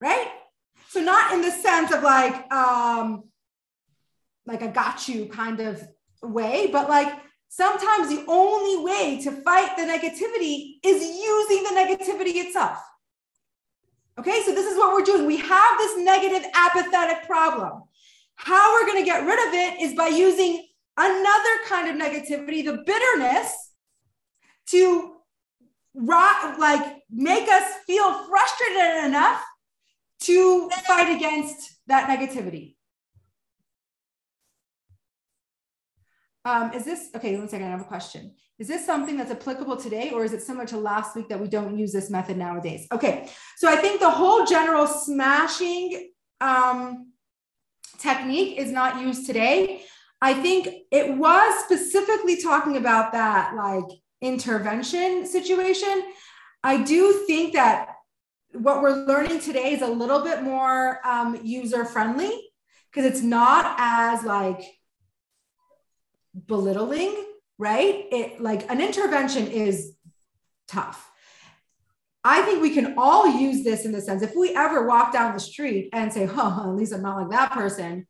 Right? 0.00 0.28
So 0.90 1.00
not 1.00 1.32
in 1.32 1.42
the 1.42 1.50
sense 1.50 1.92
of 1.92 2.02
like, 2.02 2.52
um, 2.52 3.24
like 4.46 4.62
a 4.62 4.68
got 4.68 5.08
you 5.08 5.26
kind 5.26 5.60
of 5.60 5.82
way, 6.22 6.68
but 6.70 6.88
like 6.88 7.12
sometimes 7.48 8.08
the 8.08 8.24
only 8.28 8.84
way 8.84 9.20
to 9.22 9.30
fight 9.30 9.76
the 9.76 9.82
negativity 9.82 10.74
is 10.84 11.02
using 11.02 11.62
the 11.64 11.70
negativity 11.70 12.44
itself. 12.44 12.78
Okay, 14.18 14.42
so 14.44 14.54
this 14.54 14.70
is 14.70 14.76
what 14.78 14.92
we're 14.92 15.04
doing. 15.04 15.26
We 15.26 15.38
have 15.38 15.78
this 15.78 15.98
negative 15.98 16.48
apathetic 16.54 17.26
problem. 17.26 17.82
How 18.36 18.74
we're 18.74 18.86
going 18.86 19.02
to 19.02 19.04
get 19.04 19.24
rid 19.24 19.48
of 19.48 19.54
it 19.54 19.82
is 19.82 19.94
by 19.94 20.08
using 20.08 20.66
another 20.96 21.54
kind 21.68 21.88
of 21.90 21.96
negativity, 21.96 22.64
the 22.64 22.82
bitterness, 22.86 23.52
to 24.66 25.10
like 25.94 27.02
make 27.10 27.48
us 27.48 27.64
feel 27.86 28.26
frustrated 28.28 29.04
enough 29.04 29.42
to 30.20 30.70
fight 30.86 31.14
against 31.14 31.78
that 31.86 32.08
negativity. 32.08 32.76
Um, 36.44 36.72
is 36.72 36.84
this 36.84 37.08
okay? 37.16 37.36
One 37.36 37.48
second, 37.48 37.66
I 37.66 37.70
have 37.70 37.80
a 37.80 37.84
question. 37.84 38.34
Is 38.58 38.68
this 38.68 38.84
something 38.84 39.16
that's 39.16 39.30
applicable 39.30 39.76
today, 39.76 40.10
or 40.10 40.24
is 40.24 40.32
it 40.32 40.42
similar 40.42 40.66
to 40.66 40.76
last 40.76 41.16
week 41.16 41.28
that 41.28 41.40
we 41.40 41.48
don't 41.48 41.76
use 41.76 41.92
this 41.92 42.10
method 42.10 42.36
nowadays? 42.36 42.86
Okay, 42.92 43.28
so 43.56 43.68
I 43.68 43.76
think 43.76 44.00
the 44.00 44.10
whole 44.10 44.44
general 44.44 44.86
smashing 44.86 46.10
um, 46.40 47.12
technique 47.98 48.58
is 48.58 48.70
not 48.70 49.00
used 49.00 49.26
today. 49.26 49.82
I 50.20 50.34
think 50.34 50.68
it 50.90 51.16
was 51.16 51.64
specifically 51.64 52.40
talking 52.40 52.76
about 52.76 53.12
that 53.12 53.54
like 53.54 53.90
intervention 54.20 55.26
situation. 55.26 56.02
I 56.62 56.82
do 56.82 57.24
think 57.26 57.54
that 57.54 57.88
what 58.52 58.82
we're 58.82 59.04
learning 59.04 59.40
today 59.40 59.72
is 59.72 59.82
a 59.82 59.86
little 59.86 60.22
bit 60.22 60.42
more 60.42 61.04
um, 61.06 61.40
user 61.42 61.84
friendly 61.84 62.32
because 62.90 63.04
it's 63.10 63.22
not 63.22 63.74
as 63.78 64.22
like 64.24 64.62
belittling, 66.46 67.14
right? 67.58 68.06
It 68.10 68.40
like 68.40 68.70
an 68.70 68.80
intervention 68.80 69.46
is 69.48 69.94
tough. 70.68 71.10
I 72.24 72.40
think 72.42 72.62
we 72.62 72.70
can 72.70 72.94
all 72.96 73.38
use 73.38 73.64
this 73.64 73.84
in 73.84 73.92
the 73.92 74.00
sense 74.00 74.22
if 74.22 74.34
we 74.34 74.54
ever 74.56 74.86
walk 74.86 75.12
down 75.12 75.34
the 75.34 75.40
street 75.40 75.90
and 75.92 76.10
say, 76.10 76.24
huh, 76.24 76.62
at 76.64 76.74
least 76.74 76.94
I'm 76.94 77.02
not 77.02 77.20
like 77.20 77.30
that 77.30 77.52
person, 77.52 78.06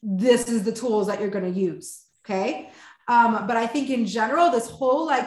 this 0.00 0.48
is 0.48 0.62
the 0.62 0.72
tools 0.72 1.08
that 1.08 1.20
you're 1.20 1.30
going 1.30 1.52
to 1.52 1.60
use. 1.60 2.04
Okay. 2.24 2.70
Um, 3.08 3.46
but 3.46 3.56
I 3.56 3.66
think 3.66 3.90
in 3.90 4.06
general, 4.06 4.50
this 4.50 4.68
whole 4.68 5.06
like 5.06 5.26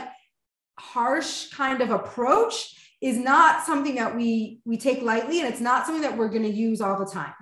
harsh 0.80 1.50
kind 1.50 1.82
of 1.82 1.90
approach 1.90 2.78
is 3.02 3.18
not 3.18 3.66
something 3.66 3.96
that 3.96 4.16
we 4.16 4.62
we 4.64 4.78
take 4.78 5.02
lightly 5.02 5.40
and 5.40 5.50
it's 5.50 5.60
not 5.60 5.86
something 5.86 6.04
that 6.04 6.18
we're 6.18 6.30
going 6.30 6.44
to 6.44 6.50
use 6.50 6.80
all 6.80 6.98
the 6.98 7.12
time. 7.12 7.34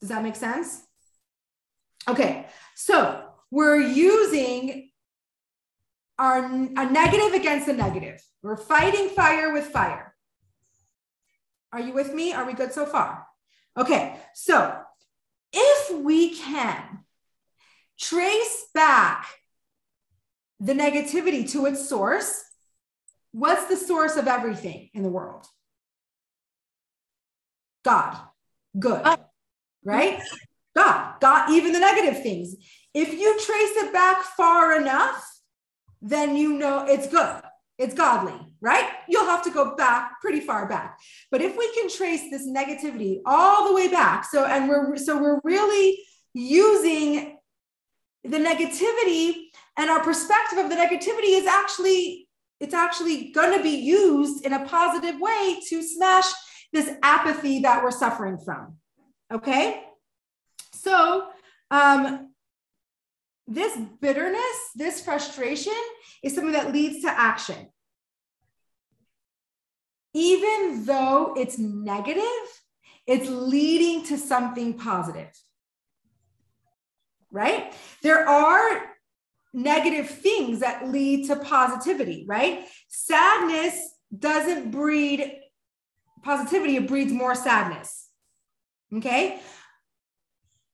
Does 0.00 0.08
that 0.08 0.22
make 0.22 0.36
sense? 0.36 0.82
Okay. 2.08 2.46
So 2.74 3.22
we're 3.52 3.78
using 3.78 4.88
our 6.18 6.38
a 6.42 6.90
negative 6.90 7.34
against 7.34 7.68
a 7.68 7.72
negative. 7.74 8.20
We're 8.42 8.56
fighting 8.56 9.10
fire 9.10 9.52
with 9.52 9.66
fire. 9.66 10.14
Are 11.70 11.80
you 11.80 11.92
with 11.92 12.14
me? 12.14 12.32
Are 12.32 12.46
we 12.46 12.54
good 12.54 12.72
so 12.72 12.86
far? 12.86 13.26
Okay, 13.76 14.16
so 14.34 14.80
if 15.52 15.94
we 15.94 16.34
can 16.34 17.00
trace 18.00 18.66
back 18.74 19.26
the 20.58 20.72
negativity 20.72 21.48
to 21.50 21.66
its 21.66 21.86
source, 21.86 22.42
what's 23.32 23.66
the 23.66 23.76
source 23.76 24.16
of 24.16 24.28
everything 24.28 24.88
in 24.94 25.02
the 25.02 25.10
world? 25.10 25.44
God, 27.84 28.16
good, 28.78 29.02
uh, 29.04 29.16
right? 29.84 30.22
God, 30.74 31.20
God, 31.20 31.50
even 31.50 31.72
the 31.72 31.80
negative 31.80 32.22
things. 32.22 32.54
If 32.94 33.12
you 33.12 33.32
trace 33.40 33.84
it 33.84 33.92
back 33.92 34.22
far 34.22 34.80
enough, 34.80 35.28
then 36.00 36.36
you 36.36 36.58
know 36.58 36.84
it's 36.86 37.06
good. 37.06 37.42
It's 37.78 37.94
godly, 37.94 38.38
right? 38.60 38.88
You'll 39.08 39.24
have 39.24 39.42
to 39.44 39.50
go 39.50 39.74
back 39.74 40.20
pretty 40.20 40.40
far 40.40 40.68
back. 40.68 40.98
But 41.30 41.40
if 41.40 41.56
we 41.56 41.72
can 41.74 41.88
trace 41.88 42.30
this 42.30 42.46
negativity 42.46 43.20
all 43.24 43.68
the 43.68 43.74
way 43.74 43.88
back, 43.88 44.24
so 44.24 44.44
and 44.44 44.68
we're 44.68 44.96
so 44.96 45.20
we're 45.20 45.40
really 45.42 45.98
using 46.34 47.38
the 48.24 48.38
negativity 48.38 49.46
and 49.76 49.90
our 49.90 50.02
perspective 50.02 50.58
of 50.58 50.68
the 50.70 50.76
negativity 50.76 51.38
is 51.38 51.46
actually 51.46 52.28
it's 52.60 52.74
actually 52.74 53.32
going 53.32 53.56
to 53.56 53.62
be 53.62 53.80
used 53.80 54.46
in 54.46 54.52
a 54.52 54.64
positive 54.66 55.20
way 55.20 55.58
to 55.68 55.82
smash 55.82 56.26
this 56.72 56.90
apathy 57.02 57.60
that 57.60 57.82
we're 57.82 57.90
suffering 57.90 58.38
from. 58.38 58.76
Okay? 59.32 59.82
So, 60.82 61.28
um, 61.70 62.30
this 63.46 63.78
bitterness, 64.00 64.56
this 64.74 65.00
frustration 65.00 65.72
is 66.24 66.34
something 66.34 66.54
that 66.54 66.72
leads 66.72 67.02
to 67.02 67.08
action. 67.08 67.68
Even 70.12 70.84
though 70.84 71.34
it's 71.36 71.56
negative, 71.58 72.24
it's 73.06 73.28
leading 73.28 74.04
to 74.06 74.18
something 74.18 74.74
positive. 74.74 75.30
Right? 77.30 77.72
There 78.02 78.28
are 78.28 78.82
negative 79.54 80.10
things 80.10 80.60
that 80.60 80.88
lead 80.88 81.28
to 81.28 81.36
positivity, 81.36 82.24
right? 82.26 82.66
Sadness 82.88 83.94
doesn't 84.16 84.72
breed 84.72 85.38
positivity, 86.24 86.76
it 86.76 86.88
breeds 86.88 87.12
more 87.12 87.36
sadness. 87.36 88.08
Okay? 88.94 89.40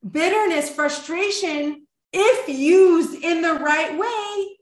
Bitterness, 0.08 0.70
frustration 0.70 1.86
if 2.12 2.48
used 2.48 3.22
in 3.22 3.42
the 3.42 3.54
right 3.54 3.98
way, 3.98 4.56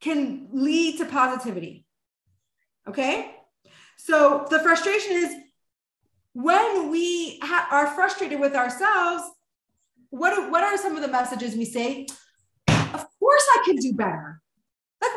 can 0.00 0.48
lead 0.52 0.98
to 0.98 1.04
positivity. 1.04 1.84
Okay? 2.88 3.34
So 3.98 4.46
the 4.50 4.60
frustration 4.60 5.16
is 5.16 5.34
when 6.32 6.90
we 6.90 7.38
ha- 7.42 7.68
are 7.70 7.88
frustrated 7.88 8.40
with 8.40 8.54
ourselves, 8.54 9.22
what, 10.10 10.50
what 10.50 10.64
are 10.64 10.76
some 10.76 10.96
of 10.96 11.02
the 11.02 11.08
messages 11.08 11.54
we 11.54 11.64
say? 11.64 12.06
Of 12.68 13.06
course 13.18 13.46
I 13.52 13.62
can 13.64 13.76
do 13.76 13.92
better. 13.94 14.40
Like, 15.02 15.12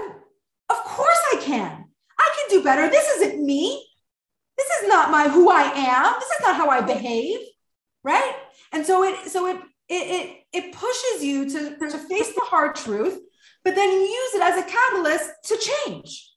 of 0.70 0.78
course 0.78 1.22
I 1.34 1.38
can. 1.42 1.86
I 2.20 2.30
can 2.36 2.58
do 2.58 2.64
better. 2.64 2.90
This 2.90 3.08
isn't 3.18 3.44
me. 3.44 3.86
This 4.58 4.68
is 4.82 4.88
not 4.88 5.12
my 5.12 5.28
who 5.28 5.50
I 5.50 5.64
am. 5.64 6.14
This 6.20 6.30
is 6.30 6.42
not 6.46 6.56
how 6.56 6.70
I 6.70 6.82
behave. 6.82 7.40
Right? 8.04 8.36
And 8.72 8.86
so 8.86 9.04
it 9.04 9.30
so 9.30 9.48
it 9.48 9.58
it, 9.90 9.94
it, 10.54 10.66
it 10.66 10.74
pushes 10.74 11.24
you 11.24 11.50
to, 11.50 11.78
to 11.78 11.98
face 11.98 12.34
the 12.34 12.42
hard 12.46 12.76
truth, 12.76 13.20
but 13.64 13.76
then 13.76 13.92
use 13.92 14.34
it 14.34 14.42
as 14.42 14.58
a 14.58 14.68
catalyst 14.68 15.30
to 15.46 15.58
change. 15.58 16.32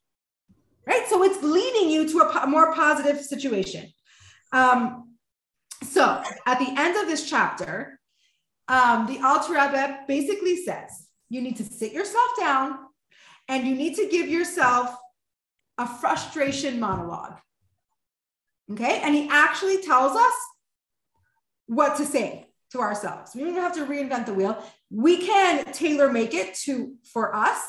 right? 0.86 1.06
So 1.08 1.22
it's 1.22 1.42
leading 1.42 1.90
you 1.90 2.08
to 2.08 2.20
a 2.20 2.46
more 2.46 2.74
positive 2.74 3.20
situation. 3.20 3.92
Um, 4.52 5.14
so 5.84 6.22
at 6.46 6.58
the 6.58 6.72
end 6.76 6.96
of 6.96 7.06
this 7.06 7.28
chapter, 7.28 7.98
um, 8.68 9.06
the 9.06 9.20
Alter 9.24 9.52
Rebbe 9.52 10.00
basically 10.08 10.56
says 10.56 11.08
you 11.28 11.40
need 11.40 11.56
to 11.56 11.64
sit 11.64 11.92
yourself 11.92 12.28
down 12.38 12.78
and 13.48 13.66
you 13.66 13.74
need 13.74 13.94
to 13.96 14.08
give 14.08 14.28
yourself 14.28 14.96
a 15.78 15.86
frustration 15.86 16.80
monologue. 16.80 17.38
Okay. 18.72 19.00
And 19.02 19.14
he 19.14 19.28
actually 19.30 19.82
tells 19.82 20.16
us 20.16 20.32
what 21.66 21.96
to 21.96 22.04
say 22.04 22.46
to 22.72 22.80
ourselves. 22.80 23.32
We 23.34 23.44
don't 23.44 23.54
have 23.54 23.74
to 23.74 23.86
reinvent 23.86 24.26
the 24.26 24.34
wheel. 24.34 24.62
We 24.90 25.26
can 25.26 25.64
tailor 25.72 26.10
make 26.10 26.34
it 26.34 26.54
to 26.64 26.94
for 27.12 27.34
us, 27.34 27.60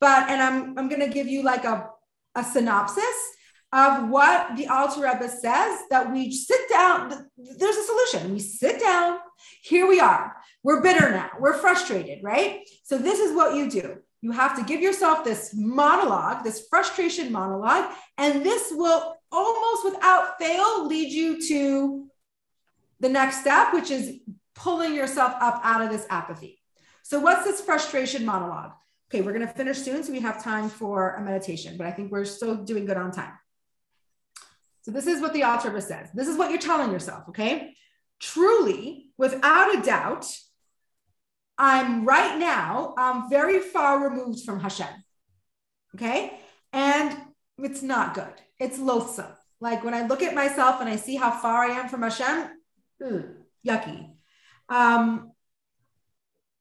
but 0.00 0.28
and 0.28 0.42
I'm 0.42 0.78
I'm 0.78 0.88
gonna 0.88 1.08
give 1.08 1.28
you 1.28 1.42
like 1.42 1.64
a, 1.64 1.88
a 2.34 2.44
synopsis 2.44 3.04
of 3.72 4.08
what 4.08 4.56
the 4.56 4.68
Alter 4.68 5.00
Rebbe 5.00 5.28
says 5.28 5.80
that 5.90 6.12
we 6.12 6.30
sit 6.30 6.60
down. 6.70 7.28
There's 7.36 7.76
a 7.76 7.82
solution. 7.82 8.32
We 8.32 8.38
sit 8.38 8.80
down. 8.80 9.18
Here 9.62 9.86
we 9.86 9.98
are. 9.98 10.36
We're 10.62 10.80
bitter 10.80 11.10
now. 11.10 11.30
We're 11.40 11.58
frustrated, 11.58 12.22
right? 12.22 12.60
So 12.84 12.98
this 12.98 13.18
is 13.18 13.34
what 13.34 13.56
you 13.56 13.68
do. 13.68 13.96
You 14.22 14.30
have 14.30 14.56
to 14.56 14.64
give 14.64 14.80
yourself 14.80 15.24
this 15.24 15.52
monologue, 15.54 16.44
this 16.44 16.66
frustration 16.70 17.32
monologue, 17.32 17.92
and 18.16 18.44
this 18.44 18.68
will 18.70 19.16
almost 19.32 19.84
without 19.84 20.38
fail 20.38 20.86
lead 20.86 21.10
you 21.10 21.46
to 21.48 22.06
the 23.04 23.10
next 23.10 23.42
step, 23.42 23.74
which 23.74 23.90
is 23.90 24.16
pulling 24.54 24.94
yourself 24.94 25.34
up 25.38 25.60
out 25.62 25.82
of 25.82 25.90
this 25.90 26.06
apathy. 26.08 26.58
So, 27.02 27.20
what's 27.20 27.44
this 27.44 27.60
frustration 27.60 28.24
monologue? 28.24 28.72
Okay, 29.10 29.20
we're 29.20 29.34
going 29.34 29.46
to 29.46 29.52
finish 29.52 29.76
soon, 29.76 30.02
so 30.02 30.10
we 30.10 30.20
have 30.20 30.42
time 30.42 30.70
for 30.70 31.14
a 31.14 31.20
meditation, 31.20 31.76
but 31.76 31.86
I 31.86 31.90
think 31.90 32.10
we're 32.10 32.24
still 32.24 32.54
doing 32.56 32.86
good 32.86 32.96
on 32.96 33.12
time. 33.12 33.34
So, 34.82 34.90
this 34.90 35.06
is 35.06 35.20
what 35.20 35.34
the 35.34 35.42
Alter 35.42 35.78
says. 35.82 36.08
This 36.14 36.28
is 36.28 36.38
what 36.38 36.50
you're 36.50 36.58
telling 36.58 36.92
yourself, 36.92 37.28
okay? 37.28 37.74
Truly, 38.20 39.10
without 39.18 39.78
a 39.78 39.82
doubt, 39.82 40.26
I'm 41.58 42.06
right 42.06 42.38
now, 42.38 42.94
I'm 42.96 43.28
very 43.28 43.60
far 43.60 44.08
removed 44.08 44.46
from 44.46 44.60
Hashem, 44.60 44.88
okay? 45.94 46.40
And 46.72 47.14
it's 47.58 47.82
not 47.82 48.14
good. 48.14 48.32
It's 48.58 48.78
loathsome. 48.78 49.36
Like 49.60 49.84
when 49.84 49.92
I 49.92 50.06
look 50.06 50.22
at 50.22 50.34
myself 50.34 50.80
and 50.80 50.88
I 50.88 50.96
see 50.96 51.16
how 51.16 51.30
far 51.30 51.64
I 51.64 51.74
am 51.78 51.88
from 51.88 52.00
Hashem, 52.00 52.48
ugh, 53.02 53.24
yucky. 53.66 54.10
Um, 54.68 55.32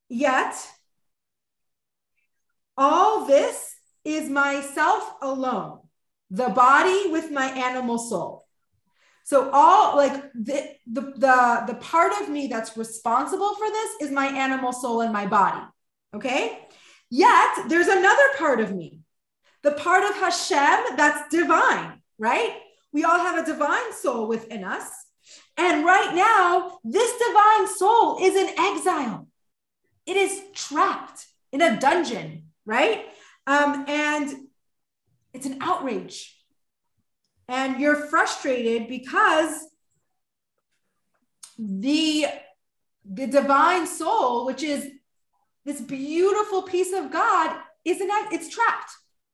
yet, 0.09 0.55
all 2.77 3.25
this 3.25 3.75
is 4.05 4.29
myself 4.29 5.13
alone, 5.21 5.79
the 6.29 6.49
body 6.49 7.09
with 7.11 7.31
my 7.31 7.45
animal 7.45 7.97
soul. 7.97 8.47
So 9.25 9.49
all 9.51 9.95
like 9.95 10.33
the, 10.33 10.75
the 10.85 11.01
the 11.15 11.63
the 11.67 11.75
part 11.75 12.11
of 12.21 12.29
me 12.29 12.47
that's 12.47 12.75
responsible 12.75 13.55
for 13.55 13.67
this 13.69 14.01
is 14.01 14.11
my 14.11 14.27
animal 14.27 14.73
soul 14.73 15.01
and 15.01 15.13
my 15.13 15.25
body. 15.27 15.65
Okay? 16.13 16.59
Yet 17.09 17.69
there's 17.69 17.87
another 17.87 18.27
part 18.37 18.59
of 18.59 18.75
me. 18.75 18.99
The 19.61 19.71
part 19.71 20.03
of 20.03 20.15
Hashem 20.17 20.97
that's 20.97 21.29
divine, 21.29 22.01
right? 22.17 22.57
We 22.91 23.05
all 23.05 23.17
have 23.17 23.41
a 23.41 23.45
divine 23.45 23.93
soul 23.93 24.27
within 24.27 24.63
us. 24.63 24.89
And 25.57 25.85
right 25.85 26.15
now, 26.15 26.79
this 26.83 27.11
divine 27.17 27.67
soul 27.67 28.17
is 28.21 28.35
in 28.35 28.47
exile. 28.57 29.27
It 30.05 30.17
is 30.17 30.41
trapped 30.53 31.25
in 31.51 31.61
a 31.61 31.79
dungeon, 31.79 32.49
right? 32.65 33.05
Um, 33.45 33.85
and 33.87 34.33
it's 35.33 35.45
an 35.45 35.57
outrage. 35.61 36.35
And 37.47 37.79
you're 37.79 38.07
frustrated 38.07 38.87
because 38.87 39.67
the, 41.59 42.25
the 43.05 43.27
divine 43.27 43.85
soul, 43.85 44.45
which 44.45 44.63
is 44.63 44.89
this 45.65 45.81
beautiful 45.81 46.63
piece 46.63 46.93
of 46.93 47.11
God, 47.11 47.57
isn't 47.85 48.09
it's 48.31 48.49
trapped 48.49 48.91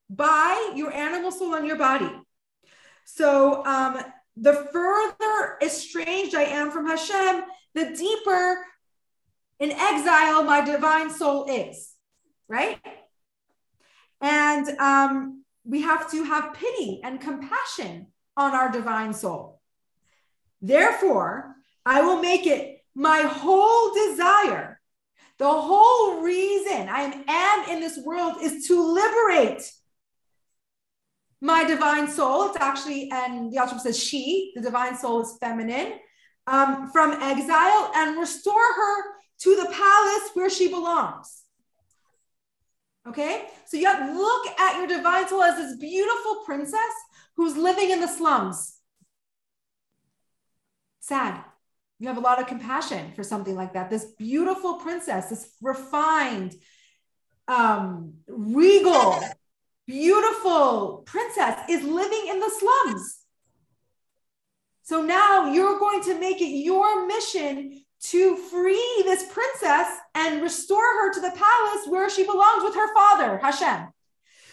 by 0.10 0.74
your 0.76 0.92
animal 0.92 1.32
soul 1.32 1.56
and 1.56 1.66
your 1.66 1.78
body. 1.78 2.10
So 3.06 3.64
um, 3.66 4.04
the 4.42 4.54
further 4.72 5.58
estranged 5.62 6.36
I 6.36 6.44
am 6.44 6.72
from 6.72 6.88
Hashem, 6.88 7.44
the 7.74 7.96
deeper 7.96 8.66
in 9.60 9.72
exile 9.72 10.44
my 10.44 10.62
divine 10.62 11.10
soul 11.10 11.46
is, 11.50 11.94
right? 12.48 12.80
And 14.22 14.68
um, 14.80 15.44
we 15.66 15.82
have 15.82 16.10
to 16.12 16.24
have 16.24 16.54
pity 16.54 17.02
and 17.04 17.20
compassion 17.20 18.08
on 18.38 18.54
our 18.54 18.72
divine 18.72 19.14
soul. 19.14 19.60
Therefore, 20.62 21.56
I 21.86 22.02
will 22.02 22.22
make 22.22 22.46
it 22.46 22.84
my 22.96 23.22
whole 23.22 23.94
desire. 23.94 24.80
The 25.38 25.50
whole 25.50 26.22
reason 26.22 26.90
I 26.90 27.24
am 27.28 27.70
in 27.70 27.82
this 27.82 27.98
world 27.98 28.36
is 28.42 28.68
to 28.68 28.82
liberate 28.82 29.72
my 31.42 31.64
divine 31.64 32.08
soul. 32.08 32.48
It's 32.48 32.58
actually, 32.58 33.10
and 33.12 33.52
the 33.52 33.60
Alter 33.60 33.80
says 33.80 34.02
she, 34.02 34.52
the 34.56 34.62
divine 34.62 34.98
soul 34.98 35.22
is 35.22 35.38
feminine, 35.40 35.94
um, 36.48 36.90
from 36.92 37.12
exile 37.22 37.92
and 37.96 38.20
restore 38.20 38.54
her 38.54 39.04
to 39.42 39.56
the 39.56 39.70
palace 39.72 40.30
where 40.34 40.50
she 40.50 40.68
belongs. 40.68 41.44
Okay, 43.08 43.46
so 43.66 43.78
you 43.78 43.86
have 43.86 44.16
look 44.16 44.48
at 44.60 44.78
your 44.78 44.88
divine 44.88 45.28
soul 45.28 45.42
as 45.42 45.56
this 45.56 45.78
beautiful 45.78 46.44
princess 46.46 46.80
who's 47.36 47.56
living 47.56 47.90
in 47.90 48.02
the 48.02 48.08
slums. 48.08 48.76
Sad. 51.00 51.44
You 51.98 52.08
have 52.08 52.18
a 52.18 52.22
lot 52.22 52.40
of 52.40 52.48
compassion 52.48 53.12
for 53.16 53.24
something 53.24 53.56
like 53.56 53.74
that. 53.74 53.90
This 53.90 54.06
beautiful 54.18 54.76
princess, 54.76 55.30
this 55.30 55.52
refined, 55.62 56.54
um, 57.48 58.14
regal, 58.28 59.20
beautiful 59.90 61.02
princess 61.08 61.60
is 61.68 61.84
living 61.84 62.28
in 62.30 62.40
the 62.40 62.50
slums. 62.50 63.18
So 64.84 65.02
now 65.02 65.52
you're 65.52 65.80
going 65.80 66.04
to 66.04 66.20
make 66.20 66.40
it 66.42 66.64
your 66.64 67.08
mission 67.08 67.82
to 68.02 68.36
free 68.36 69.02
this 69.04 69.26
princess 69.34 69.88
and 70.14 70.44
restore 70.44 70.78
her 70.80 71.14
to 71.14 71.20
the 71.20 71.32
palace 71.32 71.88
where 71.88 72.08
she 72.08 72.24
belongs 72.24 72.64
with 72.64 72.76
her 72.76 72.94
father, 72.94 73.40
Hashem. 73.40 73.88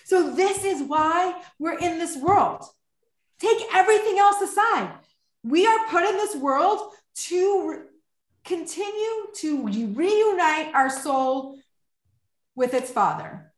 So, 0.05 0.31
this 0.31 0.65
is 0.65 0.83
why 0.83 1.35
we're 1.59 1.79
in 1.79 1.99
this 1.99 2.17
world. 2.17 2.65
Take 3.41 3.59
everything 3.75 4.19
else 4.19 4.41
aside. 4.41 4.93
We 5.43 5.67
are 5.67 5.87
put 5.89 6.05
in 6.05 6.17
this 6.17 6.37
world 6.37 6.93
to 7.27 7.71
re- 7.71 7.79
continue 8.45 9.27
to 9.35 9.67
reunite 9.67 10.75
our 10.75 10.91
soul 10.91 11.59
with 12.55 12.73
its 12.73 12.91
father 12.91 13.53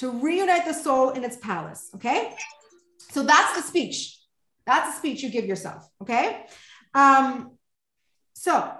to 0.00 0.10
reunite 0.10 0.64
the 0.64 0.72
soul 0.72 1.10
in 1.10 1.24
its 1.24 1.36
palace. 1.36 1.90
Okay. 1.94 2.34
So 3.10 3.22
that's 3.22 3.54
the 3.54 3.62
speech. 3.62 4.18
That's 4.64 4.92
the 4.92 4.98
speech 4.98 5.22
you 5.22 5.30
give 5.30 5.44
yourself. 5.44 5.86
Okay. 6.00 6.46
Um, 6.94 7.58
so 8.32 8.72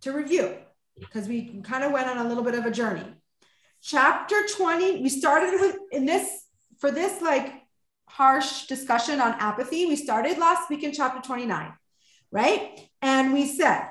to 0.00 0.12
review, 0.12 0.56
because 0.98 1.28
we 1.28 1.62
kind 1.62 1.84
of 1.84 1.92
went 1.92 2.08
on 2.08 2.18
a 2.18 2.28
little 2.28 2.42
bit 2.42 2.56
of 2.56 2.66
a 2.66 2.72
journey. 2.72 3.06
Chapter 3.80 4.34
20, 4.56 5.00
we 5.00 5.08
started 5.08 5.60
with 5.60 5.76
in 5.92 6.06
this 6.06 6.46
for 6.78 6.90
this 6.90 7.22
like 7.22 7.52
harsh 8.06 8.66
discussion 8.66 9.20
on 9.20 9.34
apathy. 9.38 9.86
We 9.86 9.94
started 9.94 10.38
last 10.38 10.68
week 10.68 10.82
in 10.82 10.92
chapter 10.92 11.20
29, 11.20 11.72
right? 12.32 12.80
And 13.00 13.32
we 13.32 13.46
said, 13.46 13.90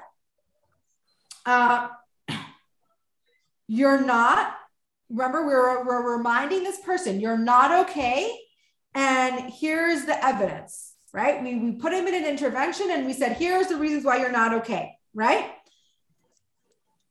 uh, 1.46 1.88
you're 3.68 4.02
not 4.02 4.59
remember 5.10 5.46
we're, 5.46 5.86
we're 5.86 6.18
reminding 6.18 6.64
this 6.64 6.80
person 6.80 7.20
you're 7.20 7.38
not 7.38 7.88
okay 7.88 8.32
and 8.94 9.52
here's 9.52 10.06
the 10.06 10.26
evidence 10.26 10.94
right? 11.12 11.42
We, 11.42 11.56
we 11.56 11.72
put 11.72 11.92
him 11.92 12.06
in 12.06 12.14
an 12.14 12.26
intervention 12.26 12.92
and 12.92 13.08
we 13.08 13.14
said 13.14 13.34
here's 13.34 13.68
the 13.68 13.78
reasons 13.78 14.06
why 14.06 14.18
you're 14.18 14.32
not 14.32 14.54
okay 14.56 14.96
right? 15.14 15.52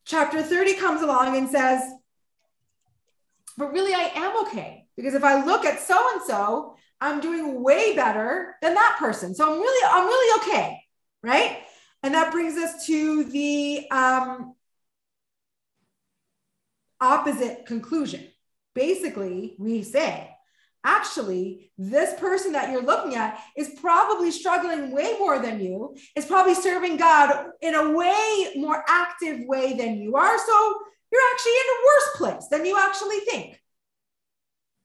Chapter 0.05 0.41
30 0.41 0.75
comes 0.75 1.01
along 1.01 1.37
and 1.37 1.49
says 1.49 1.81
but 3.57 3.73
really 3.73 3.93
i 3.93 4.09
am 4.15 4.45
okay 4.45 4.85
because 4.95 5.13
if 5.13 5.23
i 5.23 5.43
look 5.43 5.65
at 5.65 5.81
so 5.81 6.01
and 6.13 6.21
so 6.23 6.75
i'm 7.01 7.19
doing 7.19 7.61
way 7.61 7.93
better 7.93 8.55
than 8.61 8.73
that 8.73 8.95
person. 8.97 9.35
So 9.35 9.51
i'm 9.51 9.59
really 9.59 9.89
i'm 9.91 10.05
really 10.05 10.41
okay 10.41 10.79
right? 11.21 11.59
And 12.03 12.13
that 12.13 12.31
brings 12.31 12.57
us 12.57 12.85
to 12.87 13.25
the 13.25 13.89
um, 13.91 14.55
opposite 17.01 17.65
conclusion. 17.65 18.27
Basically, 18.75 19.55
we 19.57 19.83
say, 19.83 20.29
actually, 20.83 21.71
this 21.77 22.17
person 22.19 22.53
that 22.53 22.71
you're 22.71 22.83
looking 22.83 23.15
at 23.15 23.39
is 23.57 23.69
probably 23.81 24.31
struggling 24.31 24.91
way 24.91 25.15
more 25.19 25.39
than 25.39 25.59
you, 25.59 25.95
is 26.15 26.25
probably 26.25 26.55
serving 26.55 26.97
God 26.97 27.47
in 27.61 27.75
a 27.75 27.91
way 27.91 28.53
more 28.55 28.83
active 28.87 29.45
way 29.45 29.73
than 29.73 29.97
you 29.97 30.15
are. 30.15 30.37
So 30.37 30.75
you're 31.11 31.21
actually 31.33 31.51
in 31.51 31.57
a 31.57 31.83
worse 31.85 32.17
place 32.17 32.47
than 32.49 32.65
you 32.65 32.77
actually 32.77 33.19
think. 33.19 33.61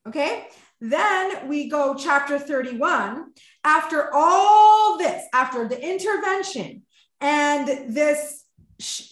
Okay. 0.09 0.47
Then 0.81 1.49
we 1.49 1.69
go 1.69 1.95
chapter 1.95 2.39
31. 2.39 3.33
After 3.63 4.11
all 4.13 4.99
this, 4.99 5.25
after 5.33 5.67
the 5.67 5.81
intervention 5.81 6.83
and 7.21 7.95
this, 7.95 8.45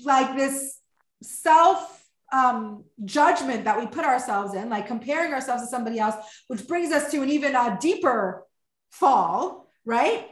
like 0.04 0.36
this 0.36 0.78
self 1.22 2.01
um, 2.32 2.84
judgment 3.04 3.64
that 3.64 3.78
we 3.78 3.86
put 3.86 4.04
ourselves 4.04 4.54
in, 4.54 4.70
like 4.70 4.86
comparing 4.86 5.32
ourselves 5.32 5.62
to 5.62 5.68
somebody 5.68 5.98
else, 5.98 6.16
which 6.48 6.66
brings 6.66 6.92
us 6.92 7.10
to 7.10 7.22
an 7.22 7.30
even 7.30 7.54
uh, 7.54 7.76
deeper 7.80 8.44
fall, 8.90 9.68
right? 9.84 10.26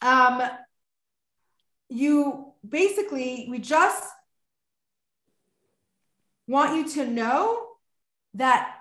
Um, 0.00 0.42
you 1.88 2.52
basically, 2.66 3.46
we 3.50 3.58
just 3.58 4.04
want 6.46 6.76
you 6.76 6.88
to 7.02 7.10
know 7.10 7.66
that 8.34 8.76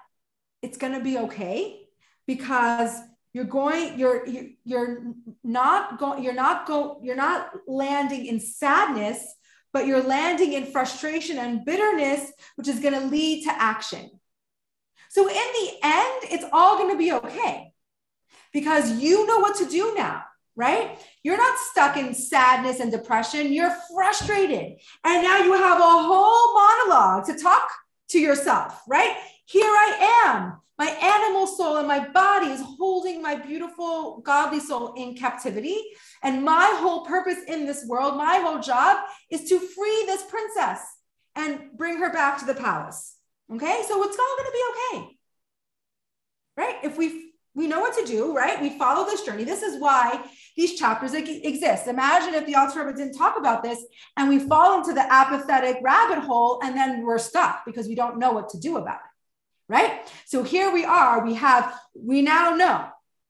it's 0.61 0.77
going 0.77 0.93
to 0.93 1.01
be 1.01 1.17
okay 1.17 1.81
because 2.25 2.99
you're 3.33 3.45
going 3.45 3.97
you're 3.97 4.25
you're 4.63 5.13
not 5.43 5.97
going 5.99 6.23
you're 6.23 6.33
not 6.33 6.67
go 6.67 6.99
you're 7.01 7.15
not 7.15 7.49
landing 7.67 8.27
in 8.27 8.39
sadness 8.39 9.33
but 9.73 9.87
you're 9.87 10.03
landing 10.03 10.53
in 10.53 10.65
frustration 10.65 11.37
and 11.37 11.65
bitterness 11.65 12.31
which 12.55 12.67
is 12.67 12.79
going 12.79 12.93
to 12.93 13.07
lead 13.07 13.43
to 13.43 13.51
action. 13.51 14.09
So 15.09 15.27
in 15.27 15.33
the 15.33 15.71
end 15.83 16.23
it's 16.23 16.45
all 16.53 16.77
going 16.77 16.91
to 16.91 16.97
be 16.97 17.11
okay 17.11 17.73
because 18.53 18.99
you 19.01 19.25
know 19.27 19.39
what 19.39 19.57
to 19.57 19.65
do 19.65 19.93
now 19.95 20.23
right? 20.55 20.99
You're 21.23 21.37
not 21.37 21.57
stuck 21.57 21.97
in 21.97 22.13
sadness 22.13 22.79
and 22.79 22.91
depression. 22.91 23.51
You're 23.51 23.75
frustrated. 23.93 24.77
And 25.03 25.23
now 25.23 25.39
you 25.39 25.53
have 25.53 25.79
a 25.79 25.83
whole 25.83 26.53
monologue 26.53 27.25
to 27.25 27.37
talk 27.41 27.69
to 28.09 28.19
yourself 28.19 28.79
right 28.87 29.17
here 29.45 29.65
I 29.65 30.25
am. 30.27 30.59
My 30.77 30.87
animal 30.87 31.45
soul 31.45 31.77
and 31.77 31.87
my 31.87 32.07
body 32.09 32.47
is 32.47 32.61
holding 32.61 33.21
my 33.21 33.35
beautiful 33.35 34.21
godly 34.21 34.59
soul 34.59 34.93
in 34.93 35.15
captivity. 35.15 35.77
And 36.23 36.43
my 36.43 36.75
whole 36.79 37.05
purpose 37.05 37.37
in 37.47 37.65
this 37.65 37.85
world, 37.85 38.17
my 38.17 38.37
whole 38.37 38.59
job 38.59 39.05
is 39.29 39.47
to 39.49 39.59
free 39.59 40.03
this 40.07 40.23
princess 40.23 40.81
and 41.35 41.77
bring 41.77 41.97
her 41.97 42.11
back 42.11 42.39
to 42.39 42.45
the 42.45 42.55
palace. 42.55 43.15
Okay. 43.53 43.83
So 43.87 44.03
it's 44.03 44.17
all 44.17 44.37
going 44.37 44.49
to 44.49 44.53
be 44.53 44.63
okay. 44.71 45.17
Right. 46.57 46.75
If 46.83 46.97
we 46.97 47.29
we 47.55 47.67
know 47.67 47.81
what 47.81 47.95
to 47.99 48.05
do, 48.05 48.35
right? 48.35 48.59
We 48.59 48.79
follow 48.79 49.05
this 49.05 49.21
journey. 49.21 49.43
This 49.43 49.61
is 49.61 49.79
why 49.79 50.25
these 50.57 50.79
chapters 50.79 51.13
exist. 51.13 51.85
Imagine 51.85 52.33
if 52.33 52.47
the 52.47 52.55
Alter 52.55 52.91
didn't 52.91 53.15
talk 53.15 53.37
about 53.37 53.61
this 53.61 53.85
and 54.17 54.27
we 54.27 54.39
fall 54.39 54.79
into 54.79 54.91
the 54.91 55.05
apathetic 55.13 55.77
rabbit 55.83 56.17
hole 56.17 56.59
and 56.63 56.75
then 56.75 57.05
we're 57.05 57.19
stuck 57.19 57.63
because 57.63 57.87
we 57.87 57.93
don't 57.93 58.17
know 58.17 58.31
what 58.31 58.49
to 58.49 58.59
do 58.59 58.77
about 58.77 58.95
it 58.95 59.12
right? 59.73 60.07
So 60.25 60.43
here 60.43 60.71
we 60.71 60.85
are, 60.85 61.25
we 61.25 61.33
have, 61.33 61.73
we 61.95 62.21
now 62.21 62.53
know, 62.53 62.85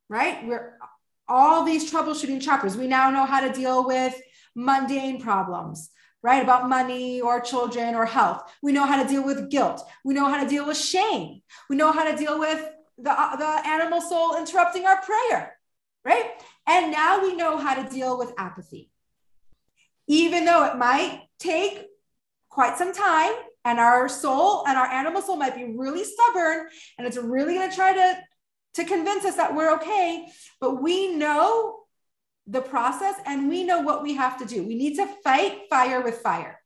right? 0.09 0.45
We're 0.45 0.77
all 1.25 1.63
these 1.63 1.89
troubleshooting 1.89 2.41
chapters. 2.41 2.75
We 2.75 2.85
now 2.85 3.09
know 3.11 3.25
how 3.25 3.39
to 3.39 3.53
deal 3.53 3.87
with 3.87 4.13
mundane 4.53 5.21
problems, 5.21 5.89
right? 6.21 6.43
About 6.43 6.67
money 6.67 7.21
or 7.21 7.39
children 7.39 7.95
or 7.95 8.05
health. 8.05 8.51
We 8.61 8.73
know 8.73 8.85
how 8.85 9.01
to 9.01 9.07
deal 9.07 9.23
with 9.23 9.49
guilt. 9.49 9.87
We 10.03 10.13
know 10.13 10.27
how 10.29 10.43
to 10.43 10.49
deal 10.49 10.67
with 10.67 10.75
shame. 10.75 11.41
We 11.69 11.77
know 11.77 11.93
how 11.93 12.11
to 12.11 12.17
deal 12.17 12.37
with 12.37 12.61
the, 12.97 13.11
uh, 13.11 13.37
the 13.37 13.65
animal 13.65 14.01
soul 14.01 14.35
interrupting 14.35 14.85
our 14.85 15.01
prayer, 15.01 15.57
right? 16.03 16.29
And 16.67 16.91
now 16.91 17.21
we 17.21 17.37
know 17.37 17.55
how 17.57 17.81
to 17.81 17.89
deal 17.89 18.17
with 18.17 18.33
apathy. 18.37 18.91
Even 20.07 20.43
though 20.43 20.65
it 20.65 20.77
might 20.77 21.21
take 21.39 21.85
quite 22.49 22.77
some 22.77 22.93
time 22.93 23.31
and 23.65 23.79
our 23.79 24.09
soul 24.09 24.65
and 24.67 24.77
our 24.77 24.87
animal 24.87 25.21
soul 25.21 25.37
might 25.37 25.55
be 25.55 25.73
really 25.75 26.03
stubborn 26.03 26.67
and 26.97 27.07
it's 27.07 27.17
really 27.17 27.55
going 27.55 27.69
to 27.69 27.75
try 27.75 27.93
to 27.93 28.17
to 28.75 28.83
convince 28.85 29.23
us 29.23 29.35
that 29.35 29.55
we're 29.55 29.73
okay 29.73 30.27
but 30.59 30.81
we 30.81 31.15
know 31.15 31.83
the 32.47 32.61
process 32.61 33.15
and 33.25 33.47
we 33.47 33.63
know 33.63 33.81
what 33.81 34.03
we 34.03 34.15
have 34.15 34.37
to 34.39 34.45
do. 34.45 34.63
We 34.63 34.75
need 34.75 34.95
to 34.95 35.07
fight 35.23 35.61
fire 35.69 36.01
with 36.01 36.15
fire 36.17 36.59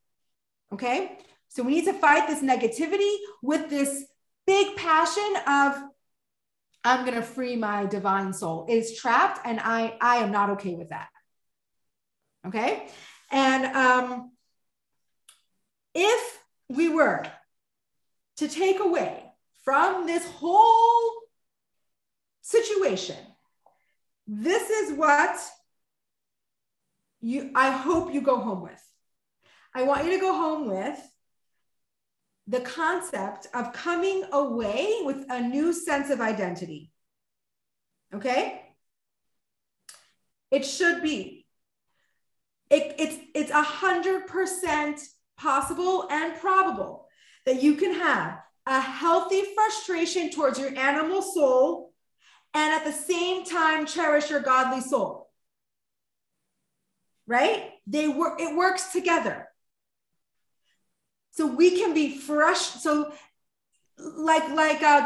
okay? 0.74 1.18
So 1.50 1.64
we 1.64 1.76
need 1.76 1.86
to 1.86 1.94
fight 1.94 2.28
this 2.28 2.42
negativity 2.42 3.16
with 3.42 3.70
this 3.70 4.06
big 4.46 4.76
passion 4.76 5.34
of 5.48 5.82
i'm 6.84 7.06
going 7.06 7.16
to 7.16 7.22
free 7.22 7.56
my 7.56 7.86
divine 7.86 8.34
soul. 8.34 8.66
It's 8.70 9.00
trapped 9.00 9.46
and 9.46 9.60
i 9.60 9.98
i 10.02 10.18
am 10.18 10.32
not 10.32 10.52
okay 10.52 10.76
with 10.76 10.90
that 10.90 11.10
okay? 12.48 12.88
And 13.32 13.66
um 13.76 14.32
if 15.94 16.40
we 16.70 16.90
were 16.90 17.24
to 18.38 18.48
take 18.48 18.80
away 18.80 19.24
from 19.64 20.06
this 20.06 20.26
whole 20.26 21.12
situation, 22.42 23.18
this 24.28 24.70
is 24.70 24.98
what 24.98 25.38
you 27.22 27.52
I 27.56 27.72
hope 27.72 28.14
you 28.14 28.22
go 28.22 28.38
home 28.40 28.62
with. 28.62 28.82
I 29.74 29.84
want 29.84 30.06
you 30.06 30.12
to 30.12 30.20
go 30.20 30.34
home 30.34 30.68
with 30.68 31.00
the 32.48 32.62
concept 32.62 33.48
of 33.54 33.74
coming 33.74 34.24
away 34.32 35.00
with 35.04 35.26
a 35.30 35.42
new 35.42 35.74
sense 35.74 36.10
of 36.10 36.22
identity. 36.22 36.92
Okay? 38.14 38.62
It 40.50 40.66
should 40.66 41.04
be. 41.04 41.46
It, 42.70 42.96
it's 43.00 43.18
it's 43.34 43.52
a 43.52 43.62
hundred 43.62 44.28
percent 44.28 45.02
possible 45.38 46.08
and 46.10 46.40
probable 46.40 47.08
that 47.46 47.62
you 47.62 47.76
can 47.76 47.94
have 47.94 48.40
a 48.66 48.82
healthy 48.82 49.44
frustration 49.56 50.30
towards 50.30 50.60
your 50.60 50.78
animal 50.78 51.22
soul 51.22 51.94
and 52.54 52.74
at 52.74 52.84
the 52.84 52.92
same 52.92 53.46
time 53.46 53.86
cherish 53.86 54.30
your 54.30 54.42
godly 54.42 54.82
soul. 54.82 55.30
Right? 57.26 57.72
They 57.86 58.08
work, 58.08 58.42
it 58.42 58.56
works 58.56 58.92
together. 58.92 59.48
So 61.32 61.46
we 61.46 61.78
can 61.78 61.94
be 61.94 62.18
fresh. 62.18 62.60
So 62.60 63.14
like 64.00 64.50
like 64.52 64.82
uh, 64.82 65.06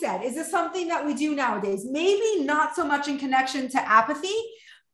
said, 0.00 0.22
is 0.22 0.34
this 0.34 0.50
something 0.50 0.88
that 0.88 1.04
we 1.04 1.14
do 1.14 1.34
nowadays? 1.34 1.84
Maybe 1.88 2.44
not 2.44 2.74
so 2.74 2.84
much 2.84 3.08
in 3.08 3.18
connection 3.18 3.68
to 3.70 3.80
apathy, 3.80 4.36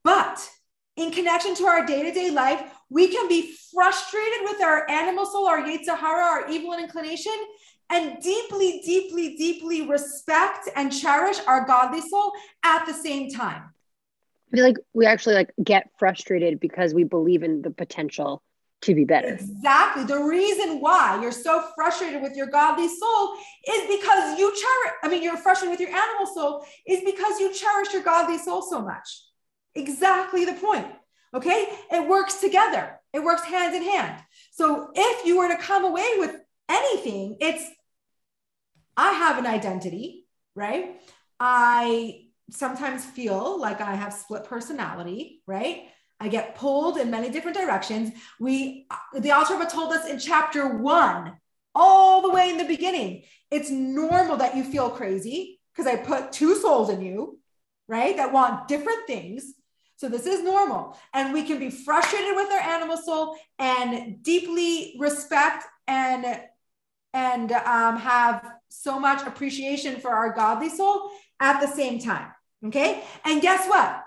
but 0.04 0.48
in 0.96 1.10
connection 1.10 1.54
to 1.56 1.66
our 1.66 1.86
day-to-day 1.86 2.30
life, 2.30 2.62
we 2.90 3.08
can 3.08 3.28
be 3.28 3.54
frustrated 3.74 4.40
with 4.44 4.62
our 4.62 4.88
animal 4.90 5.26
soul, 5.26 5.46
our 5.46 5.62
Yetzer 5.62 5.96
Hara, 5.96 6.24
our 6.24 6.50
evil 6.50 6.72
inclination, 6.74 7.34
and 7.90 8.22
deeply, 8.22 8.82
deeply, 8.84 9.36
deeply 9.36 9.88
respect 9.88 10.68
and 10.76 10.92
cherish 10.92 11.38
our 11.46 11.64
godly 11.66 12.00
soul 12.00 12.32
at 12.64 12.86
the 12.86 12.92
same 12.92 13.30
time. 13.30 13.62
I 14.50 14.56
feel 14.56 14.64
like 14.64 14.76
we 14.94 15.06
actually 15.06 15.34
like 15.34 15.52
get 15.62 15.90
frustrated 15.98 16.60
because 16.60 16.94
we 16.94 17.04
believe 17.04 17.42
in 17.42 17.62
the 17.62 17.70
potential 17.70 18.42
to 18.82 18.94
be 18.94 19.04
better. 19.04 19.28
Exactly. 19.28 20.04
The 20.04 20.22
reason 20.22 20.80
why 20.80 21.18
you're 21.20 21.32
so 21.32 21.68
frustrated 21.74 22.22
with 22.22 22.36
your 22.36 22.46
godly 22.46 22.88
soul 22.88 23.34
is 23.66 23.88
because 23.88 24.38
you 24.38 24.50
cherish, 24.50 24.92
I 25.02 25.08
mean, 25.08 25.22
you're 25.22 25.36
frustrated 25.36 25.72
with 25.72 25.80
your 25.80 25.96
animal 25.96 26.26
soul 26.26 26.64
is 26.86 27.00
because 27.04 27.40
you 27.40 27.52
cherish 27.52 27.92
your 27.92 28.02
godly 28.02 28.38
soul 28.38 28.62
so 28.62 28.80
much. 28.80 29.22
Exactly 29.74 30.44
the 30.44 30.54
point. 30.54 30.86
Okay. 31.34 31.68
It 31.90 32.08
works 32.08 32.40
together, 32.40 32.98
it 33.12 33.22
works 33.22 33.44
hand 33.44 33.74
in 33.74 33.82
hand. 33.82 34.22
So 34.52 34.90
if 34.94 35.26
you 35.26 35.38
were 35.38 35.48
to 35.48 35.56
come 35.56 35.84
away 35.84 36.08
with 36.18 36.34
anything, 36.68 37.36
it's 37.40 37.64
I 38.96 39.12
have 39.12 39.38
an 39.38 39.46
identity, 39.46 40.26
right? 40.54 41.00
I 41.38 42.26
sometimes 42.50 43.04
feel 43.04 43.60
like 43.60 43.80
I 43.80 43.94
have 43.94 44.12
split 44.12 44.44
personality, 44.44 45.42
right? 45.46 45.84
I 46.20 46.28
get 46.28 46.56
pulled 46.56 46.96
in 46.98 47.10
many 47.10 47.30
different 47.30 47.56
directions. 47.56 48.10
We, 48.40 48.88
the 49.16 49.30
Alter 49.30 49.64
told 49.66 49.92
us 49.92 50.08
in 50.08 50.18
chapter 50.18 50.76
one, 50.78 51.36
all 51.74 52.22
the 52.22 52.30
way 52.30 52.50
in 52.50 52.58
the 52.58 52.64
beginning, 52.64 53.22
it's 53.52 53.70
normal 53.70 54.38
that 54.38 54.56
you 54.56 54.64
feel 54.64 54.90
crazy 54.90 55.60
because 55.72 55.86
I 55.86 55.96
put 55.96 56.32
two 56.32 56.56
souls 56.56 56.90
in 56.90 57.02
you, 57.02 57.38
right? 57.86 58.16
That 58.16 58.32
want 58.32 58.66
different 58.66 59.06
things. 59.06 59.54
So 59.98 60.08
this 60.08 60.26
is 60.26 60.44
normal. 60.44 60.96
And 61.12 61.32
we 61.32 61.42
can 61.42 61.58
be 61.58 61.70
frustrated 61.70 62.36
with 62.36 62.52
our 62.52 62.60
animal 62.60 62.96
soul 62.96 63.36
and 63.58 64.22
deeply 64.22 64.94
respect 64.98 65.64
and 65.88 66.40
and 67.12 67.50
um, 67.50 67.96
have 67.96 68.48
so 68.68 69.00
much 69.00 69.26
appreciation 69.26 69.98
for 69.98 70.10
our 70.10 70.32
godly 70.32 70.68
soul 70.68 71.10
at 71.40 71.60
the 71.60 71.66
same 71.66 71.98
time. 71.98 72.30
Okay. 72.66 73.02
And 73.24 73.42
guess 73.42 73.66
what? 73.66 74.04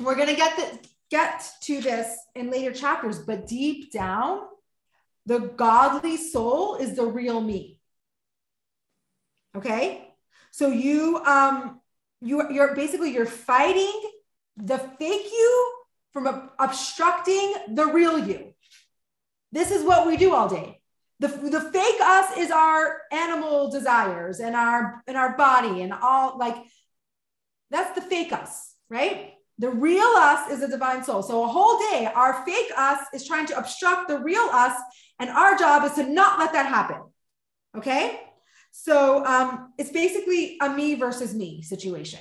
We're 0.00 0.16
gonna 0.16 0.34
get 0.34 0.56
the, 0.56 0.88
get 1.08 1.48
to 1.62 1.80
this 1.80 2.16
in 2.34 2.50
later 2.50 2.72
chapters, 2.72 3.20
but 3.20 3.46
deep 3.46 3.92
down, 3.92 4.40
the 5.26 5.38
godly 5.38 6.16
soul 6.16 6.74
is 6.76 6.96
the 6.96 7.06
real 7.06 7.40
me. 7.40 7.78
Okay. 9.56 10.08
So 10.50 10.66
you 10.72 11.18
um 11.18 11.80
you 12.20 12.50
you're 12.50 12.74
basically 12.74 13.14
you're 13.14 13.24
fighting 13.24 14.00
the 14.56 14.78
fake 14.78 15.26
you 15.30 15.74
from 16.12 16.50
obstructing 16.58 17.54
the 17.68 17.86
real 17.86 18.18
you. 18.18 18.54
This 19.50 19.70
is 19.70 19.84
what 19.84 20.06
we 20.06 20.16
do 20.16 20.34
all 20.34 20.48
day. 20.48 20.80
The, 21.20 21.28
the 21.28 21.60
fake 21.60 22.00
us 22.00 22.36
is 22.36 22.50
our 22.50 23.02
animal 23.12 23.70
desires 23.70 24.40
and 24.40 24.56
our 24.56 25.02
and 25.06 25.16
our 25.16 25.36
body 25.36 25.82
and 25.82 25.92
all 25.92 26.36
like 26.36 26.56
that's 27.70 27.94
the 27.94 28.00
fake 28.02 28.32
us, 28.32 28.74
right? 28.90 29.34
The 29.58 29.70
real 29.70 30.02
us 30.16 30.50
is 30.50 30.62
a 30.62 30.68
divine 30.68 31.04
soul. 31.04 31.22
So 31.22 31.44
a 31.44 31.46
whole 31.46 31.78
day, 31.90 32.10
our 32.12 32.44
fake 32.44 32.70
us 32.76 32.98
is 33.14 33.26
trying 33.26 33.46
to 33.46 33.58
obstruct 33.58 34.08
the 34.08 34.18
real 34.18 34.48
us, 34.52 34.76
and 35.18 35.30
our 35.30 35.56
job 35.56 35.84
is 35.84 35.92
to 35.92 36.04
not 36.04 36.38
let 36.38 36.52
that 36.52 36.66
happen. 36.66 37.00
Okay. 37.76 38.20
So 38.72 39.24
um, 39.24 39.72
it's 39.78 39.90
basically 39.90 40.58
a 40.60 40.68
me 40.70 40.94
versus 40.94 41.34
me 41.34 41.62
situation. 41.62 42.20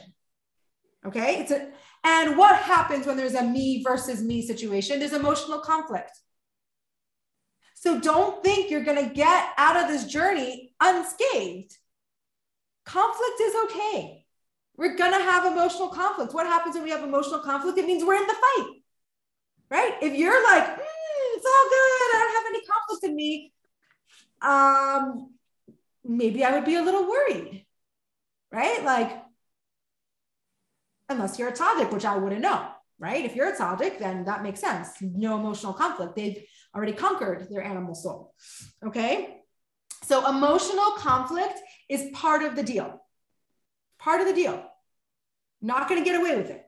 Okay. 1.06 1.40
It's 1.40 1.52
a, 1.52 1.70
and 2.04 2.38
what 2.38 2.56
happens 2.56 3.06
when 3.06 3.18
there's 3.18 3.36
a 3.36 3.44
me 3.44 3.84
versus 3.84 4.22
me 4.22 4.42
situation? 4.46 5.00
There's 5.00 5.14
emotional 5.14 5.60
conflict. 5.60 6.12
So 7.76 8.00
don't 8.00 8.44
think 8.44 8.70
you're 8.70 8.84
going 8.84 9.08
to 9.08 9.14
get 9.14 9.50
out 9.58 9.76
of 9.76 9.88
this 9.88 10.06
journey 10.06 10.74
unscathed. 10.80 11.76
Conflict 12.86 13.42
is 13.42 13.54
okay. 13.66 14.26
We're 14.78 14.96
going 14.96 15.12
to 15.12 15.24
have 15.24 15.52
emotional 15.52 15.90
conflict. 15.90 16.34
What 16.34 16.48
happens 16.48 16.76
when 16.76 16.84
we 16.84 16.90
have 16.92 17.04
emotional 17.04 17.40
conflict? 17.40 17.78
It 17.78 17.86
means 17.86 18.04
we're 18.04 18.16
in 18.16 18.28
the 18.28 18.34
fight, 18.34 18.68
right? 19.70 19.94
If 20.02 20.16
you're 20.16 20.44
like, 20.44 20.64
mm, 20.64 21.36
it's 21.36 21.46
all 21.46 21.70
good, 21.70 22.16
I 22.16 22.20
don't 22.20 22.34
have 22.34 22.54
any 22.54 22.66
conflict 22.66 23.04
in 23.04 23.16
me, 23.16 23.54
um, 24.42 25.34
maybe 26.04 26.44
I 26.44 26.56
would 26.56 26.66
be 26.66 26.76
a 26.76 26.82
little 26.82 27.08
worried, 27.08 27.66
right? 28.52 28.84
Like, 28.84 29.21
unless 31.12 31.38
you're 31.38 31.50
a 31.50 31.54
tzaddik, 31.54 31.92
which 31.92 32.06
I 32.06 32.18
wouldn't 32.18 32.42
know, 32.42 32.68
right? 33.00 33.24
If 33.24 33.36
you're 33.36 33.50
a 33.50 33.56
tzaddik, 33.56 34.00
then 34.00 34.26
that 34.26 34.44
makes 34.44 34.60
sense. 34.60 34.90
No 35.02 35.38
emotional 35.38 35.74
conflict. 35.74 36.16
They've 36.16 36.44
already 36.76 36.94
conquered 36.94 37.48
their 37.50 37.64
animal 37.64 37.96
soul. 37.96 38.34
Okay. 38.86 39.38
So 40.04 40.28
emotional 40.28 40.92
conflict 40.98 41.60
is 41.90 42.10
part 42.14 42.44
of 42.44 42.56
the 42.56 42.64
deal. 42.64 43.02
Part 44.00 44.22
of 44.22 44.28
the 44.28 44.34
deal. 44.34 44.66
Not 45.62 45.88
going 45.88 46.02
to 46.04 46.10
get 46.10 46.20
away 46.20 46.36
with 46.36 46.50
it. 46.50 46.66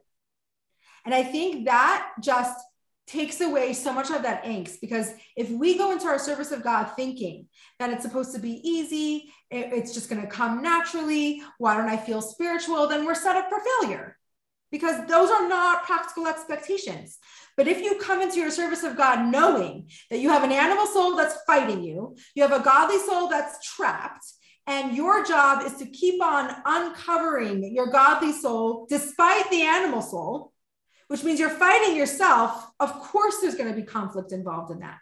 And 1.06 1.14
I 1.14 1.24
think 1.24 1.66
that 1.66 2.12
just 2.22 2.58
takes 3.06 3.42
away 3.42 3.74
so 3.74 3.92
much 3.92 4.10
of 4.12 4.22
that 4.24 4.46
angst 4.46 4.80
because 4.80 5.12
if 5.36 5.50
we 5.50 5.78
go 5.78 5.92
into 5.92 6.06
our 6.06 6.20
service 6.20 6.52
of 6.54 6.64
God 6.64 6.86
thinking 6.96 7.48
that 7.80 7.90
it's 7.90 8.04
supposed 8.04 8.34
to 8.34 8.40
be 8.40 8.62
easy, 8.68 9.34
it's 9.52 9.94
just 9.94 10.10
going 10.10 10.22
to 10.22 10.28
come 10.28 10.62
naturally, 10.62 11.44
why 11.58 11.76
don't 11.76 11.90
I 11.90 11.98
feel 11.98 12.22
spiritual? 12.22 12.88
Then 12.88 13.06
we're 13.06 13.16
set 13.16 13.36
up 13.36 13.50
for 13.50 13.60
failure 13.82 14.18
because 14.74 15.06
those 15.08 15.30
are 15.30 15.48
not 15.48 15.84
practical 15.84 16.26
expectations. 16.26 17.20
But 17.56 17.68
if 17.68 17.80
you 17.80 18.00
come 18.00 18.24
into 18.24 18.40
your 18.40 18.50
service 18.50 18.82
of 18.82 18.98
God 18.98 19.32
knowing 19.32 19.88
that 20.10 20.18
you 20.18 20.30
have 20.30 20.44
an 20.44 20.52
animal 20.52 20.88
soul 20.88 21.16
that's 21.16 21.38
fighting 21.46 21.84
you, 21.84 22.18
you 22.34 22.42
have 22.42 22.60
a 22.60 22.64
godly 22.64 22.98
soul 22.98 23.30
that's 23.30 23.64
trapped, 23.76 24.26
and 24.66 24.98
your 24.98 25.24
job 25.24 25.64
is 25.64 25.76
to 25.76 25.86
keep 25.86 26.24
on 26.24 26.56
uncovering 26.66 27.72
your 27.72 27.92
godly 27.92 28.32
soul 28.32 28.88
despite 28.90 29.48
the 29.52 29.62
animal 29.62 30.02
soul, 30.02 30.52
which 31.08 31.24
means 31.24 31.40
you're 31.40 31.52
fighting 31.52 31.96
yourself, 31.96 32.72
of 32.80 32.94
course, 32.94 33.42
there's 33.42 33.54
going 33.54 33.70
to 33.70 33.80
be 33.80 33.86
conflict 33.86 34.32
involved 34.32 34.72
in 34.72 34.80
that. 34.80 34.98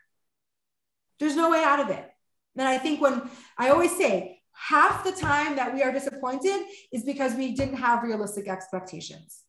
There's 1.18 1.38
no 1.38 1.50
way 1.50 1.64
out 1.64 1.80
of 1.80 1.90
it. 1.90 2.06
And 2.58 2.68
I 2.68 2.78
think 2.78 3.00
when 3.00 3.22
I 3.58 3.70
always 3.70 3.96
say 3.96 4.42
half 4.52 5.06
the 5.06 5.14
time 5.14 5.56
that 5.56 5.74
we 5.74 5.82
are 5.82 5.94
disappointed 5.94 6.62
is 6.92 7.04
because 7.04 7.36
we 7.36 7.56
didn't 7.56 7.78
have 7.78 8.04
realistic 8.04 8.50
expectations. 8.50 9.44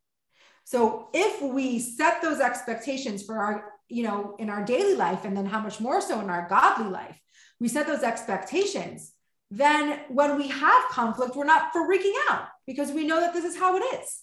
So 0.64 1.08
if 1.12 1.42
we 1.42 1.78
set 1.78 2.22
those 2.22 2.40
expectations 2.40 3.22
for 3.22 3.38
our, 3.38 3.72
you 3.88 4.04
know, 4.04 4.36
in 4.38 4.48
our 4.48 4.64
daily 4.64 4.94
life, 4.94 5.24
and 5.24 5.36
then 5.36 5.46
how 5.46 5.60
much 5.60 5.80
more 5.80 6.00
so 6.00 6.20
in 6.20 6.30
our 6.30 6.48
godly 6.48 6.90
life, 6.90 7.18
we 7.60 7.68
set 7.68 7.86
those 7.86 8.02
expectations, 8.02 9.12
then 9.50 10.00
when 10.08 10.36
we 10.36 10.48
have 10.48 10.84
conflict, 10.90 11.36
we're 11.36 11.44
not 11.44 11.72
freaking 11.74 12.14
out 12.30 12.48
because 12.66 12.90
we 12.90 13.06
know 13.06 13.20
that 13.20 13.34
this 13.34 13.44
is 13.44 13.56
how 13.56 13.76
it 13.76 13.80
is. 14.00 14.22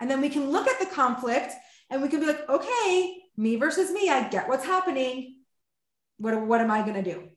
And 0.00 0.10
then 0.10 0.20
we 0.20 0.30
can 0.30 0.50
look 0.50 0.66
at 0.66 0.80
the 0.80 0.86
conflict 0.86 1.52
and 1.90 2.00
we 2.00 2.08
can 2.08 2.20
be 2.20 2.26
like, 2.26 2.48
okay, 2.48 3.22
me 3.36 3.56
versus 3.56 3.90
me, 3.90 4.08
I 4.08 4.28
get 4.28 4.48
what's 4.48 4.64
happening. 4.64 5.36
What, 6.16 6.40
what 6.46 6.60
am 6.60 6.70
I 6.70 6.82
going 6.82 7.02
to 7.02 7.02
do? 7.02 7.28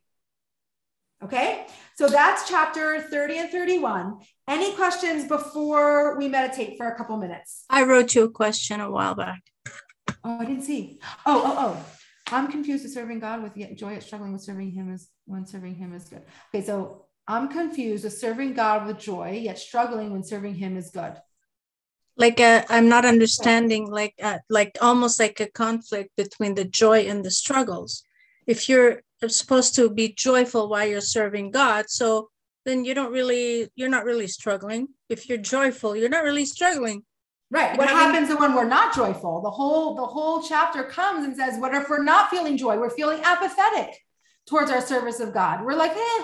Okay, 1.23 1.65
so 1.95 2.07
that's 2.07 2.47
chapter 2.47 3.01
30 3.01 3.37
and 3.37 3.49
31. 3.49 4.19
Any 4.47 4.75
questions 4.75 5.27
before 5.27 6.17
we 6.17 6.27
meditate 6.27 6.77
for 6.77 6.87
a 6.87 6.95
couple 6.97 7.17
minutes? 7.17 7.63
I 7.69 7.83
wrote 7.83 8.13
you 8.15 8.25
a 8.25 8.29
question 8.29 8.81
a 8.81 8.91
while 8.91 9.15
back. 9.15 9.41
Oh, 10.23 10.39
I 10.39 10.45
didn't 10.45 10.63
see. 10.63 10.99
Oh, 11.25 11.41
oh, 11.45 11.55
oh. 11.57 11.85
I'm 12.31 12.51
confused 12.51 12.83
with 12.83 12.93
serving 12.93 13.19
God 13.19 13.43
with 13.43 13.77
joy 13.77 13.95
at 13.95 14.03
struggling 14.03 14.33
with 14.33 14.41
serving 14.41 14.71
Him 14.71 14.91
is 14.91 15.09
when 15.25 15.45
serving 15.45 15.75
Him 15.75 15.93
is 15.93 16.05
good. 16.05 16.23
Okay, 16.53 16.65
so 16.65 17.05
I'm 17.27 17.49
confused 17.49 18.03
with 18.03 18.13
serving 18.13 18.53
God 18.53 18.87
with 18.87 18.99
joy, 18.99 19.39
yet 19.41 19.57
struggling 19.59 20.11
when 20.11 20.23
serving 20.23 20.55
Him 20.55 20.75
is 20.75 20.89
good. 20.89 21.13
Like 22.17 22.39
uh, 22.39 22.63
I'm 22.69 22.89
not 22.89 23.05
understanding, 23.05 23.89
like 23.91 24.15
uh, 24.21 24.39
like 24.49 24.77
almost 24.81 25.19
like 25.19 25.39
a 25.39 25.47
conflict 25.47 26.11
between 26.15 26.55
the 26.55 26.65
joy 26.65 27.01
and 27.01 27.23
the 27.23 27.31
struggles. 27.31 28.03
If 28.47 28.69
you're 28.69 29.01
supposed 29.29 29.75
to 29.75 29.89
be 29.89 30.13
joyful 30.13 30.69
while 30.69 30.87
you're 30.87 31.01
serving 31.01 31.51
God. 31.51 31.85
So 31.89 32.29
then 32.65 32.83
you 32.83 32.93
don't 32.93 33.11
really, 33.11 33.69
you're 33.75 33.89
not 33.89 34.05
really 34.05 34.27
struggling. 34.27 34.89
If 35.09 35.29
you're 35.29 35.37
joyful, 35.37 35.95
you're 35.95 36.09
not 36.09 36.23
really 36.23 36.45
struggling. 36.45 37.03
Right. 37.51 37.77
What 37.77 37.89
happens 37.89 38.29
when 38.37 38.55
we're 38.55 38.67
not 38.67 38.95
joyful? 38.95 39.41
The 39.41 39.51
whole 39.51 39.95
the 39.95 40.05
whole 40.05 40.41
chapter 40.41 40.83
comes 40.83 41.25
and 41.25 41.37
says, 41.37 41.59
what 41.59 41.75
if 41.75 41.89
we're 41.89 42.03
not 42.03 42.29
feeling 42.29 42.57
joy? 42.57 42.77
We're 42.77 42.89
feeling 42.89 43.21
apathetic 43.23 43.95
towards 44.47 44.71
our 44.71 44.81
service 44.81 45.19
of 45.19 45.33
God. 45.33 45.63
We're 45.63 45.75
like, 45.75 45.95
eh, 45.95 46.23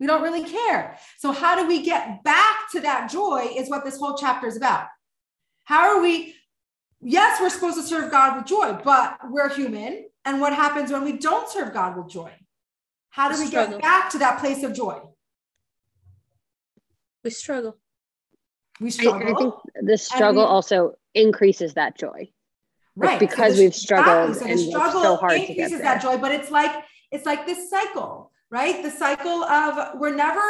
we 0.00 0.06
don't 0.06 0.22
really 0.22 0.44
care. 0.44 0.98
So 1.18 1.32
how 1.32 1.56
do 1.56 1.66
we 1.66 1.84
get 1.84 2.24
back 2.24 2.70
to 2.72 2.80
that 2.80 3.08
joy 3.10 3.50
is 3.56 3.70
what 3.70 3.84
this 3.84 3.98
whole 3.98 4.16
chapter 4.16 4.46
is 4.46 4.56
about. 4.56 4.86
How 5.64 5.96
are 5.96 6.02
we? 6.02 6.34
Yes, 7.00 7.40
we're 7.40 7.50
supposed 7.50 7.76
to 7.76 7.82
serve 7.84 8.10
God 8.10 8.36
with 8.36 8.46
joy, 8.46 8.78
but 8.84 9.18
we're 9.30 9.48
human 9.48 10.07
and 10.24 10.40
what 10.40 10.54
happens 10.54 10.92
when 10.92 11.04
we 11.04 11.18
don't 11.18 11.48
serve 11.48 11.72
God 11.72 11.96
with 11.96 12.08
joy? 12.08 12.32
How 13.10 13.30
do 13.30 13.38
we, 13.38 13.46
we 13.46 13.50
get 13.50 13.80
back 13.80 14.10
to 14.10 14.18
that 14.18 14.40
place 14.40 14.62
of 14.62 14.74
joy? 14.74 15.00
We 17.24 17.30
struggle. 17.30 17.76
We 18.80 18.90
struggle. 18.90 19.26
I, 19.26 19.32
I 19.32 19.34
think 19.34 19.54
the 19.82 19.98
struggle 19.98 20.42
we, 20.42 20.48
also 20.48 20.94
increases 21.14 21.74
that 21.74 21.98
joy. 21.98 22.30
Right. 22.94 23.20
because 23.20 23.54
so 23.56 23.62
we've 23.62 23.74
struggled 23.74 24.30
exactly. 24.30 24.56
so 24.56 24.62
and 24.62 24.70
struggle 24.70 25.02
so 25.02 25.16
hard 25.16 25.32
increases 25.32 25.70
to 25.70 25.78
get 25.78 25.82
that 25.82 26.02
joy, 26.02 26.18
but 26.18 26.32
it's 26.32 26.50
like 26.50 26.84
it's 27.12 27.24
like 27.24 27.46
this 27.46 27.70
cycle, 27.70 28.32
right? 28.50 28.82
The 28.82 28.90
cycle 28.90 29.44
of 29.44 30.00
we're 30.00 30.14
never, 30.14 30.42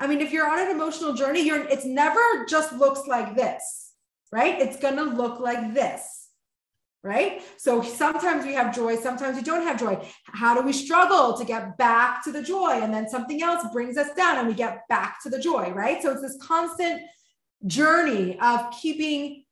I 0.00 0.08
mean, 0.08 0.20
if 0.20 0.32
you're 0.32 0.48
on 0.48 0.58
an 0.58 0.70
emotional 0.70 1.14
journey, 1.14 1.42
you're 1.46 1.64
it's 1.68 1.84
never 1.84 2.20
just 2.48 2.72
looks 2.72 3.06
like 3.06 3.36
this, 3.36 3.92
right? 4.32 4.60
It's 4.60 4.76
gonna 4.76 5.04
look 5.04 5.38
like 5.38 5.72
this 5.72 6.23
right? 7.04 7.42
So 7.58 7.82
sometimes 7.82 8.46
we 8.46 8.54
have 8.54 8.74
joy, 8.74 8.96
sometimes 8.96 9.36
we 9.36 9.42
don't 9.42 9.62
have 9.62 9.78
joy. 9.78 10.02
How 10.24 10.54
do 10.54 10.62
we 10.62 10.72
struggle 10.72 11.36
to 11.36 11.44
get 11.44 11.76
back 11.76 12.24
to 12.24 12.32
the 12.32 12.42
joy? 12.42 12.80
And 12.82 12.92
then 12.92 13.08
something 13.10 13.42
else 13.42 13.62
brings 13.72 13.98
us 13.98 14.08
down 14.16 14.38
and 14.38 14.48
we 14.48 14.54
get 14.54 14.88
back 14.88 15.22
to 15.22 15.28
the 15.28 15.38
joy, 15.38 15.70
right? 15.72 16.02
So 16.02 16.12
it's 16.12 16.22
this 16.22 16.38
constant 16.40 17.02
journey 17.66 18.38
of 18.40 18.72
keeping 18.80 19.44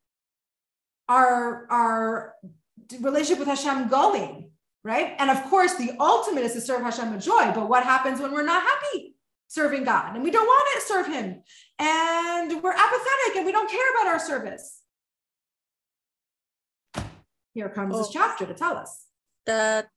our, 1.11 1.67
our 1.71 2.35
relationship 3.01 3.39
with 3.39 3.49
Hashem 3.49 3.89
going, 3.89 4.51
right? 4.83 5.15
And 5.19 5.31
of 5.31 5.45
course, 5.45 5.75
the 5.75 5.95
ultimate 6.01 6.45
is 6.45 6.55
to 6.55 6.61
serve 6.63 6.81
Hashem 6.81 7.13
with 7.13 7.23
joy. 7.23 7.53
But 7.55 7.69
what 7.69 7.85
happens 7.85 8.19
when 8.19 8.33
we're 8.33 8.47
not 8.47 8.63
happy 8.63 9.15
serving 9.49 9.85
God 9.85 10.15
and 10.15 10.25
we 10.25 10.31
don't 10.31 10.47
want 10.47 10.81
to 10.81 10.87
serve 10.87 11.07
Him 11.07 11.43
and 11.79 12.63
we're 12.63 12.73
apathetic 12.73 13.37
and 13.37 13.45
we 13.45 13.53
don't 13.53 13.71
care 13.71 13.91
about 13.95 14.11
our 14.11 14.19
service? 14.19 14.82
Here 17.55 17.69
comes 17.69 17.95
oh, 17.95 17.99
this 17.99 18.09
chapter 18.11 18.47
to 18.47 18.55
tell 18.55 18.77
us. 18.77 19.07
That 19.47 19.91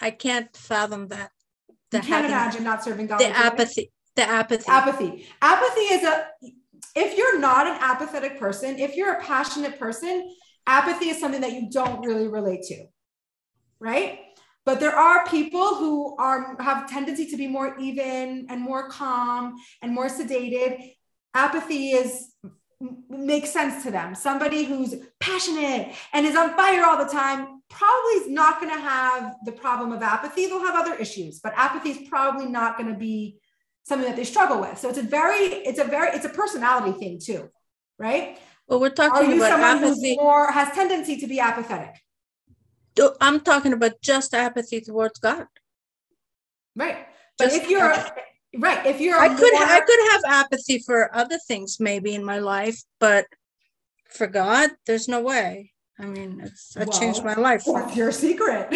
I 0.00 0.10
can't 0.10 0.54
fathom 0.56 1.08
that. 1.08 1.30
The 1.90 1.98
you 1.98 2.04
can't 2.04 2.26
imagine 2.26 2.64
not 2.64 2.84
serving 2.84 3.06
God. 3.06 3.18
The 3.18 3.26
apathy. 3.26 3.90
The 4.16 4.22
apathy. 4.22 4.64
Apathy. 4.68 5.26
Apathy 5.42 5.80
is 5.80 6.04
a 6.04 6.26
if 6.96 7.16
you're 7.16 7.38
not 7.38 7.66
an 7.66 7.78
apathetic 7.80 8.38
person, 8.38 8.78
if 8.78 8.96
you're 8.96 9.12
a 9.14 9.22
passionate 9.22 9.78
person, 9.78 10.34
apathy 10.66 11.10
is 11.10 11.20
something 11.20 11.40
that 11.40 11.52
you 11.52 11.68
don't 11.70 12.04
really 12.04 12.28
relate 12.28 12.62
to. 12.64 12.86
Right? 13.78 14.20
But 14.64 14.80
there 14.80 14.94
are 14.94 15.26
people 15.26 15.74
who 15.76 16.16
are 16.16 16.56
have 16.60 16.88
tendency 16.88 17.26
to 17.26 17.36
be 17.36 17.46
more 17.46 17.78
even 17.78 18.46
and 18.48 18.60
more 18.60 18.88
calm 18.88 19.54
and 19.82 19.94
more 19.94 20.08
sedated. 20.08 20.92
Apathy 21.34 21.90
is 21.90 22.32
makes 23.08 23.52
sense 23.52 23.84
to 23.84 23.90
them. 23.90 24.14
Somebody 24.14 24.64
who's 24.64 24.94
passionate 25.18 25.94
and 26.12 26.26
is 26.26 26.36
on 26.36 26.54
fire 26.56 26.84
all 26.84 26.96
the 26.96 27.10
time 27.10 27.62
probably 27.68 28.12
is 28.14 28.28
not 28.28 28.60
going 28.60 28.74
to 28.74 28.80
have 28.80 29.36
the 29.44 29.52
problem 29.52 29.92
of 29.92 30.02
apathy. 30.02 30.46
They'll 30.46 30.64
have 30.64 30.74
other 30.74 30.94
issues, 30.94 31.40
but 31.40 31.52
apathy 31.56 31.90
is 31.90 32.08
probably 32.08 32.46
not 32.46 32.78
going 32.78 32.90
to 32.92 32.98
be 32.98 33.38
something 33.84 34.08
that 34.08 34.16
they 34.16 34.24
struggle 34.24 34.60
with. 34.60 34.78
So 34.78 34.88
it's 34.88 34.98
a 34.98 35.02
very, 35.02 35.38
it's 35.38 35.78
a 35.78 35.84
very, 35.84 36.08
it's 36.16 36.24
a 36.24 36.30
personality 36.30 36.98
thing 36.98 37.18
too, 37.18 37.50
right? 37.98 38.38
Well, 38.66 38.80
we're 38.80 38.90
talking 38.90 39.32
about 39.32 39.50
someone 39.50 39.84
apathy. 39.84 40.10
who's 40.10 40.16
more 40.16 40.50
has 40.50 40.72
tendency 40.74 41.16
to 41.18 41.26
be 41.26 41.40
apathetic. 41.40 41.96
I'm 43.20 43.40
talking 43.40 43.72
about 43.72 44.00
just 44.02 44.34
apathy 44.34 44.80
towards 44.80 45.18
God. 45.18 45.46
Right. 46.76 47.06
But 47.38 47.50
Just 47.50 47.62
if 47.62 47.70
you're 47.70 47.94
right, 48.56 48.86
if 48.86 49.00
you're 49.00 49.18
I 49.18 49.28
could 49.28 49.52
more... 49.52 49.62
I 49.62 49.80
could 49.80 50.12
have 50.12 50.22
apathy 50.26 50.78
for 50.78 51.14
other 51.14 51.38
things 51.46 51.78
maybe 51.80 52.14
in 52.14 52.24
my 52.24 52.38
life, 52.38 52.82
but 52.98 53.26
for 54.08 54.26
God, 54.26 54.70
there's 54.86 55.08
no 55.08 55.20
way. 55.20 55.72
I 56.00 56.06
mean, 56.06 56.40
it's 56.42 56.74
I 56.76 56.84
well, 56.84 56.98
changed 56.98 57.22
my 57.22 57.34
life. 57.34 57.62
What's 57.66 57.94
your 57.94 58.10
secret? 58.10 58.70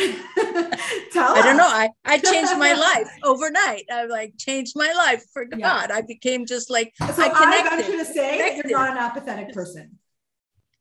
Tell 1.12 1.35
I 1.35 1.39
us. 1.39 1.45
don't 1.45 1.57
know. 1.57 1.66
I, 1.66 1.89
I 2.05 2.18
changed 2.18 2.53
my 2.59 2.72
life 2.89 3.09
overnight. 3.22 3.87
I 3.91 4.05
like 4.05 4.35
changed 4.37 4.75
my 4.77 4.93
life 4.93 5.25
for 5.33 5.47
God. 5.47 5.59
Yeah. 5.59 5.87
I 5.91 6.03
became 6.03 6.45
just 6.45 6.68
like 6.68 6.93
so 6.99 7.07
I 7.07 7.29
connected. 7.31 7.72
I'm 7.72 7.81
going 7.81 7.99
to 7.99 8.05
say 8.05 8.33
connected. 8.37 8.70
you're 8.70 8.79
not 8.79 8.91
an 8.91 8.99
apathetic 8.99 9.55
person, 9.55 9.99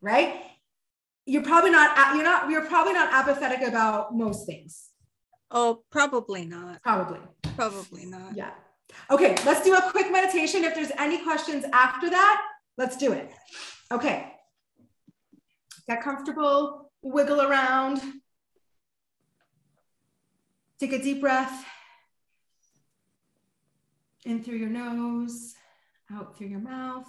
right? 0.01 0.41
You're 1.25 1.43
probably 1.43 1.71
not. 1.71 1.95
You're 2.13 2.25
not. 2.25 2.49
You're 2.49 2.65
probably 2.65 2.93
not 2.93 3.13
apathetic 3.13 3.65
about 3.65 4.13
most 4.13 4.45
things. 4.45 4.89
Oh, 5.49 5.83
probably 5.91 6.43
not. 6.43 6.81
Probably. 6.81 7.19
Probably 7.55 8.05
not. 8.05 8.35
Yeah. 8.35 8.51
Okay, 9.09 9.35
let's 9.45 9.63
do 9.63 9.75
a 9.75 9.91
quick 9.91 10.11
meditation. 10.11 10.63
If 10.63 10.75
there's 10.75 10.91
any 10.97 11.23
questions 11.23 11.65
after 11.73 12.09
that, 12.09 12.41
let's 12.77 12.97
do 12.97 13.11
it. 13.11 13.31
Okay. 13.91 14.33
Get 15.87 16.01
comfortable, 16.01 16.91
wiggle 17.01 17.41
around. 17.41 18.01
Take 20.79 20.93
a 20.93 21.01
deep 21.01 21.21
breath 21.21 21.65
in 24.25 24.43
through 24.43 24.57
your 24.57 24.69
nose, 24.69 25.53
out 26.11 26.37
through 26.37 26.47
your 26.47 26.59
mouth. 26.59 27.07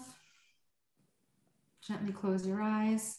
Gently 1.87 2.13
close 2.13 2.47
your 2.47 2.63
eyes. 2.63 3.19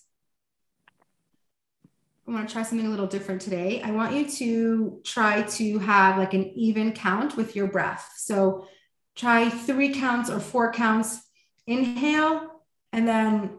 I 2.28 2.32
want 2.32 2.49
to 2.49 2.53
try 2.53 2.63
something 2.63 2.88
a 2.88 2.89
little 2.89 3.05
different 3.05 3.41
today. 3.41 3.82
I 3.84 3.91
want 3.91 4.15
you 4.15 4.28
to 4.28 5.01
try 5.03 5.43
to 5.43 5.80
have 5.80 6.17
like 6.17 6.34
an 6.34 6.51
even 6.55 6.91
count 6.91 7.38
with 7.38 7.55
your 7.55 7.67
breath. 7.67 8.13
So 8.17 8.67
try 9.15 9.49
three 9.49 9.93
counts 9.93 10.30
or 10.30 10.39
four 10.39 10.71
counts 10.71 11.19
inhale 11.67 12.63
and 12.91 13.07
then 13.07 13.57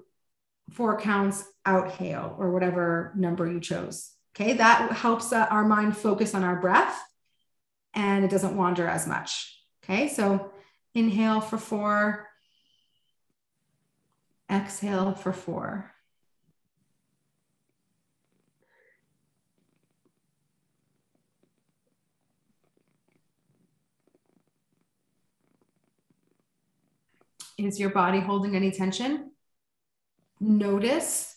four 0.71 0.99
counts 0.99 1.45
outhale 1.65 2.37
or 2.39 2.51
whatever 2.51 3.13
number 3.17 3.51
you 3.51 3.61
chose. 3.61 4.13
Okay, 4.35 4.55
that 4.55 4.93
helps 4.93 5.33
uh, 5.33 5.47
our 5.49 5.65
mind 5.65 5.97
focus 5.97 6.35
on 6.35 6.43
our 6.43 6.61
breath 6.61 7.01
and 7.95 8.25
it 8.25 8.31
doesn't 8.31 8.57
wander 8.57 8.87
as 8.87 9.07
much. 9.07 9.63
Okay, 9.85 10.09
so 10.09 10.51
inhale 10.95 11.41
for 11.41 11.57
four, 11.57 12.27
exhale 14.51 15.15
for 15.15 15.33
four. 15.33 15.93
Is 27.59 27.81
your 27.81 27.91
body 27.91 28.21
holding 28.21 28.55
any 28.55 28.71
tension? 28.71 29.33
Notice 30.41 31.37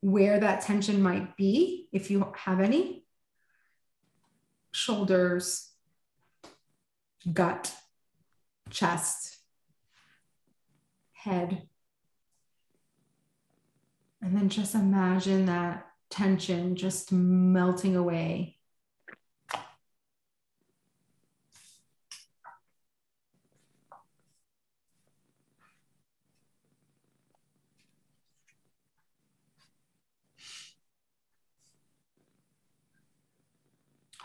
where 0.00 0.38
that 0.38 0.60
tension 0.60 1.02
might 1.02 1.36
be, 1.36 1.88
if 1.92 2.10
you 2.10 2.32
have 2.36 2.60
any. 2.60 3.04
Shoulders, 4.70 5.72
gut, 7.32 7.74
chest, 8.70 9.38
head. 11.12 11.66
And 14.22 14.36
then 14.36 14.48
just 14.48 14.74
imagine 14.74 15.46
that 15.46 15.86
tension 16.10 16.76
just 16.76 17.12
melting 17.12 17.96
away 17.96 18.57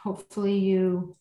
hopefully 0.04 0.58
you 0.58 1.16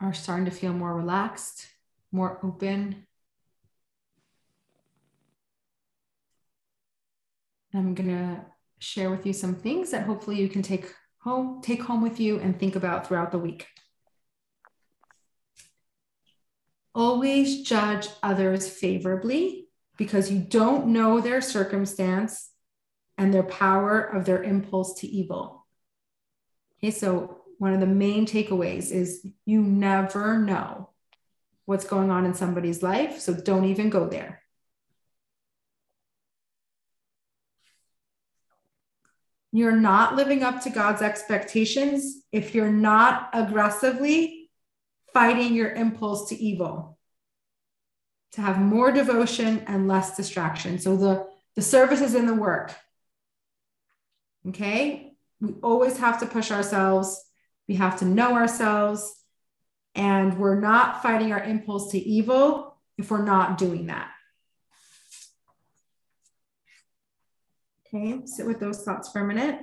are 0.00 0.14
starting 0.14 0.44
to 0.44 0.52
feel 0.52 0.72
more 0.72 0.94
relaxed, 0.94 1.66
more 2.12 2.38
open. 2.44 3.04
I'm 7.74 7.94
going 7.94 8.08
to 8.08 8.44
share 8.78 9.10
with 9.10 9.26
you 9.26 9.32
some 9.32 9.56
things 9.56 9.90
that 9.90 10.06
hopefully 10.06 10.36
you 10.36 10.48
can 10.48 10.62
take 10.62 10.94
home, 11.18 11.60
take 11.60 11.82
home 11.82 12.02
with 12.02 12.20
you 12.20 12.38
and 12.38 12.58
think 12.58 12.76
about 12.76 13.08
throughout 13.08 13.32
the 13.32 13.38
week. 13.38 13.66
Always 16.94 17.62
judge 17.62 18.06
others 18.22 18.68
favorably 18.68 19.66
because 19.96 20.30
you 20.30 20.38
don't 20.38 20.86
know 20.86 21.20
their 21.20 21.40
circumstance 21.40 22.50
and 23.18 23.34
their 23.34 23.42
power 23.42 24.00
of 24.00 24.24
their 24.24 24.42
impulse 24.42 25.00
to 25.00 25.06
evil. 25.06 25.66
Okay, 26.78 26.92
so 26.92 27.42
one 27.58 27.74
of 27.74 27.80
the 27.80 27.86
main 27.86 28.24
takeaways 28.24 28.92
is 28.92 29.26
you 29.44 29.60
never 29.60 30.38
know 30.38 30.90
what's 31.64 31.84
going 31.84 32.10
on 32.10 32.24
in 32.24 32.32
somebody's 32.32 32.82
life, 32.82 33.18
so 33.18 33.34
don't 33.34 33.64
even 33.64 33.90
go 33.90 34.06
there. 34.08 34.40
You're 39.50 39.76
not 39.76 40.14
living 40.14 40.42
up 40.44 40.62
to 40.62 40.70
God's 40.70 41.02
expectations 41.02 42.22
if 42.30 42.54
you're 42.54 42.70
not 42.70 43.30
aggressively 43.32 44.50
fighting 45.12 45.54
your 45.54 45.72
impulse 45.72 46.28
to 46.28 46.36
evil, 46.36 46.98
to 48.32 48.40
have 48.40 48.60
more 48.60 48.92
devotion 48.92 49.64
and 49.66 49.88
less 49.88 50.16
distraction. 50.16 50.78
So 50.78 50.96
the, 50.96 51.26
the 51.56 51.62
service 51.62 52.02
is 52.02 52.14
in 52.14 52.26
the 52.26 52.34
work. 52.34 52.74
Okay. 54.46 55.12
We 55.40 55.54
always 55.62 55.98
have 55.98 56.20
to 56.20 56.26
push 56.26 56.50
ourselves. 56.50 57.24
We 57.68 57.76
have 57.76 57.98
to 58.00 58.04
know 58.04 58.34
ourselves. 58.34 59.14
And 59.94 60.38
we're 60.38 60.60
not 60.60 61.02
fighting 61.02 61.32
our 61.32 61.42
impulse 61.42 61.90
to 61.92 61.98
evil 61.98 62.76
if 62.96 63.10
we're 63.10 63.24
not 63.24 63.58
doing 63.58 63.86
that. 63.86 64.10
Okay. 67.86 68.20
Sit 68.26 68.46
with 68.46 68.60
those 68.60 68.82
thoughts 68.84 69.10
for 69.10 69.20
a 69.20 69.26
minute. 69.26 69.60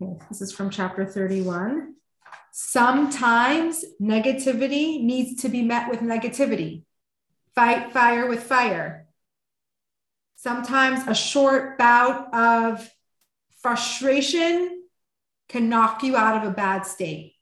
Okay, 0.00 0.18
this 0.28 0.42
is 0.42 0.52
from 0.52 0.68
chapter 0.68 1.06
31. 1.06 1.95
Sometimes 2.58 3.84
negativity 4.00 5.02
needs 5.02 5.42
to 5.42 5.50
be 5.50 5.60
met 5.60 5.90
with 5.90 6.00
negativity. 6.00 6.84
Fight 7.54 7.92
fire 7.92 8.26
with 8.30 8.42
fire. 8.42 9.08
Sometimes 10.36 11.06
a 11.06 11.14
short 11.14 11.76
bout 11.76 12.32
of 12.32 12.90
frustration 13.60 14.84
can 15.50 15.68
knock 15.68 16.02
you 16.02 16.16
out 16.16 16.42
of 16.42 16.50
a 16.50 16.54
bad 16.54 16.86
state. 16.86 17.34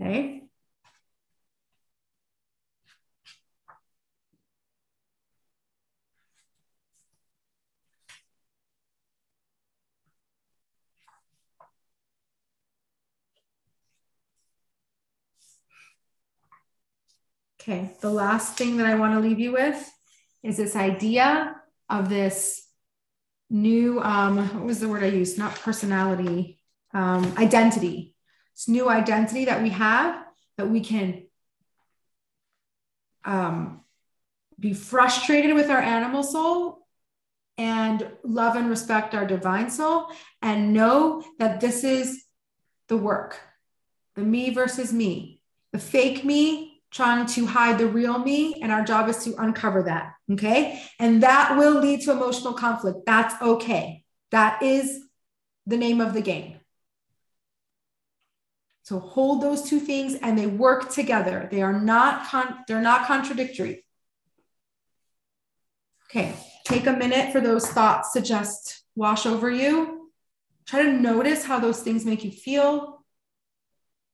Okay. 0.00 0.47
Okay, 17.68 17.90
the 18.00 18.08
last 18.08 18.56
thing 18.56 18.78
that 18.78 18.86
I 18.86 18.94
want 18.94 19.12
to 19.12 19.20
leave 19.20 19.38
you 19.38 19.52
with 19.52 19.92
is 20.42 20.56
this 20.56 20.74
idea 20.74 21.54
of 21.90 22.08
this 22.08 22.66
new, 23.50 24.00
um, 24.00 24.38
what 24.38 24.64
was 24.64 24.80
the 24.80 24.88
word 24.88 25.04
I 25.04 25.08
used? 25.08 25.36
Not 25.36 25.54
personality, 25.54 26.62
um, 26.94 27.34
identity. 27.36 28.14
This 28.56 28.68
new 28.68 28.88
identity 28.88 29.44
that 29.44 29.62
we 29.62 29.68
have 29.68 30.24
that 30.56 30.70
we 30.70 30.80
can 30.80 31.26
um, 33.26 33.82
be 34.58 34.72
frustrated 34.72 35.54
with 35.54 35.68
our 35.68 35.76
animal 35.82 36.22
soul 36.22 36.86
and 37.58 38.10
love 38.24 38.56
and 38.56 38.70
respect 38.70 39.14
our 39.14 39.26
divine 39.26 39.68
soul 39.68 40.06
and 40.40 40.72
know 40.72 41.22
that 41.38 41.60
this 41.60 41.84
is 41.84 42.24
the 42.88 42.96
work 42.96 43.38
the 44.14 44.22
me 44.22 44.54
versus 44.54 44.90
me, 44.90 45.42
the 45.70 45.78
fake 45.78 46.24
me 46.24 46.67
trying 46.90 47.26
to 47.26 47.46
hide 47.46 47.78
the 47.78 47.86
real 47.86 48.18
me. 48.18 48.60
And 48.62 48.72
our 48.72 48.84
job 48.84 49.08
is 49.08 49.24
to 49.24 49.34
uncover 49.36 49.82
that. 49.84 50.14
Okay. 50.32 50.82
And 50.98 51.22
that 51.22 51.56
will 51.56 51.80
lead 51.80 52.02
to 52.02 52.12
emotional 52.12 52.54
conflict. 52.54 53.00
That's 53.06 53.40
okay. 53.42 54.04
That 54.30 54.62
is 54.62 55.00
the 55.66 55.76
name 55.76 56.00
of 56.00 56.14
the 56.14 56.22
game. 56.22 56.58
So 58.88 58.98
hold 58.98 59.42
those 59.42 59.68
two 59.68 59.80
things 59.80 60.14
and 60.14 60.38
they 60.38 60.46
work 60.46 60.90
together. 60.90 61.46
They 61.50 61.60
are 61.60 61.78
not 61.78 62.26
con- 62.26 62.64
they're 62.66 62.80
not 62.80 63.06
contradictory. 63.06 63.84
Okay, 66.06 66.34
take 66.64 66.86
a 66.86 66.94
minute 66.94 67.30
for 67.30 67.40
those 67.42 67.68
thoughts 67.68 68.14
to 68.14 68.22
just 68.22 68.82
wash 68.96 69.26
over 69.26 69.50
you. 69.50 70.10
Try 70.64 70.84
to 70.84 70.92
notice 70.92 71.44
how 71.44 71.58
those 71.58 71.82
things 71.82 72.06
make 72.06 72.24
you 72.24 72.30
feel. 72.30 72.97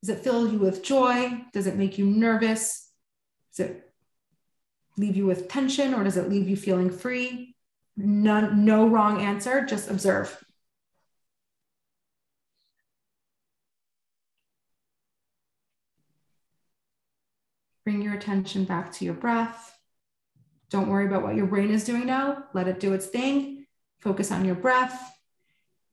Does 0.04 0.18
it 0.18 0.22
fill 0.22 0.52
you 0.52 0.58
with 0.58 0.82
joy? 0.82 1.32
Does 1.54 1.66
it 1.66 1.76
make 1.76 1.96
you 1.96 2.04
nervous? 2.04 2.90
Does 3.56 3.68
it 3.68 3.90
leave 4.98 5.16
you 5.16 5.24
with 5.24 5.48
tension 5.48 5.94
or 5.94 6.04
does 6.04 6.18
it 6.18 6.28
leave 6.28 6.46
you 6.46 6.56
feeling 6.56 6.90
free? 6.90 7.56
None, 7.96 8.66
no 8.66 8.86
wrong 8.86 9.22
answer, 9.22 9.64
just 9.64 9.90
observe. 9.90 10.44
Bring 17.86 18.02
your 18.02 18.12
attention 18.12 18.64
back 18.66 18.92
to 18.92 19.06
your 19.06 19.14
breath. 19.14 19.74
Don't 20.68 20.90
worry 20.90 21.06
about 21.06 21.22
what 21.22 21.34
your 21.34 21.46
brain 21.46 21.70
is 21.70 21.84
doing 21.84 22.04
now. 22.04 22.44
Let 22.52 22.68
it 22.68 22.78
do 22.78 22.92
its 22.92 23.06
thing. 23.06 23.64
Focus 24.00 24.30
on 24.30 24.44
your 24.44 24.54
breath 24.54 25.18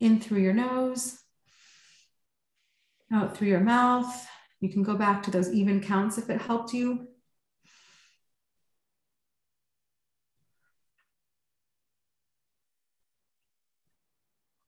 in 0.01 0.19
through 0.19 0.39
your 0.39 0.53
nose, 0.53 1.20
out 3.13 3.35
through 3.35 3.49
your 3.49 3.59
mouth. 3.59 4.27
You 4.59 4.69
can 4.69 4.83
go 4.83 4.95
back 4.95 5.23
to 5.23 5.31
those 5.31 5.51
even 5.51 5.81
counts 5.81 6.17
if 6.17 6.29
it 6.29 6.41
helped 6.41 6.73
you. 6.73 7.07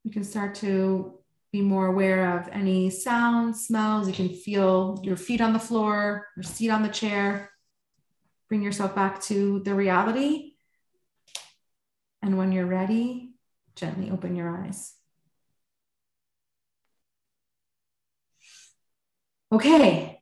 You 0.04 0.12
can 0.12 0.24
start 0.24 0.56
to 0.56 1.20
be 1.52 1.62
more 1.62 1.86
aware 1.86 2.40
of 2.40 2.50
any 2.52 2.90
sounds, 2.90 3.68
smells. 3.68 4.08
You 4.08 4.14
can 4.14 4.30
feel 4.30 5.00
your 5.04 5.16
feet 5.16 5.40
on 5.40 5.54
the 5.54 5.60
floor, 5.60 6.28
your 6.36 6.44
seat 6.44 6.72
on 6.72 6.82
the 6.82 6.90
chair. 6.90 7.52
Bring 8.50 8.64
yourself 8.64 8.96
back 8.96 9.22
to 9.24 9.62
the 9.64 9.74
reality. 9.74 10.54
And 12.22 12.38
when 12.38 12.52
you're 12.52 12.66
ready, 12.66 13.36
gently 13.76 14.10
open 14.10 14.36
your 14.36 14.50
eyes. 14.50 14.94
Okay, 19.54 20.20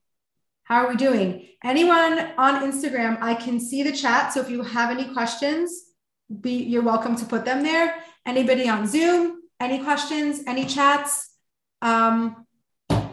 how 0.64 0.84
are 0.84 0.90
we 0.90 0.98
doing? 0.98 1.48
Anyone 1.64 2.20
on 2.38 2.70
Instagram, 2.70 3.18
I 3.22 3.34
can 3.34 3.62
see 3.62 3.82
the 3.82 3.94
chat. 3.94 4.34
So 4.34 4.42
if 4.42 4.50
you 4.50 4.62
have 4.62 4.90
any 4.90 5.06
questions, 5.14 5.72
be 6.42 6.64
you're 6.64 6.82
welcome 6.82 7.16
to 7.16 7.24
put 7.24 7.46
them 7.46 7.64
there. 7.64 7.96
Anybody 8.26 8.68
on 8.68 8.86
Zoom, 8.86 9.40
any 9.58 9.82
questions? 9.86 10.42
Any 10.48 10.66
chats? 10.66 11.30
Um, 11.82 12.46
I 12.90 13.06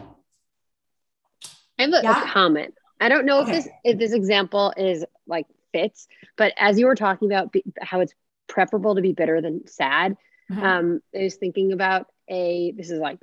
have 1.77 1.93
a, 1.93 2.01
yeah? 2.03 2.23
a 2.25 2.27
comment. 2.27 2.73
I 2.99 3.07
don't 3.07 3.25
know 3.25 3.43
okay. 3.43 3.51
if 3.51 3.63
this 3.63 3.73
if 3.85 3.97
this 3.97 4.11
example 4.11 4.73
is 4.75 5.05
like 5.25 5.45
fits, 5.71 6.05
but 6.35 6.51
as 6.57 6.77
you 6.77 6.87
were 6.87 6.95
talking 6.95 7.31
about 7.31 7.53
be, 7.53 7.63
how 7.81 8.01
it's 8.01 8.13
preferable 8.49 8.95
to 8.95 9.01
be 9.01 9.13
bitter 9.13 9.39
than 9.39 9.65
sad, 9.67 10.17
mm-hmm. 10.51 10.61
um, 10.61 11.01
I 11.15 11.19
was 11.19 11.35
thinking 11.35 11.71
about 11.71 12.07
a. 12.29 12.73
This 12.75 12.89
is 12.91 12.99
like 12.99 13.19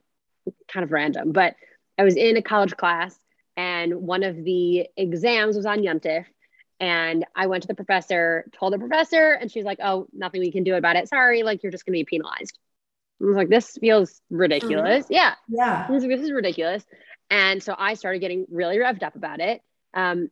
kind 0.66 0.82
of 0.82 0.92
random, 0.92 1.32
but 1.32 1.56
I 1.98 2.04
was 2.04 2.16
in 2.16 2.36
a 2.36 2.42
college 2.42 2.76
class 2.76 3.18
and 3.56 4.02
one 4.02 4.22
of 4.22 4.44
the 4.44 4.88
exams 4.96 5.56
was 5.56 5.66
on 5.66 5.80
Yontif. 5.80 6.26
And 6.78 7.24
I 7.34 7.46
went 7.46 7.62
to 7.62 7.68
the 7.68 7.74
professor, 7.74 8.44
told 8.52 8.74
the 8.74 8.78
professor, 8.78 9.32
and 9.32 9.50
she's 9.50 9.64
like, 9.64 9.78
"Oh, 9.82 10.08
nothing 10.12 10.42
we 10.42 10.52
can 10.52 10.62
do 10.62 10.74
about 10.74 10.96
it. 10.96 11.08
Sorry, 11.08 11.42
like 11.42 11.62
you're 11.62 11.72
just 11.72 11.86
going 11.86 11.94
to 11.94 12.00
be 12.00 12.04
penalized." 12.04 12.58
I 13.20 13.24
was 13.24 13.36
like, 13.36 13.48
this 13.48 13.78
feels 13.80 14.20
ridiculous. 14.30 15.04
Mm-hmm. 15.04 15.12
Yeah. 15.12 15.34
Yeah. 15.48 15.86
Like, 15.88 16.08
this 16.08 16.20
is 16.20 16.32
ridiculous. 16.32 16.84
And 17.30 17.62
so 17.62 17.74
I 17.76 17.94
started 17.94 18.18
getting 18.18 18.46
really 18.50 18.76
revved 18.76 19.02
up 19.02 19.16
about 19.16 19.40
it. 19.40 19.62
Um, 19.94 20.30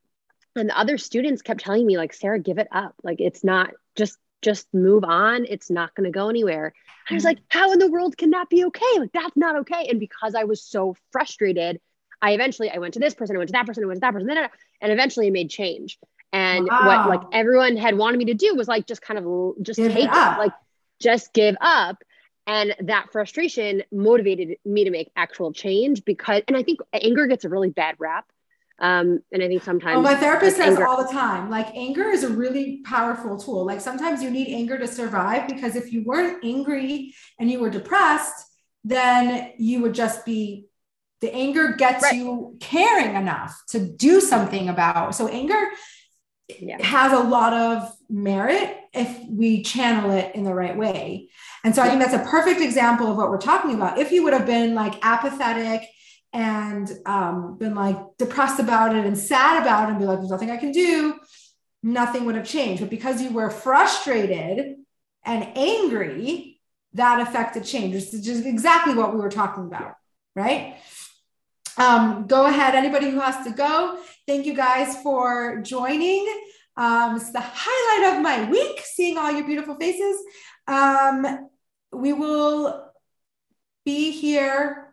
and 0.55 0.69
the 0.69 0.79
other 0.79 0.99
students 0.99 1.43
kept 1.43 1.61
telling 1.61 1.87
me, 1.87 1.97
like, 1.97 2.13
Sarah, 2.13 2.39
give 2.39 2.59
it 2.59 2.69
up. 2.71 2.95
Like, 3.03 3.21
it's 3.21 3.43
not 3.43 3.71
just, 3.97 4.19
just 4.45 4.73
move 4.73 5.05
on. 5.05 5.47
It's 5.49 5.71
not 5.71 5.95
going 5.95 6.05
to 6.05 6.11
go 6.11 6.29
anywhere. 6.29 6.73
I 7.11 7.15
was 7.15 7.25
like, 7.25 7.39
how 7.49 7.73
in 7.73 7.79
the 7.79 7.91
world 7.91 8.17
can 8.17 8.31
that 8.31 8.49
be 8.49 8.65
okay? 8.67 8.99
Like, 8.99 9.13
that's 9.13 9.37
not 9.37 9.57
okay. 9.61 9.89
And 9.91 9.99
because 9.99 10.35
I 10.35 10.45
was 10.45 10.63
so 10.63 10.97
frustrated, 11.13 11.81
I 12.23 12.33
eventually, 12.33 12.71
I 12.71 12.79
went 12.79 12.95
to 12.95 13.01
this 13.01 13.15
person, 13.15 13.37
I 13.37 13.39
went 13.39 13.49
to 13.49 13.53
that 13.53 13.67
person, 13.67 13.85
I 13.85 13.87
went 13.87 13.97
to 13.97 14.01
that 14.01 14.13
person, 14.13 14.31
and 14.31 14.93
eventually 14.93 15.27
it 15.27 15.33
made 15.33 15.51
change. 15.51 15.99
And 16.33 16.67
wow. 16.67 16.87
what 16.87 17.09
like 17.09 17.29
everyone 17.33 17.77
had 17.77 17.97
wanted 17.99 18.19
me 18.19 18.27
to 18.27 18.35
do 18.35 18.55
was 18.55 18.69
like, 18.69 18.87
just 18.87 19.03
kind 19.03 19.19
of 19.19 19.63
just 19.63 19.79
give 19.79 19.93
take 19.93 20.05
it, 20.05 20.11
it 20.11 20.39
like, 20.39 20.53
just 21.01 21.33
give 21.33 21.57
up 21.61 22.03
and 22.47 22.75
that 22.81 23.11
frustration 23.11 23.83
motivated 23.91 24.59
me 24.65 24.85
to 24.85 24.91
make 24.91 25.11
actual 25.17 25.53
change 25.53 26.05
because 26.05 26.43
and 26.49 26.57
i 26.57 26.63
think 26.63 26.81
anger 26.93 27.27
gets 27.27 27.45
a 27.45 27.49
really 27.49 27.71
bad 27.71 27.97
rap 27.99 28.27
um, 28.81 29.21
and 29.33 29.43
i 29.43 29.49
think 29.49 29.63
sometimes 29.63 29.97
oh, 29.97 30.03
my 30.03 30.15
therapist 30.15 30.57
says 30.57 30.69
anger- 30.69 30.87
all 30.87 31.03
the 31.03 31.13
time 31.13 31.51
like 31.51 31.69
anger 31.75 32.11
is 32.11 32.25
a 32.25 32.29
really 32.29 32.81
powerful 32.85 33.39
tool 33.39 33.65
like 33.65 33.81
sometimes 33.81 34.23
you 34.23 34.31
need 34.31 34.49
anger 34.49 34.79
to 34.79 34.87
survive 34.87 35.49
because 35.49 35.77
if 35.77 35.93
you 35.93 36.05
weren't 36.05 36.45
angry 36.45 37.15
and 37.39 37.51
you 37.51 37.61
were 37.61 37.71
depressed 37.71 38.47
then 38.85 39.53
you 39.59 39.81
would 39.81 39.95
just 39.95 40.25
be 40.27 40.67
the 41.21 41.33
anger 41.33 41.73
gets 41.73 42.03
right. 42.03 42.17
you 42.17 42.57
caring 42.61 43.15
enough 43.15 43.63
to 43.69 43.79
do 43.81 44.21
something 44.21 44.69
about 44.69 45.15
so 45.15 45.29
anger 45.29 45.71
yeah. 46.49 46.85
has 46.85 47.13
a 47.13 47.21
lot 47.21 47.53
of 47.53 47.91
merit 48.09 48.77
if 48.93 49.29
we 49.29 49.63
channel 49.63 50.11
it 50.11 50.35
in 50.35 50.45
the 50.45 50.55
right 50.55 50.77
way. 50.77 51.29
And 51.65 51.75
so 51.75 51.83
I 51.83 51.89
think 51.89 52.01
that's 52.01 52.15
a 52.15 52.31
perfect 52.31 52.61
example 52.61 53.11
of 53.11 53.17
what 53.17 53.31
we're 53.31 53.39
talking 53.39 53.75
about. 53.75 53.99
If 53.99 54.13
you 54.13 54.23
would 54.25 54.33
have 54.33 54.47
been 54.47 54.75
like 54.75 54.95
apathetic 55.05 55.89
and 56.35 56.91
um, 57.07 57.57
been 57.57 57.77
like 57.77 57.97
depressed 58.19 58.59
about 58.59 58.95
it 58.95 59.07
and 59.07 59.17
sad 59.17 59.63
about 59.63 59.89
it 59.89 59.93
and 59.93 60.01
be 60.01 60.05
like, 60.05 60.19
there's 60.19 60.31
nothing 60.31 60.51
I 60.51 60.57
can 60.57 60.73
do, 60.73 61.15
nothing 61.83 62.25
would 62.27 62.35
have 62.35 62.47
changed. 62.47 62.81
But 62.83 62.91
because 62.91 63.23
you 63.23 63.31
were 63.31 63.51
frustrated 63.51 64.75
and 65.25 65.49
angry, 65.57 66.61
that 66.95 67.21
affected 67.21 67.65
change. 67.65 67.93
This 67.93 68.13
is 68.13 68.25
just 68.25 68.45
exactly 68.45 68.95
what 68.95 69.15
we 69.15 69.21
were 69.21 69.31
talking 69.31 69.65
about, 69.65 69.95
right? 70.35 70.77
Um, 71.77 72.27
go 72.27 72.47
ahead, 72.47 72.75
anybody 72.75 73.11
who 73.11 73.21
has 73.21 73.45
to 73.47 73.53
go. 73.53 73.99
Thank 74.27 74.45
you 74.45 74.55
guys 74.55 75.01
for 75.03 75.61
joining. 75.63 76.27
Um, 76.77 77.17
it's 77.17 77.31
the 77.31 77.43
highlight 77.43 78.17
of 78.17 78.23
my 78.23 78.51
week, 78.51 78.81
seeing 78.85 79.19
all 79.19 79.31
your 79.31 79.47
beautiful 79.47 79.77
faces. 79.77 80.17
Um, 80.67 81.49
we 81.93 82.13
will 82.13 82.91
be 83.85 84.11
here 84.11 84.84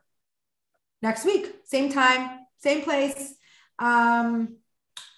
next 1.01 1.25
week, 1.25 1.55
same 1.65 1.91
time, 1.91 2.39
same 2.57 2.81
place. 2.81 3.35
Um, 3.79 4.57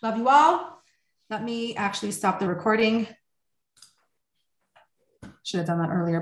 love 0.01 0.17
you 0.17 0.29
all. 0.29 0.81
Let 1.29 1.43
me 1.43 1.75
actually 1.75 2.11
stop 2.11 2.39
the 2.39 2.47
recording. 2.47 3.07
Should 5.43 5.59
have 5.59 5.67
done 5.67 5.79
that 5.79 5.89
earlier. 5.89 6.21